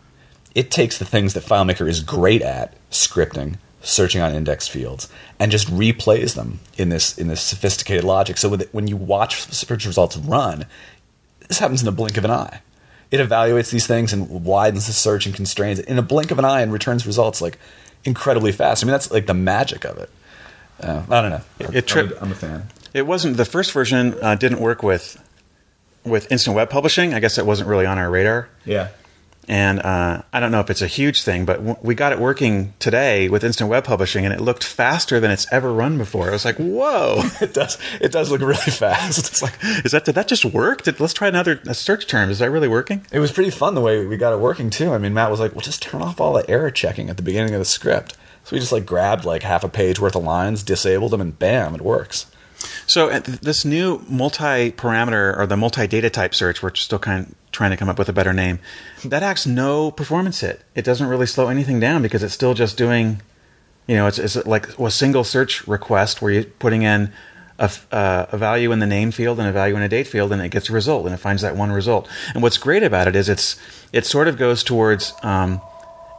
it 0.54 0.70
takes 0.70 0.98
the 0.98 1.04
things 1.04 1.34
that 1.34 1.44
FileMaker 1.44 1.88
is 1.88 2.00
great 2.00 2.42
at, 2.42 2.74
scripting, 2.90 3.56
searching 3.82 4.20
on 4.20 4.34
index 4.34 4.68
fields, 4.68 5.08
and 5.38 5.50
just 5.50 5.68
replays 5.68 6.34
them 6.34 6.60
in 6.76 6.88
this 6.88 7.16
in 7.18 7.28
this 7.28 7.40
sophisticated 7.40 8.04
logic. 8.04 8.36
So 8.38 8.56
when 8.56 8.86
you 8.88 8.96
watch 8.96 9.42
search 9.52 9.86
results 9.86 10.16
run, 10.16 10.66
this 11.48 11.58
happens 11.58 11.80
in 11.80 11.86
the 11.86 11.92
blink 11.92 12.16
of 12.16 12.24
an 12.24 12.30
eye. 12.30 12.60
It 13.10 13.18
evaluates 13.18 13.70
these 13.70 13.86
things 13.86 14.12
and 14.12 14.28
widens 14.44 14.86
the 14.86 14.92
search 14.92 15.26
and 15.26 15.34
constrains 15.34 15.78
it 15.78 15.86
in 15.86 15.98
a 15.98 16.02
blink 16.02 16.30
of 16.30 16.38
an 16.38 16.44
eye 16.46 16.62
and 16.62 16.72
returns 16.72 17.06
results 17.06 17.42
like 17.42 17.58
incredibly 18.04 18.52
fast. 18.52 18.82
I 18.82 18.86
mean, 18.86 18.92
that's 18.92 19.10
like 19.10 19.26
the 19.26 19.34
magic 19.34 19.84
of 19.84 19.98
it. 19.98 20.10
Uh, 20.80 21.02
I 21.10 21.20
don't 21.20 21.30
know. 21.30 21.40
It- 21.58 21.74
it 21.76 21.86
tri- 21.86 22.02
I'm, 22.02 22.12
a, 22.12 22.16
I'm 22.22 22.32
a 22.32 22.34
fan. 22.34 22.68
It 22.94 23.06
wasn't 23.06 23.36
the 23.36 23.44
first 23.44 23.72
version 23.72 24.14
uh, 24.22 24.34
didn't 24.34 24.60
work 24.60 24.82
with 24.82 25.18
with 26.04 26.30
instant 26.32 26.56
web 26.56 26.68
publishing. 26.70 27.14
I 27.14 27.20
guess 27.20 27.38
it 27.38 27.46
wasn't 27.46 27.68
really 27.68 27.86
on 27.86 27.98
our 27.98 28.10
radar. 28.10 28.48
Yeah. 28.64 28.88
And 29.48 29.80
uh, 29.80 30.22
I 30.32 30.38
don't 30.38 30.52
know 30.52 30.60
if 30.60 30.70
it's 30.70 30.82
a 30.82 30.86
huge 30.86 31.22
thing, 31.22 31.44
but 31.44 31.56
w- 31.56 31.76
we 31.82 31.96
got 31.96 32.12
it 32.12 32.20
working 32.20 32.74
today 32.78 33.28
with 33.28 33.42
instant 33.42 33.68
web 33.68 33.82
publishing, 33.82 34.24
and 34.24 34.32
it 34.32 34.40
looked 34.40 34.62
faster 34.62 35.18
than 35.18 35.32
it's 35.32 35.52
ever 35.52 35.72
run 35.72 35.98
before. 35.98 36.28
I 36.28 36.30
was 36.30 36.44
like, 36.44 36.56
"Whoa!" 36.56 37.22
It 37.40 37.52
does. 37.52 37.76
It 38.00 38.12
does 38.12 38.30
look 38.30 38.40
really 38.40 38.54
fast. 38.70 39.18
it's 39.18 39.42
like, 39.42 39.54
is 39.84 39.90
that 39.92 40.04
did 40.04 40.14
that 40.14 40.28
just 40.28 40.44
work? 40.44 40.82
Did, 40.82 41.00
let's 41.00 41.12
try 41.12 41.26
another 41.26 41.60
a 41.66 41.74
search 41.74 42.06
term. 42.06 42.30
Is 42.30 42.38
that 42.38 42.50
really 42.52 42.68
working? 42.68 43.04
It 43.10 43.18
was 43.18 43.32
pretty 43.32 43.50
fun 43.50 43.74
the 43.74 43.80
way 43.80 44.06
we 44.06 44.16
got 44.16 44.32
it 44.32 44.38
working 44.38 44.70
too. 44.70 44.92
I 44.92 44.98
mean, 44.98 45.12
Matt 45.12 45.30
was 45.30 45.40
like, 45.40 45.52
"Well, 45.56 45.60
just 45.60 45.82
turn 45.82 46.02
off 46.02 46.20
all 46.20 46.34
the 46.34 46.48
error 46.48 46.70
checking 46.70 47.10
at 47.10 47.16
the 47.16 47.22
beginning 47.22 47.52
of 47.52 47.58
the 47.58 47.64
script." 47.64 48.16
So 48.44 48.54
we 48.54 48.60
just 48.60 48.72
like 48.72 48.86
grabbed 48.86 49.24
like 49.24 49.42
half 49.42 49.64
a 49.64 49.68
page 49.68 49.98
worth 49.98 50.14
of 50.14 50.22
lines, 50.22 50.62
disabled 50.62 51.10
them, 51.10 51.20
and 51.20 51.36
bam, 51.36 51.74
it 51.74 51.80
works. 51.82 52.26
So 52.86 53.10
uh, 53.10 53.18
this 53.20 53.64
new 53.64 54.04
multi-parameter 54.08 55.36
or 55.36 55.46
the 55.46 55.56
multi-data 55.56 56.10
type 56.10 56.34
search, 56.34 56.62
we're 56.62 56.74
still 56.74 56.98
kind 56.98 57.26
of 57.26 57.34
trying 57.52 57.70
to 57.70 57.76
come 57.76 57.88
up 57.88 57.98
with 57.98 58.08
a 58.08 58.12
better 58.12 58.32
name. 58.32 58.58
That 59.04 59.22
acts 59.22 59.46
no 59.46 59.90
performance 59.90 60.40
hit. 60.40 60.62
It 60.74 60.84
doesn't 60.84 61.06
really 61.06 61.26
slow 61.26 61.48
anything 61.48 61.78
down 61.78 62.02
because 62.02 62.22
it's 62.22 62.34
still 62.34 62.54
just 62.54 62.76
doing, 62.76 63.22
you 63.86 63.94
know, 63.94 64.06
it's, 64.06 64.18
it's 64.18 64.36
like 64.46 64.78
a 64.78 64.90
single 64.90 65.22
search 65.22 65.66
request 65.68 66.22
where 66.22 66.32
you're 66.32 66.44
putting 66.44 66.82
in 66.82 67.12
a, 67.58 67.70
uh, 67.92 68.26
a 68.32 68.36
value 68.36 68.72
in 68.72 68.78
the 68.78 68.86
name 68.86 69.10
field 69.10 69.38
and 69.38 69.46
a 69.46 69.52
value 69.52 69.76
in 69.76 69.82
a 69.82 69.88
date 69.88 70.08
field, 70.08 70.32
and 70.32 70.42
it 70.42 70.48
gets 70.48 70.68
a 70.68 70.72
result, 70.72 71.04
and 71.06 71.14
it 71.14 71.18
finds 71.18 71.42
that 71.42 71.56
one 71.56 71.70
result. 71.70 72.08
And 72.34 72.42
what's 72.42 72.58
great 72.58 72.82
about 72.82 73.06
it 73.06 73.14
is 73.14 73.28
it's 73.28 73.56
it 73.92 74.06
sort 74.06 74.26
of 74.26 74.38
goes 74.38 74.64
towards 74.64 75.12
um, 75.22 75.60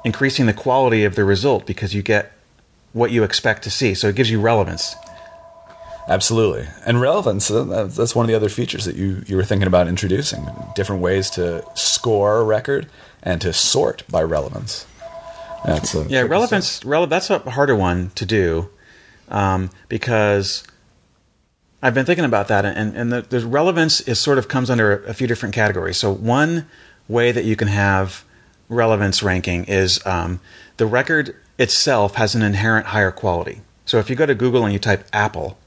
increasing 0.06 0.46
the 0.46 0.54
quality 0.54 1.04
of 1.04 1.16
the 1.16 1.26
result 1.26 1.66
because 1.66 1.94
you 1.94 2.02
get 2.02 2.32
what 2.94 3.12
you 3.12 3.24
expect 3.24 3.64
to 3.64 3.72
see. 3.72 3.94
So 3.94 4.08
it 4.08 4.16
gives 4.16 4.30
you 4.30 4.40
relevance. 4.40 4.96
Absolutely. 6.08 6.68
And 6.86 7.00
relevance. 7.00 7.50
Uh, 7.50 7.90
that's 7.90 8.16
one 8.16 8.26
of 8.26 8.28
the 8.28 8.36
other 8.36 8.50
features 8.50 8.86
that 8.86 8.96
you, 8.96 9.24
you 9.26 9.38
were 9.38 9.44
thinking 9.44 9.68
about 9.68 9.88
introducing 9.88 10.46
different 10.76 11.02
ways 11.02 11.30
to 11.32 11.66
score 11.76 12.40
a 12.40 12.44
record 12.44 12.88
and 13.22 13.40
to 13.42 13.54
sort 13.54 14.04
by 14.10 14.22
relevance. 14.22 14.86
That's 15.66 15.96
Yeah, 15.96 16.22
relevance. 16.22 16.82
Rele- 16.82 17.10
that's 17.10 17.30
a 17.30 17.40
harder 17.40 17.76
one 17.76 18.12
to 18.16 18.26
do 18.26 18.70
um, 19.30 19.70
because 19.88 20.64
I've 21.82 21.94
been 21.94 22.06
thinking 22.06 22.26
about 22.26 22.50
that, 22.50 22.66
and 22.66 22.96
and 22.96 23.12
the, 23.12 23.22
the 23.22 23.48
relevance 23.48 24.02
is 24.02 24.20
sort 24.20 24.38
of 24.38 24.48
comes 24.48 24.70
under 24.70 25.04
a 25.06 25.14
few 25.14 25.28
different 25.28 25.56
categories. 25.56 25.98
So 25.98 26.12
one 26.12 26.68
way 27.08 27.32
that 27.32 27.46
you 27.46 27.56
can 27.56 27.70
have 27.70 28.26
relevance 28.70 29.24
ranking 29.24 29.66
is 29.66 30.06
um, 30.06 30.40
the 30.78 30.86
record 30.86 31.36
itself 31.58 32.16
has 32.16 32.36
an 32.36 32.42
inherent 32.42 32.88
higher 32.88 33.12
quality. 33.12 33.62
So 33.86 34.00
if 34.00 34.10
you 34.10 34.16
go 34.16 34.26
to 34.26 34.36
Google 34.36 34.64
and 34.64 34.74
you 34.74 34.80
type 34.80 35.08
Apple, 35.14 35.58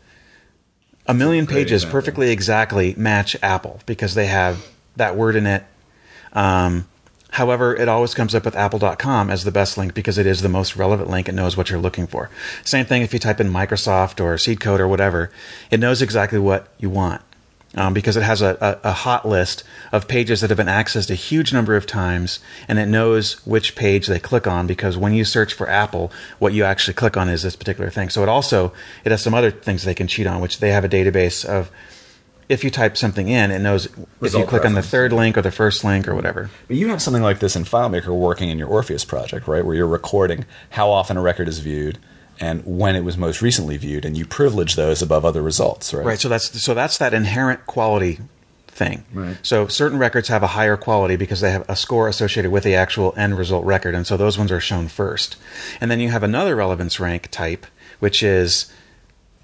a 1.08 1.14
million 1.14 1.46
pages 1.46 1.82
example. 1.82 2.00
perfectly 2.00 2.30
exactly 2.30 2.94
match 2.96 3.36
Apple 3.42 3.80
because 3.86 4.14
they 4.14 4.26
have 4.26 4.66
that 4.96 5.16
word 5.16 5.36
in 5.36 5.46
it. 5.46 5.64
Um, 6.32 6.88
however, 7.30 7.74
it 7.74 7.88
always 7.88 8.14
comes 8.14 8.34
up 8.34 8.44
with 8.44 8.56
apple.com 8.56 9.30
as 9.30 9.44
the 9.44 9.50
best 9.50 9.78
link 9.78 9.94
because 9.94 10.18
it 10.18 10.26
is 10.26 10.42
the 10.42 10.48
most 10.48 10.76
relevant 10.76 11.08
link. 11.10 11.28
It 11.28 11.32
knows 11.34 11.56
what 11.56 11.70
you're 11.70 11.80
looking 11.80 12.06
for. 12.06 12.30
Same 12.64 12.86
thing 12.86 13.02
if 13.02 13.12
you 13.12 13.18
type 13.18 13.40
in 13.40 13.50
Microsoft 13.50 14.22
or 14.22 14.36
Seed 14.38 14.60
Code 14.60 14.80
or 14.80 14.88
whatever, 14.88 15.30
it 15.70 15.80
knows 15.80 16.02
exactly 16.02 16.38
what 16.38 16.68
you 16.78 16.90
want. 16.90 17.22
Um, 17.76 17.92
because 17.92 18.16
it 18.16 18.22
has 18.22 18.40
a, 18.40 18.80
a, 18.84 18.88
a 18.88 18.92
hot 18.92 19.28
list 19.28 19.62
of 19.92 20.08
pages 20.08 20.40
that 20.40 20.48
have 20.48 20.56
been 20.56 20.66
accessed 20.66 21.10
a 21.10 21.14
huge 21.14 21.52
number 21.52 21.76
of 21.76 21.86
times, 21.86 22.40
and 22.68 22.78
it 22.78 22.86
knows 22.86 23.44
which 23.46 23.76
page 23.76 24.06
they 24.06 24.18
click 24.18 24.46
on. 24.46 24.66
Because 24.66 24.96
when 24.96 25.12
you 25.12 25.24
search 25.26 25.52
for 25.52 25.68
Apple, 25.68 26.10
what 26.38 26.54
you 26.54 26.64
actually 26.64 26.94
click 26.94 27.18
on 27.18 27.28
is 27.28 27.42
this 27.42 27.54
particular 27.54 27.90
thing. 27.90 28.08
So 28.08 28.22
it 28.22 28.30
also 28.30 28.72
it 29.04 29.10
has 29.10 29.22
some 29.22 29.34
other 29.34 29.50
things 29.50 29.84
they 29.84 29.94
can 29.94 30.06
cheat 30.06 30.26
on, 30.26 30.40
which 30.40 30.58
they 30.60 30.70
have 30.70 30.84
a 30.84 30.88
database 30.88 31.44
of. 31.44 31.70
If 32.48 32.62
you 32.62 32.70
type 32.70 32.96
something 32.96 33.26
in, 33.26 33.50
it 33.50 33.58
knows 33.58 33.86
if 33.86 33.96
you 33.98 34.06
Result 34.20 34.46
click 34.46 34.64
on 34.64 34.74
the 34.74 34.82
third 34.82 35.12
link 35.12 35.36
or 35.36 35.42
the 35.42 35.50
first 35.50 35.82
link 35.82 36.06
or 36.06 36.14
whatever. 36.14 36.48
But 36.68 36.76
you 36.76 36.86
have 36.90 37.02
something 37.02 37.22
like 37.22 37.40
this 37.40 37.56
in 37.56 37.64
FileMaker 37.64 38.16
working 38.16 38.50
in 38.50 38.56
your 38.56 38.68
Orpheus 38.68 39.04
project, 39.04 39.48
right? 39.48 39.66
Where 39.66 39.74
you're 39.74 39.88
recording 39.88 40.44
how 40.70 40.88
often 40.88 41.16
a 41.16 41.20
record 41.20 41.48
is 41.48 41.58
viewed 41.58 41.98
and 42.40 42.62
when 42.64 42.96
it 42.96 43.04
was 43.04 43.16
most 43.16 43.42
recently 43.42 43.76
viewed, 43.76 44.04
and 44.04 44.16
you 44.16 44.26
privilege 44.26 44.76
those 44.76 45.02
above 45.02 45.24
other 45.24 45.42
results, 45.42 45.92
right? 45.94 46.04
Right. 46.04 46.18
So 46.18 46.28
that's 46.28 46.62
so 46.62 46.74
that's 46.74 46.98
that 46.98 47.14
inherent 47.14 47.66
quality 47.66 48.20
thing. 48.68 49.04
Right. 49.12 49.36
So 49.42 49.66
certain 49.66 49.98
records 49.98 50.28
have 50.28 50.42
a 50.42 50.48
higher 50.48 50.76
quality 50.76 51.16
because 51.16 51.40
they 51.40 51.50
have 51.50 51.68
a 51.68 51.76
score 51.76 52.08
associated 52.08 52.50
with 52.50 52.64
the 52.64 52.74
actual 52.74 53.14
end 53.16 53.38
result 53.38 53.64
record, 53.64 53.94
and 53.94 54.06
so 54.06 54.16
those 54.16 54.38
ones 54.38 54.52
are 54.52 54.60
shown 54.60 54.88
first. 54.88 55.36
And 55.80 55.90
then 55.90 56.00
you 56.00 56.10
have 56.10 56.22
another 56.22 56.54
relevance 56.54 57.00
rank 57.00 57.30
type, 57.30 57.66
which 57.98 58.22
is 58.22 58.72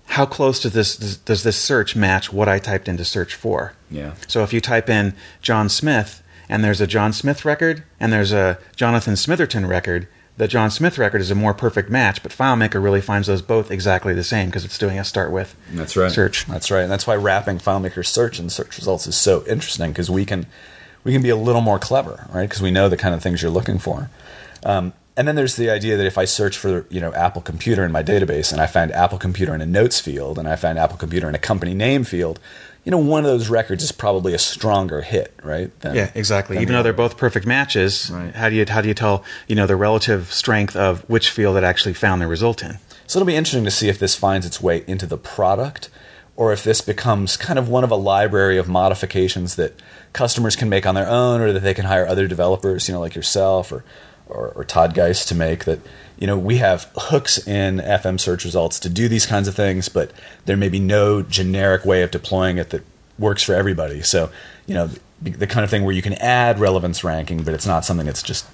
how 0.07 0.27
close 0.27 0.61
does 0.61 0.73
this 0.73 0.97
does, 0.97 1.17
does 1.17 1.43
this 1.43 1.57
search 1.57 1.97
match 1.97 2.33
what 2.33 2.49
I 2.49 2.59
typed 2.59 2.89
into 2.89 3.05
search 3.05 3.35
for? 3.35 3.73
Yeah. 3.91 4.15
So 4.29 4.43
if 4.43 4.53
you 4.53 4.61
type 4.61 4.91
in 4.91 5.15
John 5.41 5.69
Smith 5.69 6.23
and 6.49 6.63
there's 6.63 6.81
a 6.81 6.87
John 6.87 7.13
Smith 7.13 7.45
record 7.45 7.85
and 7.99 8.13
there's 8.13 8.33
a 8.33 8.59
Jonathan 8.77 9.15
Smitherton 9.15 9.67
record, 9.67 10.09
the 10.37 10.49
John 10.49 10.71
Smith 10.71 10.99
record 10.99 11.21
is 11.21 11.31
a 11.31 11.35
more 11.35 11.53
perfect 11.53 11.91
match, 11.91 12.23
but 12.23 12.33
FileMaker 12.33 12.83
really 12.83 13.01
finds 13.01 13.29
those 13.29 13.43
both 13.43 13.71
exactly 13.71 14.15
the 14.15 14.25
same 14.25 14.47
because 14.47 14.65
it's 14.65 14.79
doing 14.79 14.99
a 14.99 15.05
start 15.05 15.31
with 15.31 15.55
That's 15.73 15.97
right. 15.97 16.11
search. 16.11 16.47
That's 16.47 16.71
right. 16.71 16.83
And 16.83 16.91
that's 16.91 17.07
why 17.07 17.17
wrapping 17.17 17.59
FileMaker 17.59 18.05
search 18.05 18.39
and 18.39 18.51
search 18.51 18.79
results 18.79 19.07
is 19.07 19.17
so 19.17 19.45
interesting 19.47 19.91
because 19.93 20.11
we 20.11 20.25
can 20.25 20.47
we 21.05 21.13
can 21.13 21.23
be 21.23 21.29
a 21.31 21.37
little 21.37 21.61
more 21.61 21.79
clever, 21.79 22.29
right? 22.33 22.49
Because 22.49 22.63
we 22.63 22.71
know 22.71 22.89
the 22.89 22.97
kind 22.97 23.15
of 23.15 23.23
things 23.23 23.43
you're 23.43 23.51
looking 23.51 23.79
for. 23.79 24.09
Um, 24.65 24.93
and 25.17 25.29
then 25.29 25.35
there's 25.35 25.57
the 25.57 25.69
idea 25.69 25.97
that 25.97 26.07
if 26.07 26.17
I 26.17 26.25
search 26.25 26.57
for 26.57 26.87
you 26.89 27.01
know 27.01 27.13
Apple 27.13 27.43
Computer 27.43 27.85
in 27.85 27.93
my 27.93 28.03
database 28.03 28.53
and 28.53 28.61
I 28.61 28.67
find 28.67 28.91
Apple 28.93 29.19
Computer 29.19 29.55
in 29.55 29.61
a 29.61 29.67
notes 29.67 30.01
field 30.01 30.39
and 30.39 30.49
I 30.49 30.57
find 30.57 30.79
Apple 30.79 30.97
Computer 30.97 31.29
in 31.29 31.35
a 31.35 31.39
company 31.39 31.75
name 31.75 32.05
field, 32.05 32.41
you 32.85 32.91
know 32.91 32.99
one 32.99 33.25
of 33.25 33.31
those 33.31 33.49
records 33.49 33.83
is 33.85 33.93
probably 33.93 34.35
a 34.35 34.39
stronger 34.39 35.03
hit, 35.03 35.33
right? 35.43 35.71
than- 35.81 35.95
Yeah, 35.95 36.11
exactly. 36.15 36.57
than 36.57 36.63
Even 36.63 36.73
the 36.73 36.79
though 36.79 36.83
they're 36.85 36.93
both 36.93 37.17
perfect 37.17 37.47
matches, 37.47 38.11
Right. 38.13 38.35
how 38.35 38.49
do 38.49 38.55
you 38.57 38.65
how 38.69 38.81
do 38.81 38.89
you 38.89 38.95
tell 38.95 39.25
you 39.47 39.55
know 39.57 39.67
the 39.67 39.77
relative 39.77 40.33
strength 40.33 40.75
of 40.77 41.03
which 41.09 41.31
field 41.31 41.57
it 41.57 41.65
actually 41.65 41.95
found 41.95 42.21
the 42.21 42.27
result 42.27 42.63
in? 42.63 42.79
So 43.07 43.19
it'll 43.19 43.27
be 43.27 43.37
interesting 43.37 43.65
to 43.65 43.71
see 43.71 43.89
if 43.89 43.99
this 43.99 44.15
finds 44.15 44.47
its 44.47 44.61
way 44.61 44.85
into 44.87 45.07
the 45.07 45.19
product 45.19 45.91
or 46.35 46.53
if 46.53 46.65
this 46.65 46.81
becomes 46.81 47.37
kind 47.37 47.59
of 47.59 47.69
one 47.69 47.85
of 47.85 47.91
a 47.91 47.97
library 47.97 48.57
of 48.57 48.67
modifications 48.69 49.57
that 49.57 49.75
customers 50.15 50.57
can 50.57 50.69
make 50.69 50.87
on 50.87 50.95
their 50.95 51.07
own 51.09 51.41
or 51.43 51.53
that 51.53 51.61
they 51.61 51.75
can 51.75 51.85
hire 51.85 52.07
other 52.07 52.27
developers, 52.27 52.89
you 52.89 52.95
know, 52.95 53.01
like 53.01 53.15
yourself 53.15 53.71
or, 53.71 53.85
or, 54.27 54.49
or 54.57 54.65
Todd 54.65 54.95
Geist 54.95 55.29
to 55.29 55.35
make 55.35 55.67
that, 55.67 55.81
you 56.23 56.29
know, 56.29 56.39
we 56.39 56.59
have 56.59 56.89
hooks 56.95 57.49
in 57.49 57.79
FM 57.79 58.21
search 58.21 58.45
results 58.45 58.79
to 58.79 58.89
do 58.89 59.09
these 59.09 59.27
kinds 59.27 59.49
of 59.49 59.57
things, 59.57 59.89
but 59.89 60.13
there 60.45 60.57
may 60.57 60.69
be 60.69 60.79
no 60.79 61.21
generic 61.21 61.85
way 61.85 62.05
of 62.05 62.13
deploying 62.13 62.59
it 62.59 62.71
that 62.71 62.85
works 63.19 63.43
for 63.43 63.57
everybody. 63.57 64.03
So, 64.03 64.31
you 64.67 64.75
know, 64.75 64.89
the, 65.21 65.31
the 65.33 65.47
kind 65.49 65.65
of 65.65 65.71
thing 65.71 65.83
where 65.83 65.93
you 65.93 66.01
can 66.01 66.13
add 66.13 66.61
relevance 66.61 67.03
ranking, 67.03 67.43
but 67.43 67.55
it's 67.55 67.67
not 67.67 67.85
something 67.85 68.07
that's 68.07 68.23
just 68.23 68.47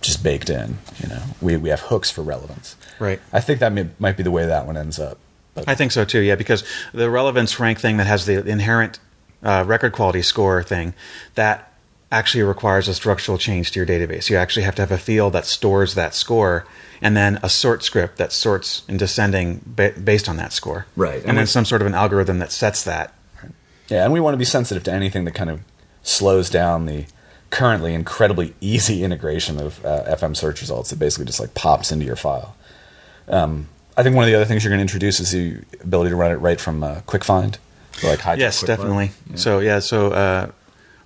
just 0.00 0.22
baked 0.24 0.48
in. 0.48 0.78
You 0.98 1.10
know, 1.10 1.22
we 1.42 1.58
we 1.58 1.68
have 1.68 1.80
hooks 1.80 2.10
for 2.10 2.22
relevance. 2.22 2.74
Right. 2.98 3.20
I 3.34 3.40
think 3.40 3.60
that 3.60 3.74
may, 3.74 3.90
might 3.98 4.16
be 4.16 4.22
the 4.22 4.30
way 4.30 4.46
that 4.46 4.64
one 4.64 4.78
ends 4.78 4.98
up. 4.98 5.18
But 5.52 5.68
I 5.68 5.74
think 5.74 5.92
so 5.92 6.06
too. 6.06 6.20
Yeah, 6.20 6.36
because 6.36 6.64
the 6.94 7.10
relevance 7.10 7.60
rank 7.60 7.80
thing 7.80 7.98
that 7.98 8.06
has 8.06 8.24
the 8.24 8.48
inherent 8.48 8.98
uh, 9.42 9.64
record 9.66 9.92
quality 9.92 10.22
score 10.22 10.62
thing 10.62 10.94
that 11.34 11.69
actually 12.12 12.42
requires 12.42 12.88
a 12.88 12.94
structural 12.94 13.38
change 13.38 13.70
to 13.72 13.78
your 13.80 13.86
database. 13.86 14.28
You 14.30 14.36
actually 14.36 14.64
have 14.64 14.74
to 14.76 14.82
have 14.82 14.90
a 14.92 14.98
field 14.98 15.32
that 15.34 15.46
stores 15.46 15.94
that 15.94 16.14
score, 16.14 16.66
and 17.00 17.16
then 17.16 17.38
a 17.42 17.48
sort 17.48 17.82
script 17.84 18.16
that 18.18 18.32
sorts 18.32 18.82
in 18.88 18.96
descending 18.96 19.60
ba- 19.64 19.94
based 20.02 20.28
on 20.28 20.36
that 20.36 20.52
score. 20.52 20.86
Right. 20.96 21.20
and, 21.20 21.28
And 21.30 21.38
then 21.38 21.42
we- 21.44 21.46
some 21.46 21.64
sort 21.64 21.80
of 21.82 21.86
an 21.86 21.94
algorithm 21.94 22.38
that 22.40 22.50
sets 22.52 22.82
that. 22.84 23.14
yeah, 23.88 24.04
and 24.04 24.12
we 24.12 24.20
want 24.20 24.34
to 24.34 24.38
be 24.38 24.44
sensitive 24.44 24.82
to 24.84 24.92
anything 24.92 25.24
that 25.24 25.34
kind 25.34 25.50
of 25.50 25.60
slows 26.02 26.50
down 26.50 26.86
the 26.86 27.04
currently 27.50 27.94
incredibly 27.94 28.54
easy 28.60 29.02
integration 29.04 29.58
of 29.60 29.84
uh, 29.84 30.04
FM 30.16 30.36
search 30.36 30.60
results. 30.60 30.90
that 30.90 30.98
basically 30.98 31.26
just 31.26 31.40
like 31.40 31.54
pops 31.54 31.90
into 31.92 32.04
your 32.06 32.16
file. 32.16 32.56
Um, 33.28 33.68
I 33.96 34.02
think 34.02 34.14
one 34.16 34.24
of 34.24 34.30
the 34.30 34.34
other 34.36 34.44
things 34.44 34.64
you're 34.64 34.70
going 34.70 34.78
to 34.78 34.82
introduce 34.82 35.20
is 35.20 35.30
the 35.32 35.58
ability 35.82 36.10
to 36.10 36.16
run 36.16 36.30
it 36.32 36.36
right 36.36 36.60
from 36.60 36.82
uh, 36.82 37.00
QuickFind. 37.06 37.56
So 37.92 38.08
like 38.08 38.20
high 38.20 38.34
Yes, 38.34 38.62
definitely. 38.62 39.10
So 39.34 39.58
yeah, 39.58 39.80
so 39.80 40.12
uh, 40.12 40.50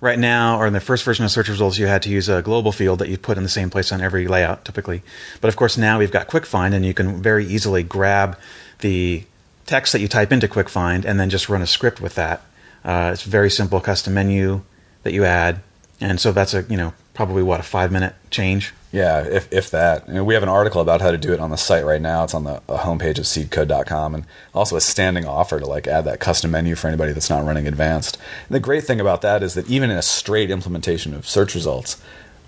right 0.01 0.19
now, 0.19 0.59
or 0.59 0.67
in 0.67 0.73
the 0.73 0.79
first 0.79 1.03
version 1.03 1.25
of 1.25 1.31
search 1.31 1.49
results, 1.49 1.77
you 1.77 1.87
had 1.87 2.01
to 2.03 2.09
use 2.09 2.29
a 2.29 2.41
global 2.41 2.71
field 2.71 2.99
that 2.99 3.09
you 3.09 3.17
put 3.17 3.37
in 3.37 3.43
the 3.43 3.49
same 3.49 3.69
place 3.69 3.91
on 3.91 4.01
every 4.01 4.27
layout, 4.27 4.65
typically. 4.65 5.01
But 5.41 5.47
of 5.47 5.55
course, 5.55 5.77
now 5.77 5.99
we've 5.99 6.11
got 6.11 6.27
Quick 6.27 6.45
Find, 6.45 6.73
and 6.73 6.85
you 6.85 6.93
can 6.93 7.21
very 7.21 7.45
easily 7.45 7.83
grab 7.83 8.37
the 8.79 9.23
text 9.65 9.93
that 9.93 9.99
you 9.99 10.07
type 10.07 10.31
into 10.31 10.47
Quick 10.47 10.69
Find 10.69 11.05
and 11.05 11.19
then 11.19 11.29
just 11.29 11.49
run 11.49 11.61
a 11.61 11.67
script 11.67 12.01
with 12.01 12.15
that. 12.15 12.41
Uh, 12.83 13.11
it's 13.13 13.25
a 13.25 13.29
very 13.29 13.49
simple 13.49 13.79
custom 13.79 14.13
menu 14.13 14.61
that 15.03 15.13
you 15.13 15.25
add, 15.25 15.61
and 15.99 16.19
so 16.19 16.31
that's 16.31 16.53
a 16.53 16.63
you 16.63 16.77
know 16.77 16.93
probably 17.13 17.41
what 17.41 17.59
a 17.59 17.63
five 17.63 17.91
minute 17.91 18.13
change. 18.29 18.73
Yeah, 18.95 19.25
if, 19.25 19.51
if 19.51 19.71
that. 19.71 20.07
And 20.07 20.25
we 20.25 20.35
have 20.35 20.43
an 20.43 20.47
article 20.47 20.79
about 20.79 21.01
how 21.01 21.11
to 21.11 21.17
do 21.17 21.33
it 21.33 21.41
on 21.41 21.49
the 21.49 21.57
site 21.57 21.83
right 21.83 22.01
now. 22.01 22.23
It's 22.23 22.33
on 22.33 22.45
the 22.45 22.61
uh, 22.69 22.77
homepage 22.85 23.17
of 23.17 23.25
seedcode.com 23.25 24.15
and 24.15 24.25
also 24.53 24.77
a 24.77 24.81
standing 24.81 25.25
offer 25.25 25.59
to 25.59 25.65
like 25.65 25.85
add 25.85 26.05
that 26.05 26.21
custom 26.21 26.51
menu 26.51 26.75
for 26.75 26.87
anybody 26.87 27.11
that's 27.11 27.29
not 27.29 27.43
running 27.43 27.67
advanced. 27.67 28.17
And 28.47 28.55
the 28.55 28.61
great 28.61 28.85
thing 28.85 29.01
about 29.01 29.21
that 29.21 29.43
is 29.43 29.53
that 29.55 29.69
even 29.69 29.91
in 29.91 29.97
a 29.97 30.01
straight 30.01 30.49
implementation 30.49 31.13
of 31.13 31.27
search 31.27 31.55
results, 31.55 32.01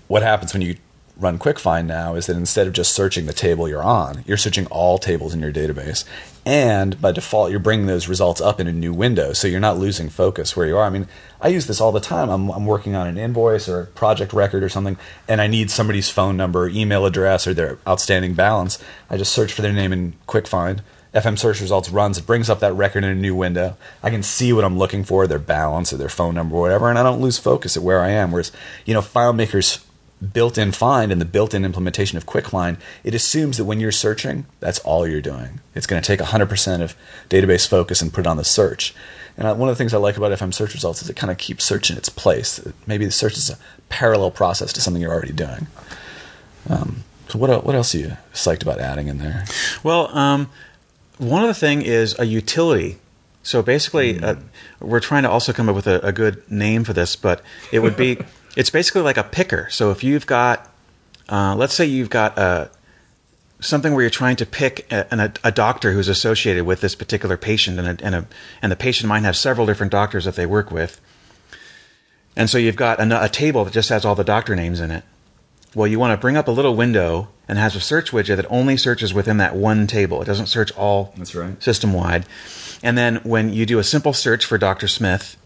what 0.06 0.22
happens 0.22 0.54
when 0.54 0.62
you 0.62 0.76
run 1.18 1.38
QuickFind 1.38 1.84
now 1.84 2.14
is 2.14 2.24
that 2.26 2.36
instead 2.38 2.66
of 2.66 2.72
just 2.72 2.94
searching 2.94 3.26
the 3.26 3.34
table 3.34 3.68
you're 3.68 3.82
on, 3.82 4.24
you're 4.26 4.38
searching 4.38 4.66
all 4.68 4.96
tables 4.96 5.34
in 5.34 5.40
your 5.40 5.52
database. 5.52 6.06
And 6.48 6.98
by 6.98 7.12
default, 7.12 7.50
you're 7.50 7.60
bringing 7.60 7.84
those 7.84 8.08
results 8.08 8.40
up 8.40 8.58
in 8.58 8.66
a 8.66 8.72
new 8.72 8.94
window, 8.94 9.34
so 9.34 9.46
you're 9.46 9.60
not 9.60 9.76
losing 9.76 10.08
focus 10.08 10.56
where 10.56 10.66
you 10.66 10.78
are. 10.78 10.86
I 10.86 10.88
mean, 10.88 11.06
I 11.42 11.48
use 11.48 11.66
this 11.66 11.78
all 11.78 11.92
the 11.92 12.00
time. 12.00 12.30
I'm, 12.30 12.48
I'm 12.48 12.64
working 12.64 12.94
on 12.94 13.06
an 13.06 13.18
invoice 13.18 13.68
or 13.68 13.82
a 13.82 13.86
project 13.86 14.32
record 14.32 14.62
or 14.62 14.70
something, 14.70 14.96
and 15.28 15.42
I 15.42 15.46
need 15.46 15.70
somebody's 15.70 16.08
phone 16.08 16.38
number, 16.38 16.66
email 16.66 17.04
address, 17.04 17.46
or 17.46 17.52
their 17.52 17.76
outstanding 17.86 18.32
balance. 18.32 18.82
I 19.10 19.18
just 19.18 19.30
search 19.30 19.52
for 19.52 19.60
their 19.60 19.74
name 19.74 19.92
in 19.92 20.14
QuickFind. 20.26 20.80
FM 21.12 21.38
search 21.38 21.60
results 21.60 21.90
runs. 21.90 22.16
It 22.16 22.26
brings 22.26 22.48
up 22.48 22.60
that 22.60 22.72
record 22.72 23.04
in 23.04 23.10
a 23.10 23.14
new 23.14 23.34
window. 23.34 23.76
I 24.02 24.08
can 24.08 24.22
see 24.22 24.54
what 24.54 24.64
I'm 24.64 24.78
looking 24.78 25.04
for, 25.04 25.26
their 25.26 25.38
balance 25.38 25.92
or 25.92 25.98
their 25.98 26.08
phone 26.08 26.34
number 26.34 26.56
or 26.56 26.62
whatever, 26.62 26.88
and 26.88 26.98
I 26.98 27.02
don't 27.02 27.20
lose 27.20 27.36
focus 27.36 27.76
at 27.76 27.82
where 27.82 28.00
I 28.00 28.08
am. 28.08 28.32
Whereas, 28.32 28.52
you 28.86 28.94
know, 28.94 29.02
FileMaker's 29.02 29.84
built-in 30.32 30.72
find 30.72 31.12
and 31.12 31.20
the 31.20 31.24
built-in 31.24 31.64
implementation 31.64 32.18
of 32.18 32.26
QuickFind, 32.26 32.78
it 33.04 33.14
assumes 33.14 33.56
that 33.56 33.64
when 33.64 33.80
you're 33.80 33.92
searching, 33.92 34.46
that's 34.60 34.78
all 34.80 35.06
you're 35.06 35.20
doing. 35.20 35.60
It's 35.74 35.86
going 35.86 36.02
to 36.02 36.06
take 36.06 36.20
100% 36.20 36.82
of 36.82 36.96
database 37.28 37.68
focus 37.68 38.02
and 38.02 38.12
put 38.12 38.20
it 38.20 38.26
on 38.26 38.36
the 38.36 38.44
search. 38.44 38.94
And 39.36 39.46
I, 39.46 39.52
one 39.52 39.68
of 39.68 39.74
the 39.74 39.78
things 39.78 39.94
I 39.94 39.98
like 39.98 40.16
about 40.16 40.32
FM 40.32 40.52
search 40.52 40.74
results 40.74 41.02
is 41.02 41.08
it 41.08 41.16
kind 41.16 41.30
of 41.30 41.38
keeps 41.38 41.64
search 41.64 41.90
in 41.90 41.96
its 41.96 42.08
place. 42.08 42.60
Maybe 42.86 43.04
the 43.04 43.12
search 43.12 43.36
is 43.36 43.50
a 43.50 43.58
parallel 43.88 44.32
process 44.32 44.72
to 44.72 44.80
something 44.80 45.00
you're 45.00 45.12
already 45.12 45.32
doing. 45.32 45.68
Um, 46.68 47.04
so 47.28 47.38
what 47.38 47.64
what 47.64 47.74
else 47.74 47.94
are 47.94 47.98
you 47.98 48.16
psyched 48.32 48.62
about 48.62 48.80
adding 48.80 49.06
in 49.06 49.18
there? 49.18 49.44
Well, 49.82 50.14
um, 50.16 50.50
one 51.18 51.42
other 51.42 51.54
thing 51.54 51.82
is 51.82 52.18
a 52.18 52.24
utility 52.24 52.98
So 53.42 53.62
basically, 53.62 54.22
uh, 54.22 54.36
we're 54.78 55.00
trying 55.00 55.22
to 55.22 55.30
also 55.30 55.54
come 55.54 55.70
up 55.70 55.74
with 55.74 55.86
a, 55.86 56.06
a 56.06 56.12
good 56.12 56.50
name 56.50 56.84
for 56.84 56.92
this, 56.92 57.16
but 57.16 57.40
it 57.72 57.78
would 57.78 57.96
be 57.96 58.18
it's 58.58 58.70
basically 58.70 59.02
like 59.02 59.16
a 59.16 59.22
picker. 59.22 59.68
So 59.70 59.92
if 59.92 60.02
you've 60.02 60.26
got, 60.26 60.68
uh, 61.28 61.54
let's 61.56 61.74
say 61.74 61.86
you've 61.86 62.10
got 62.10 62.36
a 62.36 62.68
something 63.60 63.92
where 63.92 64.02
you're 64.02 64.10
trying 64.10 64.34
to 64.36 64.46
pick 64.46 64.92
a, 64.92 65.06
a, 65.12 65.32
a 65.44 65.52
doctor 65.52 65.92
who's 65.92 66.08
associated 66.08 66.64
with 66.64 66.80
this 66.80 66.96
particular 66.96 67.36
patient, 67.36 67.78
and 67.78 68.00
a, 68.00 68.04
and 68.04 68.14
a, 68.16 68.26
and 68.60 68.72
the 68.72 68.76
patient 68.76 69.08
might 69.08 69.22
have 69.22 69.36
several 69.36 69.64
different 69.64 69.92
doctors 69.92 70.24
that 70.24 70.34
they 70.34 70.44
work 70.44 70.72
with, 70.72 71.00
and 72.34 72.50
so 72.50 72.58
you've 72.58 72.76
got 72.76 73.00
a, 73.00 73.24
a 73.24 73.28
table 73.28 73.64
that 73.64 73.72
just 73.72 73.90
has 73.90 74.04
all 74.04 74.16
the 74.16 74.24
doctor 74.24 74.56
names 74.56 74.80
in 74.80 74.90
it. 74.90 75.04
Well, 75.72 75.86
you 75.86 76.00
want 76.00 76.18
to 76.18 76.20
bring 76.20 76.36
up 76.36 76.48
a 76.48 76.52
little 76.52 76.74
window 76.74 77.28
and 77.46 77.58
has 77.58 77.76
a 77.76 77.80
search 77.80 78.10
widget 78.10 78.36
that 78.36 78.46
only 78.50 78.76
searches 78.76 79.14
within 79.14 79.36
that 79.36 79.54
one 79.54 79.86
table. 79.86 80.20
It 80.20 80.24
doesn't 80.24 80.46
search 80.46 80.72
all 80.72 81.12
That's 81.16 81.34
right. 81.34 81.62
system 81.62 81.92
wide. 81.92 82.26
And 82.82 82.98
then 82.98 83.16
when 83.16 83.52
you 83.52 83.66
do 83.66 83.78
a 83.78 83.84
simple 83.84 84.12
search 84.12 84.44
for 84.44 84.58
Dr. 84.58 84.88
Smith, 84.88 85.36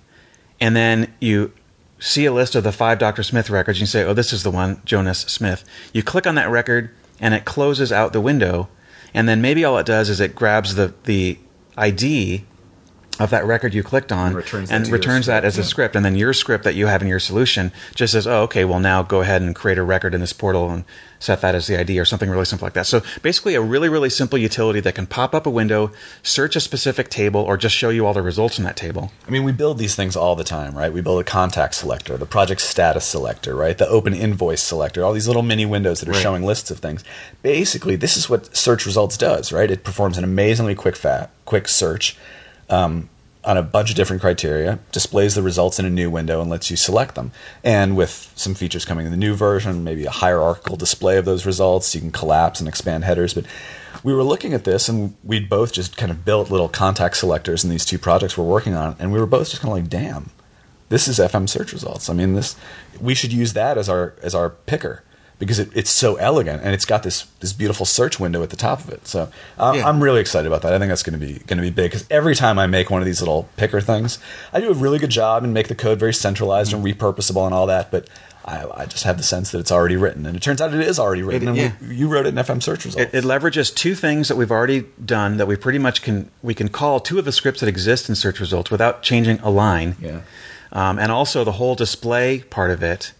and 0.60 0.74
then 0.74 1.12
you 1.20 1.52
see 2.02 2.26
a 2.26 2.32
list 2.32 2.54
of 2.54 2.64
the 2.64 2.72
five 2.72 2.98
Dr. 2.98 3.22
Smith 3.22 3.48
records, 3.48 3.80
you 3.80 3.86
say, 3.86 4.04
oh, 4.04 4.12
this 4.12 4.32
is 4.32 4.42
the 4.42 4.50
one, 4.50 4.82
Jonas 4.84 5.20
Smith. 5.20 5.64
You 5.92 6.02
click 6.02 6.26
on 6.26 6.34
that 6.34 6.50
record, 6.50 6.90
and 7.20 7.32
it 7.32 7.44
closes 7.44 7.92
out 7.92 8.12
the 8.12 8.20
window. 8.20 8.68
And 9.14 9.28
then 9.28 9.40
maybe 9.40 9.64
all 9.64 9.78
it 9.78 9.86
does 9.86 10.10
is 10.10 10.20
it 10.20 10.34
grabs 10.34 10.74
the, 10.74 10.92
the 11.04 11.38
ID 11.76 12.44
of 13.20 13.28
that 13.30 13.44
record 13.44 13.74
you 13.74 13.82
clicked 13.82 14.10
on 14.10 14.28
And 14.28 14.36
returns 14.36 14.68
that 14.70 14.74
and 14.74 14.84
to 14.86 14.92
returns 14.92 15.26
that 15.26 15.44
as 15.44 15.54
a 15.58 15.62
script. 15.62 15.68
script. 15.70 15.96
And 15.96 16.04
then 16.04 16.16
your 16.16 16.32
script 16.32 16.64
that 16.64 16.74
you 16.74 16.86
have 16.86 17.02
in 17.02 17.08
your 17.08 17.20
solution 17.20 17.70
just 17.94 18.14
says, 18.14 18.26
oh, 18.26 18.42
okay, 18.44 18.64
well, 18.64 18.80
now 18.80 19.02
go 19.02 19.20
ahead 19.20 19.42
and 19.42 19.54
create 19.54 19.76
a 19.78 19.82
record 19.82 20.14
in 20.14 20.20
this 20.20 20.32
portal 20.32 20.70
and 20.70 20.84
set 21.18 21.40
that 21.42 21.54
as 21.54 21.66
the 21.66 21.78
ID 21.78 22.00
or 22.00 22.04
something 22.06 22.30
really 22.30 22.46
simple 22.46 22.64
like 22.66 22.72
that. 22.72 22.86
So 22.86 23.02
basically, 23.20 23.54
a 23.54 23.60
really, 23.60 23.88
really 23.90 24.08
simple 24.10 24.38
utility 24.38 24.80
that 24.80 24.94
can 24.94 25.06
pop 25.06 25.34
up 25.34 25.46
a 25.46 25.50
window, 25.50 25.92
search 26.22 26.56
a 26.56 26.60
specific 26.60 27.10
table, 27.10 27.40
or 27.42 27.56
just 27.56 27.76
show 27.76 27.90
you 27.90 28.06
all 28.06 28.14
the 28.14 28.22
results 28.22 28.58
in 28.58 28.64
that 28.64 28.76
table. 28.76 29.12
I 29.28 29.30
mean, 29.30 29.44
we 29.44 29.52
build 29.52 29.78
these 29.78 29.94
things 29.94 30.16
all 30.16 30.34
the 30.34 30.42
time, 30.42 30.74
right? 30.74 30.92
We 30.92 31.00
build 31.02 31.20
a 31.20 31.24
contact 31.24 31.74
selector, 31.76 32.16
the 32.16 32.26
project 32.26 32.60
status 32.62 33.04
selector, 33.04 33.54
right? 33.54 33.76
The 33.76 33.86
open 33.88 34.14
invoice 34.14 34.62
selector, 34.62 35.04
all 35.04 35.12
these 35.12 35.28
little 35.28 35.42
mini 35.42 35.66
windows 35.66 36.00
that 36.00 36.08
are 36.08 36.12
Right. 36.12 36.22
showing 36.22 36.42
lists 36.44 36.70
of 36.72 36.78
things. 36.80 37.04
Basically, 37.42 37.94
this 37.94 38.16
is 38.16 38.28
what 38.28 38.56
search 38.56 38.84
results 38.86 39.16
does, 39.16 39.52
right? 39.52 39.70
It 39.70 39.84
performs 39.84 40.18
an 40.18 40.24
amazingly 40.24 40.74
quick 40.74 40.96
fat, 40.96 41.30
quick 41.44 41.68
search 41.68 42.16
um, 42.72 43.08
on 43.44 43.56
a 43.56 43.62
bunch 43.62 43.90
of 43.90 43.96
different 43.96 44.22
criteria, 44.22 44.78
displays 44.92 45.34
the 45.34 45.42
results 45.42 45.78
in 45.78 45.84
a 45.84 45.90
new 45.90 46.08
window, 46.08 46.40
and 46.40 46.48
lets 46.48 46.70
you 46.70 46.76
select 46.76 47.16
them. 47.16 47.32
And 47.64 47.96
with 47.96 48.32
some 48.36 48.54
features 48.54 48.84
coming 48.84 49.04
in 49.04 49.10
the 49.10 49.18
new 49.18 49.34
version, 49.34 49.84
maybe 49.84 50.04
a 50.04 50.10
hierarchical 50.10 50.76
display 50.76 51.18
of 51.18 51.24
those 51.24 51.44
results, 51.44 51.94
you 51.94 52.00
can 52.00 52.12
collapse 52.12 52.60
and 52.60 52.68
expand 52.68 53.04
headers. 53.04 53.34
But 53.34 53.44
we 54.04 54.14
were 54.14 54.22
looking 54.22 54.54
at 54.54 54.64
this, 54.64 54.88
and 54.88 55.16
we'd 55.24 55.48
both 55.48 55.72
just 55.72 55.96
kind 55.96 56.10
of 56.10 56.24
built 56.24 56.50
little 56.50 56.68
contact 56.68 57.16
selectors 57.16 57.64
in 57.64 57.70
these 57.70 57.84
two 57.84 57.98
projects 57.98 58.38
we're 58.38 58.44
working 58.44 58.74
on, 58.74 58.96
and 58.98 59.12
we 59.12 59.18
were 59.18 59.26
both 59.26 59.50
just 59.50 59.60
kind 59.60 59.72
of 59.72 59.78
like, 59.78 59.90
"Damn, 59.90 60.30
this 60.88 61.08
is 61.08 61.18
FM 61.18 61.48
search 61.48 61.72
results." 61.72 62.08
I 62.08 62.14
mean, 62.14 62.34
this 62.34 62.54
we 63.00 63.14
should 63.14 63.32
use 63.32 63.52
that 63.54 63.76
as 63.76 63.88
our 63.88 64.14
as 64.22 64.34
our 64.34 64.50
picker 64.50 65.02
because 65.42 65.58
it, 65.58 65.70
it's 65.74 65.90
so 65.90 66.14
elegant 66.16 66.62
and 66.62 66.72
it's 66.72 66.84
got 66.84 67.02
this 67.02 67.26
this 67.40 67.52
beautiful 67.52 67.84
search 67.84 68.20
window 68.20 68.42
at 68.44 68.50
the 68.50 68.56
top 68.56 68.78
of 68.80 68.90
it. 68.90 69.08
So 69.08 69.28
uh, 69.58 69.72
Yeah. 69.74 69.88
I'm 69.88 70.00
really 70.00 70.20
excited 70.20 70.46
about 70.46 70.62
that. 70.62 70.72
I 70.72 70.78
think 70.78 70.88
that's 70.88 71.02
going 71.02 71.18
to 71.18 71.26
be 71.26 71.34
going 71.40 71.56
to 71.58 71.62
be 71.62 71.70
big 71.70 71.90
because 71.90 72.06
every 72.10 72.36
time 72.36 72.60
I 72.60 72.66
make 72.68 72.90
one 72.90 73.02
of 73.02 73.06
these 73.06 73.20
little 73.20 73.48
picker 73.56 73.80
things, 73.80 74.20
I 74.52 74.60
do 74.60 74.70
a 74.70 74.74
really 74.74 74.98
good 75.00 75.10
job 75.10 75.42
and 75.42 75.52
make 75.52 75.66
the 75.66 75.74
code 75.74 75.98
very 75.98 76.14
centralized 76.14 76.72
and 76.72 76.84
repurposable 76.84 77.44
and 77.44 77.52
all 77.54 77.66
that, 77.66 77.90
but. 77.90 78.08
I, 78.44 78.66
I 78.74 78.86
just 78.86 79.04
have 79.04 79.18
the 79.18 79.22
sense 79.22 79.52
that 79.52 79.60
it's 79.60 79.70
already 79.70 79.96
written, 79.96 80.26
and 80.26 80.36
it 80.36 80.42
turns 80.42 80.60
out 80.60 80.74
it 80.74 80.80
is 80.80 80.98
already 80.98 81.22
written. 81.22 81.46
It- 81.46 81.50
and 81.50 81.56
yeah. 81.56 81.72
we, 81.88 81.94
you 81.94 82.08
wrote 82.08 82.26
it 82.26 82.30
in 82.30 82.34
FM 82.34 82.60
search 82.60 82.84
results. 82.84 83.14
It, 83.14 83.18
it 83.18 83.22
leverages 83.24 83.72
two 83.72 83.94
things 83.94 84.26
that 84.26 84.34
we've 84.36 84.50
already 84.50 84.84
done 85.04 85.36
that 85.36 85.46
we 85.46 85.54
pretty 85.54 85.78
much 85.78 86.02
can 86.02 86.28
we 86.42 86.52
can 86.52 86.68
call 86.68 86.98
two 86.98 87.20
of 87.20 87.24
the 87.24 87.30
scripts 87.30 87.60
that 87.60 87.68
exist 87.68 88.08
in 88.08 88.16
search 88.16 88.40
results 88.40 88.68
without 88.68 89.00
changing 89.04 89.38
a 89.42 89.48
line. 89.50 89.94
yeah. 90.00 90.22
Um, 90.72 90.98
and 90.98 91.12
also 91.12 91.44
the 91.44 91.52
whole 91.52 91.76
display 91.76 92.40
part 92.40 92.72
of 92.72 92.82
it, 92.82 93.12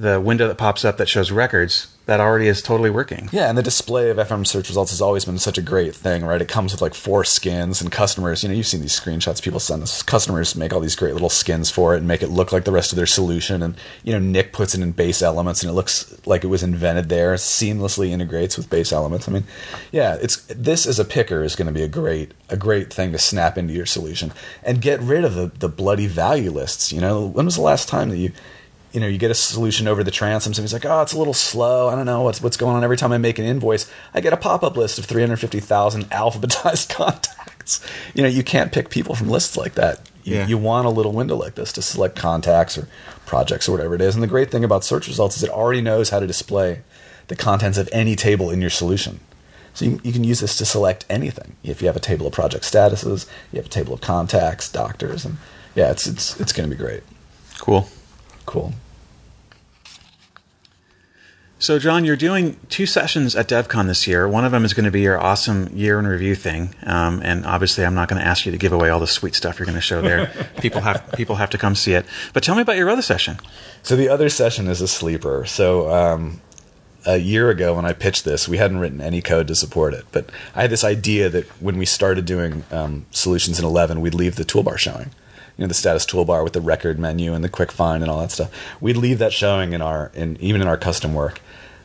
the 0.00 0.18
window 0.18 0.48
that 0.48 0.56
pops 0.56 0.82
up 0.82 0.96
that 0.96 1.10
shows 1.10 1.30
records, 1.30 1.86
that 2.06 2.20
already 2.20 2.48
is 2.48 2.62
totally 2.62 2.88
working. 2.88 3.28
Yeah, 3.32 3.50
and 3.50 3.58
the 3.58 3.62
display 3.62 4.08
of 4.08 4.16
FM 4.16 4.46
search 4.46 4.68
results 4.68 4.92
has 4.92 5.02
always 5.02 5.26
been 5.26 5.38
such 5.38 5.58
a 5.58 5.62
great 5.62 5.94
thing, 5.94 6.24
right? 6.24 6.40
It 6.40 6.48
comes 6.48 6.72
with 6.72 6.80
like 6.80 6.94
four 6.94 7.22
skins, 7.22 7.82
and 7.82 7.92
customers, 7.92 8.42
you 8.42 8.48
know, 8.48 8.54
you've 8.54 8.66
seen 8.66 8.80
these 8.80 8.98
screenshots 8.98 9.42
people 9.42 9.60
send 9.60 9.82
us. 9.82 10.02
Customers 10.02 10.56
make 10.56 10.72
all 10.72 10.80
these 10.80 10.96
great 10.96 11.12
little 11.12 11.28
skins 11.28 11.70
for 11.70 11.94
it 11.94 11.98
and 11.98 12.08
make 12.08 12.22
it 12.22 12.30
look 12.30 12.50
like 12.50 12.64
the 12.64 12.72
rest 12.72 12.92
of 12.92 12.96
their 12.96 13.06
solution. 13.06 13.62
And, 13.62 13.76
you 14.02 14.14
know, 14.14 14.18
Nick 14.18 14.54
puts 14.54 14.74
it 14.74 14.80
in 14.80 14.94
BaseElements 14.94 15.62
and 15.62 15.70
it 15.70 15.74
looks 15.74 16.18
like 16.26 16.44
it 16.44 16.48
was 16.48 16.62
invented 16.62 17.10
there, 17.10 17.34
seamlessly 17.34 18.08
integrates 18.08 18.56
with 18.56 18.70
BaseElements. 18.70 19.28
I 19.28 19.32
mean, 19.32 19.44
yeah, 19.92 20.16
it's 20.20 20.38
this 20.46 20.86
as 20.86 20.98
a 20.98 21.04
picker 21.04 21.44
is 21.44 21.56
going 21.56 21.68
to 21.68 21.74
be 21.74 21.82
a 21.82 21.88
great, 21.88 22.32
a 22.48 22.56
great 22.56 22.90
thing 22.90 23.12
to 23.12 23.18
snap 23.18 23.58
into 23.58 23.74
your 23.74 23.86
solution 23.86 24.32
and 24.62 24.80
get 24.80 24.98
rid 25.00 25.24
of 25.24 25.34
the, 25.34 25.52
the 25.58 25.68
bloody 25.68 26.06
value 26.06 26.50
lists. 26.50 26.90
You 26.90 27.02
know, 27.02 27.26
when 27.26 27.44
was 27.44 27.56
the 27.56 27.62
last 27.62 27.86
time 27.86 28.08
that 28.08 28.16
you, 28.16 28.32
you 28.92 29.00
know, 29.00 29.06
you 29.06 29.18
get 29.18 29.30
a 29.30 29.34
solution 29.34 29.86
over 29.88 30.02
the 30.02 30.10
transom. 30.10 30.52
Somebody's 30.54 30.72
like, 30.72 30.84
"Oh, 30.84 31.02
it's 31.02 31.12
a 31.12 31.18
little 31.18 31.34
slow. 31.34 31.88
I 31.88 31.94
don't 31.94 32.06
know 32.06 32.22
what's 32.22 32.42
what's 32.42 32.56
going 32.56 32.76
on." 32.76 32.82
Every 32.84 32.96
time 32.96 33.12
I 33.12 33.18
make 33.18 33.38
an 33.38 33.44
invoice, 33.44 33.90
I 34.14 34.20
get 34.20 34.32
a 34.32 34.36
pop-up 34.36 34.76
list 34.76 34.98
of 34.98 35.04
350,000 35.04 36.10
alphabetized 36.10 36.88
contacts. 36.94 37.80
You 38.14 38.22
know, 38.22 38.28
you 38.28 38.42
can't 38.42 38.72
pick 38.72 38.90
people 38.90 39.14
from 39.14 39.28
lists 39.28 39.56
like 39.56 39.74
that. 39.74 40.00
You, 40.24 40.36
Yeah. 40.36 40.46
you 40.46 40.58
want 40.58 40.86
a 40.86 40.90
little 40.90 41.12
window 41.12 41.36
like 41.36 41.54
this 41.54 41.72
to 41.74 41.82
select 41.82 42.16
contacts 42.16 42.76
or 42.76 42.88
projects 43.26 43.68
or 43.68 43.72
whatever 43.72 43.94
it 43.94 44.00
is. 44.00 44.14
And 44.14 44.22
the 44.22 44.26
great 44.28 44.50
thing 44.50 44.64
about 44.64 44.84
search 44.84 45.06
results 45.08 45.36
is 45.36 45.42
it 45.44 45.50
already 45.50 45.80
knows 45.80 46.10
how 46.10 46.18
to 46.20 46.26
display 46.26 46.80
the 47.28 47.36
contents 47.36 47.78
of 47.78 47.88
any 47.92 48.16
table 48.16 48.50
in 48.50 48.60
your 48.60 48.70
solution. 48.70 49.20
So 49.72 49.84
you, 49.84 50.00
you 50.02 50.12
can 50.12 50.24
use 50.24 50.40
this 50.40 50.56
to 50.58 50.64
select 50.64 51.06
anything. 51.08 51.54
If 51.62 51.80
you 51.80 51.86
have 51.86 51.96
a 51.96 52.00
table 52.00 52.26
of 52.26 52.32
project 52.32 52.64
statuses, 52.64 53.26
you 53.52 53.58
have 53.58 53.66
a 53.66 53.70
table 53.70 53.94
of 53.94 54.00
contacts, 54.00 54.68
doctors, 54.70 55.24
and 55.24 55.36
yeah, 55.76 55.92
it's 55.92 56.08
it's 56.08 56.38
it's 56.40 56.52
going 56.52 56.68
to 56.68 56.74
be 56.76 56.82
great. 56.82 57.04
Cool. 57.60 57.88
Cool. 58.50 58.72
So, 61.60 61.78
John, 61.78 62.04
you're 62.04 62.16
doing 62.16 62.58
two 62.68 62.84
sessions 62.84 63.36
at 63.36 63.48
DevCon 63.48 63.86
this 63.86 64.08
year. 64.08 64.26
One 64.26 64.44
of 64.44 64.50
them 64.50 64.64
is 64.64 64.74
going 64.74 64.86
to 64.86 64.90
be 64.90 65.02
your 65.02 65.20
awesome 65.20 65.70
year 65.72 66.00
in 66.00 66.06
review 66.08 66.34
thing, 66.34 66.74
um, 66.82 67.20
and 67.22 67.46
obviously, 67.46 67.84
I'm 67.84 67.94
not 67.94 68.08
going 68.08 68.20
to 68.20 68.26
ask 68.26 68.44
you 68.44 68.50
to 68.50 68.58
give 68.58 68.72
away 68.72 68.90
all 68.90 68.98
the 68.98 69.06
sweet 69.06 69.36
stuff 69.36 69.60
you're 69.60 69.66
going 69.66 69.76
to 69.76 69.80
show 69.80 70.02
there. 70.02 70.32
people 70.60 70.80
have 70.80 71.12
people 71.14 71.36
have 71.36 71.50
to 71.50 71.58
come 71.58 71.76
see 71.76 71.92
it. 71.92 72.06
But 72.32 72.42
tell 72.42 72.56
me 72.56 72.62
about 72.62 72.76
your 72.76 72.90
other 72.90 73.02
session. 73.02 73.38
So 73.84 73.94
the 73.94 74.08
other 74.08 74.28
session 74.28 74.66
is 74.66 74.80
a 74.80 74.88
sleeper. 74.88 75.44
So 75.46 75.88
um, 75.88 76.40
a 77.06 77.18
year 77.18 77.50
ago 77.50 77.76
when 77.76 77.84
I 77.84 77.92
pitched 77.92 78.24
this, 78.24 78.48
we 78.48 78.56
hadn't 78.56 78.78
written 78.78 79.00
any 79.00 79.22
code 79.22 79.46
to 79.46 79.54
support 79.54 79.94
it, 79.94 80.06
but 80.10 80.28
I 80.56 80.62
had 80.62 80.70
this 80.70 80.82
idea 80.82 81.28
that 81.28 81.46
when 81.62 81.78
we 81.78 81.86
started 81.86 82.24
doing 82.24 82.64
um, 82.72 83.06
solutions 83.12 83.60
in 83.60 83.64
11, 83.64 84.00
we'd 84.00 84.14
leave 84.14 84.34
the 84.34 84.44
toolbar 84.44 84.76
showing. 84.76 85.12
You 85.60 85.66
know, 85.66 85.68
the 85.68 85.74
status 85.74 86.06
toolbar 86.06 86.42
with 86.42 86.54
the 86.54 86.62
record 86.62 86.98
menu 86.98 87.34
and 87.34 87.44
the 87.44 87.50
quick 87.50 87.70
find 87.70 88.02
and 88.02 88.10
all 88.10 88.20
that 88.20 88.30
stuff. 88.30 88.50
We'd 88.80 88.96
leave 88.96 89.18
that 89.18 89.30
showing 89.30 89.74
in 89.74 89.82
our, 89.82 90.10
in 90.14 90.38
even 90.40 90.62
in 90.62 90.66
our 90.66 90.78
custom 90.78 91.12
work, 91.12 91.42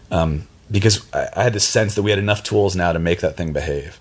um, 0.09 0.47
because 0.71 1.05
I, 1.13 1.27
I 1.35 1.43
had 1.43 1.51
this 1.51 1.67
sense 1.67 1.93
that 1.95 2.03
we 2.03 2.09
had 2.09 2.17
enough 2.17 2.41
tools 2.41 2.73
now 2.73 2.93
to 2.93 2.99
make 2.99 3.19
that 3.19 3.35
thing 3.35 3.51
behave. 3.51 3.99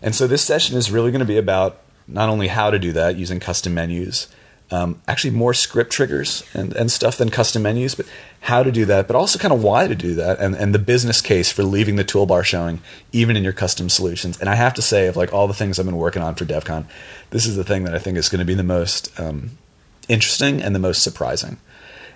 And 0.00 0.14
so 0.14 0.26
this 0.26 0.42
session 0.42 0.78
is 0.78 0.90
really 0.90 1.10
going 1.10 1.20
to 1.20 1.26
be 1.26 1.36
about 1.36 1.82
not 2.08 2.30
only 2.30 2.48
how 2.48 2.70
to 2.70 2.78
do 2.78 2.92
that 2.92 3.16
using 3.16 3.40
custom 3.40 3.74
menus, 3.74 4.26
um, 4.70 5.00
actually 5.08 5.30
more 5.30 5.52
script 5.52 5.90
triggers 5.90 6.44
and, 6.54 6.72
and 6.74 6.90
stuff 6.90 7.16
than 7.16 7.28
custom 7.28 7.62
menus, 7.62 7.94
but 7.94 8.06
how 8.42 8.62
to 8.62 8.70
do 8.70 8.84
that, 8.84 9.06
but 9.06 9.16
also 9.16 9.38
kind 9.38 9.52
of 9.52 9.62
why 9.62 9.88
to 9.88 9.94
do 9.94 10.14
that 10.14 10.38
and, 10.38 10.54
and 10.54 10.74
the 10.74 10.78
business 10.78 11.20
case 11.20 11.50
for 11.50 11.62
leaving 11.62 11.96
the 11.96 12.04
toolbar 12.04 12.44
showing 12.44 12.80
even 13.12 13.36
in 13.36 13.42
your 13.42 13.52
custom 13.52 13.88
solutions. 13.88 14.38
And 14.40 14.48
I 14.48 14.54
have 14.54 14.74
to 14.74 14.82
say, 14.82 15.08
of 15.08 15.16
like 15.16 15.32
all 15.32 15.48
the 15.48 15.54
things 15.54 15.78
I've 15.78 15.86
been 15.86 15.96
working 15.96 16.22
on 16.22 16.36
for 16.36 16.44
DevCon, 16.44 16.86
this 17.30 17.46
is 17.46 17.56
the 17.56 17.64
thing 17.64 17.84
that 17.84 17.94
I 17.94 17.98
think 17.98 18.16
is 18.16 18.28
going 18.28 18.38
to 18.38 18.44
be 18.44 18.54
the 18.54 18.62
most 18.62 19.18
um, 19.18 19.58
interesting 20.08 20.62
and 20.62 20.74
the 20.74 20.80
most 20.80 21.02
surprising. 21.02 21.58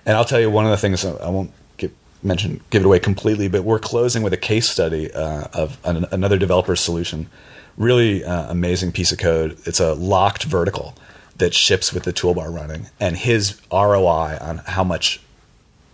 And 0.07 0.17
I'll 0.17 0.25
tell 0.25 0.41
you 0.41 0.51
one 0.51 0.65
of 0.65 0.71
the 0.71 0.77
things 0.77 1.05
I 1.05 1.29
won't 1.31 1.51
give, 1.77 1.93
mention, 2.23 2.61
give 2.71 2.83
it 2.83 2.87
away 2.87 3.01
completely, 3.01 3.49
but 3.49 3.65
we're 3.65 3.79
closing 3.79 4.23
with 4.23 4.33
a 4.33 4.39
case 4.39 4.69
study 4.69 5.13
uh, 5.13 5.49
of 5.53 5.79
an, 5.85 6.07
another 6.13 6.39
developer's 6.39 6.81
solution. 6.81 7.29
Really 7.77 8.25
uh, 8.25 8.51
amazing 8.51 8.93
piece 8.93 9.11
of 9.11 9.19
code. 9.19 9.59
It's 9.65 9.81
a 9.81 9.95
locked 9.95 10.45
vertical 10.45 10.95
that 11.37 11.55
ships 11.55 11.93
with 11.93 12.05
the 12.05 12.13
toolbar 12.13 12.55
running, 12.55 12.87
and 13.01 13.17
his 13.17 13.61
ROI 13.73 14.39
on 14.41 14.59
how 14.67 14.85
much, 14.85 15.21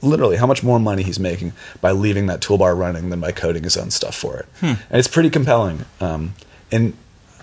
literally, 0.02 0.36
how 0.36 0.46
much 0.46 0.62
more 0.62 0.78
money 0.78 1.02
he's 1.02 1.18
making 1.20 1.52
by 1.80 1.92
leaving 1.92 2.26
that 2.26 2.40
toolbar 2.40 2.76
running 2.78 3.10
than 3.10 3.20
by 3.20 3.32
coding 3.32 3.62
his 3.62 3.76
own 3.76 3.90
stuff 3.90 4.14
for 4.14 4.36
it. 4.38 4.46
And 4.90 4.98
it's 4.98 5.08
pretty 5.08 5.30
compelling. 5.30 5.84
Um, 6.00 6.34
and 6.70 6.94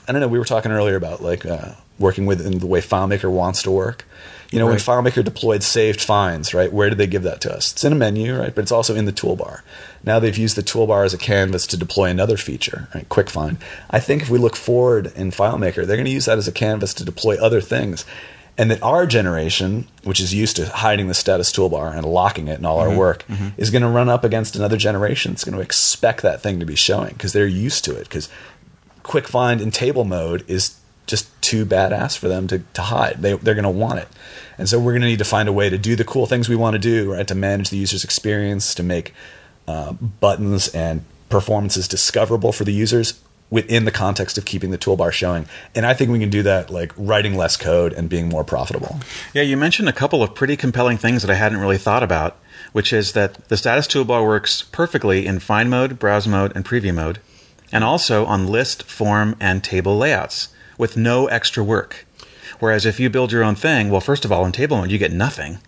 I 0.08 0.12
don't 0.12 0.22
know. 0.22 0.28
We 0.28 0.40
were 0.40 0.46
talking 0.46 0.72
earlier 0.72 0.96
about 0.96 1.22
like 1.22 1.46
uh, 1.46 1.74
working 2.00 2.26
with 2.26 2.46
in 2.46 2.60
the 2.60 2.66
way 2.66 2.80
FileMaker 2.82 3.30
wants 3.30 3.62
to 3.64 3.72
work. 3.72 4.06
You 4.52 4.60
know, 4.60 4.66
when 4.68 4.78
FileMaker 4.78 5.26
deployed 5.26 5.62
saved 5.62 6.00
finds, 6.00 6.54
right? 6.54 6.72
Where 6.72 6.90
did 6.90 6.98
they 6.98 7.08
give 7.08 7.24
that 7.24 7.42
to 7.42 7.54
us? 7.54 7.74
It's 7.74 7.84
in 7.84 7.92
a 7.92 7.98
menu, 7.98 8.38
right? 8.40 8.56
But 8.56 8.62
it's 8.62 8.72
also 8.72 8.96
in 8.96 9.04
the 9.04 9.12
toolbar. 9.12 9.60
Now 10.06 10.20
they've 10.20 10.38
used 10.38 10.56
the 10.56 10.64
toolbar 10.64 11.04
as 11.04 11.14
a 11.14 11.18
canvas 11.18 11.68
to 11.68 11.78
deploy 11.78 12.06
another 12.10 12.38
feature, 12.38 12.88
right? 12.96 13.10
Quick 13.10 13.30
find. 13.30 13.58
I 13.90 14.00
think 14.00 14.22
if 14.22 14.30
we 14.30 14.38
look 14.40 14.56
forward 14.56 15.12
in 15.18 15.32
FileMaker, 15.32 15.86
they're 15.86 15.98
going 15.98 16.06
to 16.06 16.12
use 16.12 16.26
that 16.26 16.38
as 16.38 16.48
a 16.48 16.54
canvas 16.54 16.94
to 16.94 17.04
deploy 17.04 17.36
other 17.36 17.60
things. 17.60 18.06
And 18.60 18.72
that 18.72 18.82
our 18.82 19.06
generation, 19.06 19.88
which 20.04 20.20
is 20.20 20.34
used 20.34 20.56
to 20.56 20.66
hiding 20.68 21.10
the 21.10 21.14
status 21.14 21.52
toolbar 21.52 21.96
and 21.96 22.06
locking 22.06 22.48
it 22.48 22.58
in 22.58 22.66
all 22.66 22.80
our 22.80 22.90
work, 22.98 23.24
is 23.58 23.70
going 23.70 23.84
to 23.84 23.88
run 23.90 24.10
up 24.10 24.24
against 24.24 24.56
another 24.56 24.78
generation. 24.78 25.34
that's 25.34 25.44
going 25.44 25.56
to 25.56 25.62
expect 25.62 26.22
that 26.24 26.42
thing 26.42 26.60
to 26.60 26.66
be 26.66 26.76
showing 26.76 27.10
because 27.14 27.34
they're 27.34 27.46
used 27.46 27.84
to 27.86 27.96
it. 27.96 28.06
Because 28.06 28.30
quick 29.08 29.28
find 29.28 29.62
in 29.62 29.72
table 29.72 30.04
mode 30.04 30.44
is 30.48 30.80
just 31.08 31.30
too 31.42 31.66
badass 31.66 32.18
for 32.18 32.28
them 32.28 32.48
to, 32.48 32.60
to 32.74 32.82
hide. 32.82 33.22
They, 33.22 33.34
they're 33.34 33.56
going 33.56 33.64
to 33.64 33.70
want 33.70 34.00
it. 34.00 34.08
And 34.58 34.68
so 34.68 34.80
we're 34.80 34.92
going 34.92 35.02
to 35.02 35.08
need 35.08 35.20
to 35.20 35.26
find 35.26 35.48
a 35.48 35.54
way 35.54 35.70
to 35.70 35.78
do 35.78 35.96
the 35.96 36.04
cool 36.04 36.26
things 36.26 36.50
we 36.50 36.56
want 36.56 36.74
to 36.74 36.80
do, 36.80 37.14
right? 37.14 37.28
To 37.28 37.36
manage 37.36 37.70
the 37.70 37.78
user's 37.78 38.04
experience, 38.04 38.76
to 38.76 38.84
make 38.84 39.14
uh, 39.68 39.94
buttons 39.94 40.68
and 40.70 41.04
performances 41.30 41.88
discoverable 41.88 42.52
for 42.52 42.64
the 42.64 42.74
users 42.74 43.22
within 43.50 43.86
the 43.86 43.92
context 43.92 44.38
of 44.38 44.44
keeping 44.44 44.72
the 44.72 44.78
toolbar 44.78 45.12
showing. 45.12 45.48
And 45.74 45.86
I 45.86 45.94
think 45.94 46.12
we 46.12 46.20
can 46.20 46.30
do 46.30 46.44
that 46.44 46.70
like 46.70 46.92
writing 46.98 47.36
less 47.36 47.56
code 47.56 47.94
and 47.94 48.10
being 48.10 48.28
more 48.28 48.44
profitable. 48.44 49.00
Yeah, 49.34 49.44
you 49.44 49.56
mentioned 49.56 49.88
a 49.88 49.94
couple 49.94 50.22
of 50.22 50.36
pretty 50.36 50.58
compelling 50.58 50.98
things 50.98 51.22
that 51.22 51.32
I 51.32 51.36
hadn't 51.36 51.60
really 51.60 51.78
thought 51.78 52.04
about, 52.04 52.38
which 52.74 52.92
is 52.92 53.14
that 53.14 53.48
the 53.48 53.56
status 53.56 53.88
toolbar 53.88 54.26
works 54.26 54.64
perfectly 54.64 55.26
in 55.26 55.40
find 55.40 55.70
mode, 55.70 55.98
browse 55.98 56.28
mode, 56.28 56.52
and 56.56 56.66
preview 56.66 56.94
mode, 56.94 57.20
and 57.72 57.84
also 57.84 58.26
on 58.26 58.48
list, 58.48 58.84
form, 58.84 59.36
and 59.40 59.64
table 59.64 59.98
layouts 59.98 60.50
with 60.78 60.98
no 60.98 61.28
extra 61.28 61.64
work. 61.64 62.06
Whereas 62.60 62.86
if 62.86 63.00
you 63.00 63.10
build 63.10 63.32
your 63.32 63.44
own 63.44 63.56
thing, 63.56 63.90
well, 63.90 64.02
first 64.02 64.26
of 64.26 64.32
all, 64.32 64.46
in 64.46 64.52
table 64.52 64.78
mode, 64.78 64.92
you 64.92 64.98
get 64.98 65.12
nothing. 65.12 65.60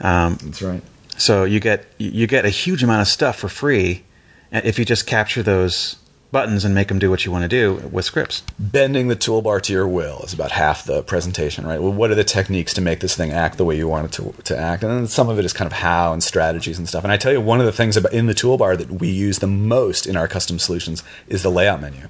Um, 0.00 0.38
That's 0.42 0.62
right. 0.62 0.82
So 1.16 1.44
you 1.44 1.60
get 1.60 1.86
you 1.98 2.26
get 2.26 2.44
a 2.44 2.48
huge 2.48 2.82
amount 2.82 3.02
of 3.02 3.08
stuff 3.08 3.36
for 3.36 3.48
free 3.48 4.04
if 4.50 4.78
you 4.78 4.84
just 4.84 5.06
capture 5.06 5.42
those 5.42 5.96
buttons 6.32 6.64
and 6.64 6.74
make 6.74 6.88
them 6.88 6.98
do 6.98 7.10
what 7.10 7.24
you 7.24 7.30
want 7.30 7.42
to 7.42 7.48
do 7.48 7.88
with 7.92 8.06
scripts. 8.06 8.42
Bending 8.58 9.08
the 9.08 9.16
toolbar 9.16 9.60
to 9.62 9.72
your 9.72 9.86
will 9.86 10.22
is 10.22 10.32
about 10.32 10.50
half 10.50 10.84
the 10.84 11.02
presentation, 11.02 11.66
right? 11.66 11.80
Well, 11.80 11.92
what 11.92 12.10
are 12.10 12.14
the 12.14 12.24
techniques 12.24 12.74
to 12.74 12.80
make 12.80 13.00
this 13.00 13.14
thing 13.14 13.30
act 13.30 13.58
the 13.58 13.64
way 13.64 13.76
you 13.76 13.86
want 13.86 14.06
it 14.06 14.12
to, 14.12 14.42
to 14.44 14.58
act? 14.58 14.82
And 14.82 14.90
then 14.90 15.06
some 15.06 15.28
of 15.28 15.38
it 15.38 15.44
is 15.44 15.52
kind 15.52 15.66
of 15.66 15.74
how 15.74 16.12
and 16.12 16.22
strategies 16.22 16.78
and 16.78 16.88
stuff. 16.88 17.04
And 17.04 17.12
I 17.12 17.18
tell 17.18 17.32
you, 17.32 17.40
one 17.40 17.60
of 17.60 17.66
the 17.66 17.72
things 17.72 17.96
about 17.96 18.14
in 18.14 18.26
the 18.26 18.34
toolbar 18.34 18.76
that 18.78 18.90
we 18.90 19.08
use 19.08 19.38
the 19.38 19.46
most 19.46 20.06
in 20.06 20.16
our 20.16 20.26
custom 20.26 20.58
solutions 20.58 21.04
is 21.28 21.42
the 21.42 21.50
layout 21.50 21.80
menu. 21.80 22.08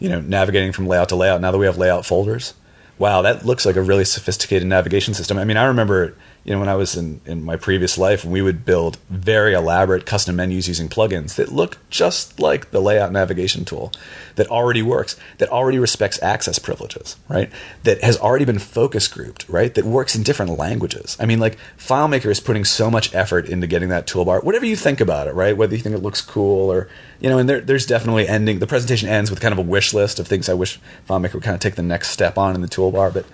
You 0.00 0.08
know, 0.08 0.20
navigating 0.20 0.72
from 0.72 0.88
layout 0.88 1.08
to 1.10 1.16
layout. 1.16 1.40
Now 1.40 1.52
that 1.52 1.58
we 1.58 1.66
have 1.66 1.78
layout 1.78 2.04
folders, 2.04 2.54
wow, 2.98 3.22
that 3.22 3.46
looks 3.46 3.64
like 3.64 3.76
a 3.76 3.82
really 3.82 4.04
sophisticated 4.04 4.66
navigation 4.66 5.14
system. 5.14 5.38
I 5.38 5.44
mean, 5.44 5.56
I 5.56 5.64
remember 5.66 6.16
you 6.44 6.52
know, 6.52 6.60
when 6.60 6.68
I 6.68 6.74
was 6.74 6.94
in, 6.94 7.22
in 7.24 7.42
my 7.42 7.56
previous 7.56 7.96
life, 7.96 8.22
we 8.22 8.42
would 8.42 8.66
build 8.66 8.98
very 9.08 9.54
elaborate 9.54 10.04
custom 10.04 10.36
menus 10.36 10.68
using 10.68 10.90
plugins 10.90 11.36
that 11.36 11.50
look 11.50 11.78
just 11.88 12.38
like 12.38 12.70
the 12.70 12.80
layout 12.80 13.12
navigation 13.12 13.64
tool 13.64 13.92
that 14.36 14.48
already 14.48 14.82
works, 14.82 15.16
that 15.38 15.48
already 15.48 15.78
respects 15.78 16.22
access 16.22 16.58
privileges, 16.58 17.16
right? 17.30 17.50
That 17.84 18.02
has 18.02 18.18
already 18.18 18.44
been 18.44 18.58
focus 18.58 19.08
grouped, 19.08 19.48
right? 19.48 19.74
That 19.74 19.86
works 19.86 20.14
in 20.14 20.22
different 20.22 20.58
languages. 20.58 21.16
I 21.18 21.24
mean, 21.24 21.40
like 21.40 21.56
FileMaker 21.78 22.26
is 22.26 22.40
putting 22.40 22.66
so 22.66 22.90
much 22.90 23.14
effort 23.14 23.48
into 23.48 23.66
getting 23.66 23.88
that 23.88 24.06
toolbar, 24.06 24.44
whatever 24.44 24.66
you 24.66 24.76
think 24.76 25.00
about 25.00 25.28
it, 25.28 25.34
right? 25.34 25.56
Whether 25.56 25.74
you 25.74 25.82
think 25.82 25.96
it 25.96 26.02
looks 26.02 26.20
cool 26.20 26.70
or, 26.70 26.90
you 27.20 27.30
know, 27.30 27.38
and 27.38 27.48
there, 27.48 27.62
there's 27.62 27.86
definitely 27.86 28.28
ending, 28.28 28.58
the 28.58 28.66
presentation 28.66 29.08
ends 29.08 29.30
with 29.30 29.40
kind 29.40 29.52
of 29.52 29.58
a 29.58 29.62
wish 29.62 29.94
list 29.94 30.20
of 30.20 30.28
things 30.28 30.50
I 30.50 30.54
wish 30.54 30.78
FileMaker 31.08 31.34
would 31.34 31.42
kind 31.42 31.54
of 31.54 31.60
take 31.60 31.76
the 31.76 31.82
next 31.82 32.10
step 32.10 32.36
on 32.36 32.54
in 32.54 32.60
the 32.60 32.68
toolbar, 32.68 33.14
but 33.14 33.24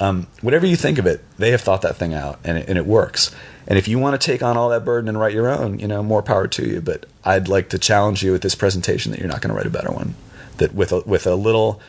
um, 0.00 0.26
whatever 0.42 0.66
you 0.66 0.76
think 0.76 0.98
of 0.98 1.06
it, 1.06 1.24
they 1.38 1.50
have 1.50 1.60
thought 1.60 1.82
that 1.82 1.96
thing 1.96 2.14
out, 2.14 2.38
and 2.44 2.58
it, 2.58 2.68
and 2.68 2.78
it 2.78 2.86
works. 2.86 3.34
And 3.66 3.78
if 3.78 3.88
you 3.88 3.98
want 3.98 4.20
to 4.20 4.24
take 4.24 4.42
on 4.42 4.56
all 4.56 4.68
that 4.68 4.84
burden 4.84 5.08
and 5.08 5.18
write 5.18 5.34
your 5.34 5.48
own, 5.48 5.78
you 5.78 5.88
know, 5.88 6.02
more 6.02 6.22
power 6.22 6.46
to 6.46 6.66
you. 6.66 6.80
But 6.80 7.06
I'd 7.24 7.48
like 7.48 7.70
to 7.70 7.78
challenge 7.78 8.22
you 8.22 8.32
with 8.32 8.42
this 8.42 8.54
presentation 8.54 9.10
that 9.12 9.18
you're 9.18 9.28
not 9.28 9.40
going 9.40 9.50
to 9.50 9.56
write 9.56 9.66
a 9.66 9.70
better 9.70 9.90
one. 9.90 10.14
That 10.58 10.74
with 10.74 10.92
a, 10.92 11.00
with 11.00 11.26
a 11.26 11.34
little 11.34 11.80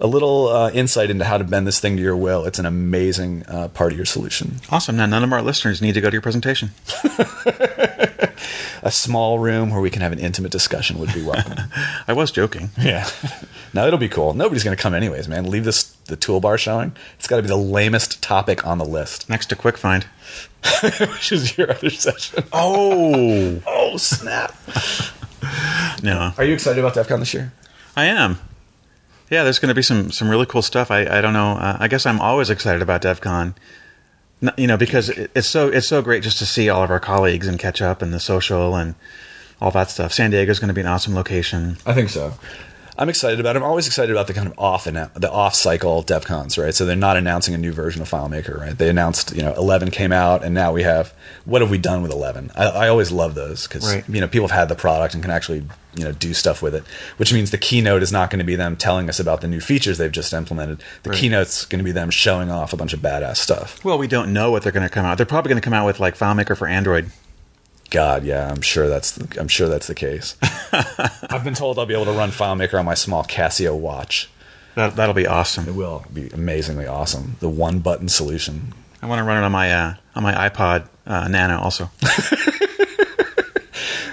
a 0.00 0.06
little 0.06 0.48
uh, 0.48 0.70
insight 0.70 1.10
into 1.10 1.24
how 1.24 1.38
to 1.38 1.44
bend 1.44 1.66
this 1.66 1.80
thing 1.80 1.96
to 1.96 2.02
your 2.02 2.16
will, 2.16 2.44
it's 2.44 2.60
an 2.60 2.66
amazing 2.66 3.44
uh, 3.48 3.66
part 3.68 3.92
of 3.92 3.98
your 3.98 4.06
solution. 4.06 4.60
Awesome. 4.70 4.96
Now 4.96 5.06
none 5.06 5.24
of 5.24 5.32
our 5.32 5.42
listeners 5.42 5.82
need 5.82 5.94
to 5.94 6.00
go 6.00 6.08
to 6.08 6.14
your 6.14 6.22
presentation. 6.22 6.70
a 8.82 8.90
small 8.90 9.38
room 9.38 9.70
where 9.70 9.80
we 9.80 9.90
can 9.90 10.02
have 10.02 10.12
an 10.12 10.18
intimate 10.18 10.52
discussion 10.52 10.98
would 10.98 11.12
be 11.12 11.22
welcome. 11.22 11.58
I 12.08 12.12
was 12.12 12.30
joking. 12.30 12.70
Yeah. 12.78 13.08
now 13.74 13.86
it'll 13.86 13.98
be 13.98 14.08
cool. 14.08 14.34
Nobody's 14.34 14.64
going 14.64 14.76
to 14.76 14.82
come 14.82 14.94
anyways, 14.94 15.28
man. 15.28 15.50
Leave 15.50 15.64
this 15.64 15.96
the 16.08 16.16
toolbar 16.16 16.58
showing. 16.58 16.92
It's 17.16 17.26
got 17.26 17.36
to 17.36 17.42
be 17.42 17.48
the 17.48 17.56
lamest 17.56 18.22
topic 18.22 18.66
on 18.66 18.78
the 18.78 18.84
list. 18.84 19.28
Next 19.28 19.46
to 19.46 19.56
Quick 19.56 19.78
Find, 19.78 20.04
which 20.82 21.32
is 21.32 21.56
your 21.56 21.70
other 21.70 21.90
session. 21.90 22.44
Oh, 22.52 23.62
oh 23.66 23.96
snap! 23.96 24.54
no. 26.02 26.32
Are 26.36 26.44
you 26.44 26.54
excited 26.54 26.84
about 26.84 26.94
DevCon 26.94 27.20
this 27.20 27.32
year? 27.32 27.52
I 27.96 28.06
am. 28.06 28.38
Yeah, 29.30 29.44
there's 29.44 29.58
going 29.58 29.68
to 29.68 29.74
be 29.74 29.82
some 29.82 30.10
some 30.10 30.28
really 30.28 30.46
cool 30.46 30.62
stuff. 30.62 30.90
I 30.90 31.06
I 31.06 31.20
don't 31.20 31.32
know. 31.32 31.52
Uh, 31.52 31.76
I 31.80 31.88
guess 31.88 32.04
I'm 32.04 32.20
always 32.20 32.50
excited 32.50 32.82
about 32.82 33.02
DevCon 33.02 33.54
you 34.56 34.66
know, 34.66 34.76
because 34.76 35.08
it's 35.08 35.48
so 35.48 35.68
it's 35.68 35.88
so 35.88 36.02
great 36.02 36.22
just 36.22 36.38
to 36.38 36.46
see 36.46 36.68
all 36.68 36.82
of 36.82 36.90
our 36.90 37.00
colleagues 37.00 37.48
and 37.48 37.58
catch 37.58 37.82
up 37.82 38.02
and 38.02 38.12
the 38.12 38.20
social 38.20 38.76
and 38.76 38.94
all 39.60 39.70
that 39.72 39.90
stuff. 39.90 40.12
San 40.12 40.30
Diego 40.30 40.50
is 40.50 40.60
going 40.60 40.68
to 40.68 40.74
be 40.74 40.80
an 40.80 40.86
awesome 40.86 41.14
location. 41.14 41.76
I 41.84 41.94
think 41.94 42.08
so. 42.08 42.34
I'm 42.98 43.08
excited 43.08 43.38
about 43.38 43.54
it. 43.54 43.60
I'm 43.60 43.64
always 43.64 43.86
excited 43.86 44.10
about 44.10 44.26
the 44.26 44.34
kind 44.34 44.48
of 44.48 44.58
off 44.58 44.88
and 44.88 44.96
the 44.96 45.30
off 45.30 45.54
cycle 45.54 46.02
DevCons, 46.02 46.60
right? 46.60 46.74
So 46.74 46.84
they're 46.84 46.96
not 46.96 47.16
announcing 47.16 47.54
a 47.54 47.58
new 47.58 47.70
version 47.72 48.02
of 48.02 48.10
FileMaker, 48.10 48.58
right? 48.58 48.76
They 48.76 48.88
announced, 48.88 49.36
you 49.36 49.42
know, 49.42 49.54
11 49.54 49.92
came 49.92 50.10
out, 50.10 50.42
and 50.42 50.52
now 50.52 50.72
we 50.72 50.82
have 50.82 51.14
what 51.44 51.62
have 51.62 51.70
we 51.70 51.78
done 51.78 52.02
with 52.02 52.10
11? 52.10 52.50
I, 52.56 52.66
I 52.66 52.88
always 52.88 53.12
love 53.12 53.36
those 53.36 53.68
because 53.68 53.86
right. 53.86 54.04
you 54.08 54.20
know 54.20 54.26
people 54.26 54.48
have 54.48 54.58
had 54.58 54.68
the 54.68 54.74
product 54.74 55.14
and 55.14 55.22
can 55.22 55.30
actually 55.30 55.64
you 55.94 56.04
know 56.04 56.10
do 56.10 56.34
stuff 56.34 56.60
with 56.60 56.74
it, 56.74 56.82
which 57.18 57.32
means 57.32 57.52
the 57.52 57.58
keynote 57.58 58.02
is 58.02 58.10
not 58.10 58.30
going 58.30 58.40
to 58.40 58.44
be 58.44 58.56
them 58.56 58.74
telling 58.74 59.08
us 59.08 59.20
about 59.20 59.42
the 59.42 59.48
new 59.48 59.60
features 59.60 59.98
they've 59.98 60.10
just 60.10 60.32
implemented. 60.32 60.82
The 61.04 61.10
right. 61.10 61.18
keynote's 61.18 61.66
going 61.66 61.78
to 61.78 61.84
be 61.84 61.92
them 61.92 62.10
showing 62.10 62.50
off 62.50 62.72
a 62.72 62.76
bunch 62.76 62.94
of 62.94 63.00
badass 63.00 63.36
stuff. 63.36 63.82
Well, 63.84 63.98
we 63.98 64.08
don't 64.08 64.32
know 64.32 64.50
what 64.50 64.64
they're 64.64 64.72
going 64.72 64.88
to 64.88 64.92
come 64.92 65.06
out. 65.06 65.18
They're 65.18 65.26
probably 65.26 65.50
going 65.50 65.60
to 65.60 65.64
come 65.64 65.72
out 65.72 65.86
with 65.86 66.00
like 66.00 66.16
FileMaker 66.16 66.56
for 66.56 66.66
Android. 66.66 67.12
God, 67.90 68.24
yeah, 68.24 68.50
I'm 68.50 68.60
sure 68.60 68.88
that's 68.88 69.12
the, 69.12 69.40
I'm 69.40 69.48
sure 69.48 69.68
that's 69.68 69.86
the 69.86 69.94
case. 69.94 70.36
I've 71.30 71.44
been 71.44 71.54
told 71.54 71.78
I'll 71.78 71.86
be 71.86 71.94
able 71.94 72.04
to 72.06 72.12
run 72.12 72.30
FileMaker 72.30 72.78
on 72.78 72.84
my 72.84 72.94
small 72.94 73.24
Casio 73.24 73.76
watch. 73.76 74.28
That 74.74 74.96
that'll 74.96 75.14
be 75.14 75.26
awesome. 75.26 75.66
It 75.68 75.74
will 75.74 76.04
be 76.12 76.28
amazingly 76.28 76.86
awesome. 76.86 77.36
The 77.40 77.48
one 77.48 77.80
button 77.80 78.08
solution. 78.08 78.74
I 79.00 79.06
want 79.06 79.20
to 79.20 79.24
run 79.24 79.42
it 79.42 79.46
on 79.46 79.52
my 79.52 79.72
uh, 79.72 79.94
on 80.14 80.22
my 80.22 80.48
iPod 80.48 80.88
uh, 81.06 81.28
Nano 81.28 81.58
also. 81.58 81.90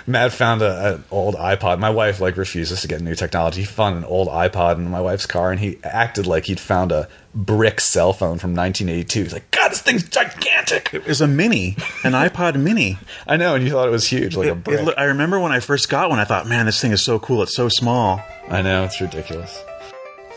Matt 0.08 0.32
found 0.32 0.62
an 0.62 1.04
old 1.10 1.36
iPod. 1.36 1.80
My 1.80 1.90
wife 1.90 2.22
like 2.22 2.38
refuses 2.38 2.82
to 2.82 2.88
get 2.88 3.02
new 3.02 3.16
technology. 3.16 3.62
He 3.62 3.66
found 3.66 3.98
an 3.98 4.06
old 4.06 4.28
iPod 4.28 4.78
in 4.78 4.90
my 4.90 5.02
wife's 5.02 5.26
car, 5.26 5.52
and 5.52 5.60
he 5.60 5.80
acted 5.84 6.28
like 6.28 6.46
he'd 6.46 6.60
found 6.60 6.92
a 6.92 7.08
brick 7.36 7.82
cell 7.82 8.14
phone 8.14 8.40
from 8.40 8.56
1982. 8.56 9.24
He's 9.24 9.34
like, 9.34 9.52
"God, 9.52 9.72
this 9.72 9.82
thing's 9.82 10.08
gigantic." 10.08 10.94
It 10.94 11.06
was 11.06 11.22
a 11.22 11.28
mini, 11.28 11.76
an 12.04 12.14
iPod 12.14 12.56
Mini. 12.60 12.98
I 13.28 13.38
know, 13.38 13.56
and 13.56 13.64
you 13.64 13.72
thought 13.72 13.88
it 13.88 13.92
was 13.92 14.08
huge, 14.08 14.36
like 14.36 14.48
it, 14.48 14.52
a 14.52 14.56
brick. 14.56 14.88
It, 14.88 14.96
I 14.98 15.06
remember 15.06 15.40
when 15.40 15.52
I 15.52 15.60
first 15.60 15.90
got 15.90 16.10
one, 16.10 16.20
I 16.20 16.24
thought, 16.26 16.48
"Man, 16.48 16.66
this 16.66 16.82
thing 16.82 16.92
is 16.92 17.02
so 17.04 17.20
cool. 17.20 17.44
It's 17.44 17.56
so 17.56 17.70
small." 17.70 18.22
I 18.50 18.62
know, 18.62 18.84
it's 18.84 19.02
ridiculous. 19.02 19.64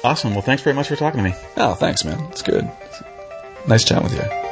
Awesome. 0.02 0.32
Well, 0.32 0.42
thanks 0.42 0.62
very 0.62 0.74
much 0.74 0.88
for 0.88 0.96
talking 0.96 1.22
to 1.22 1.30
me. 1.30 1.34
Oh, 1.56 1.74
thanks, 1.74 2.04
man. 2.04 2.20
It's 2.30 2.42
good. 2.42 2.68
Nice 3.66 3.84
chatting 3.84 4.04
with 4.04 4.14
you. 4.14 4.47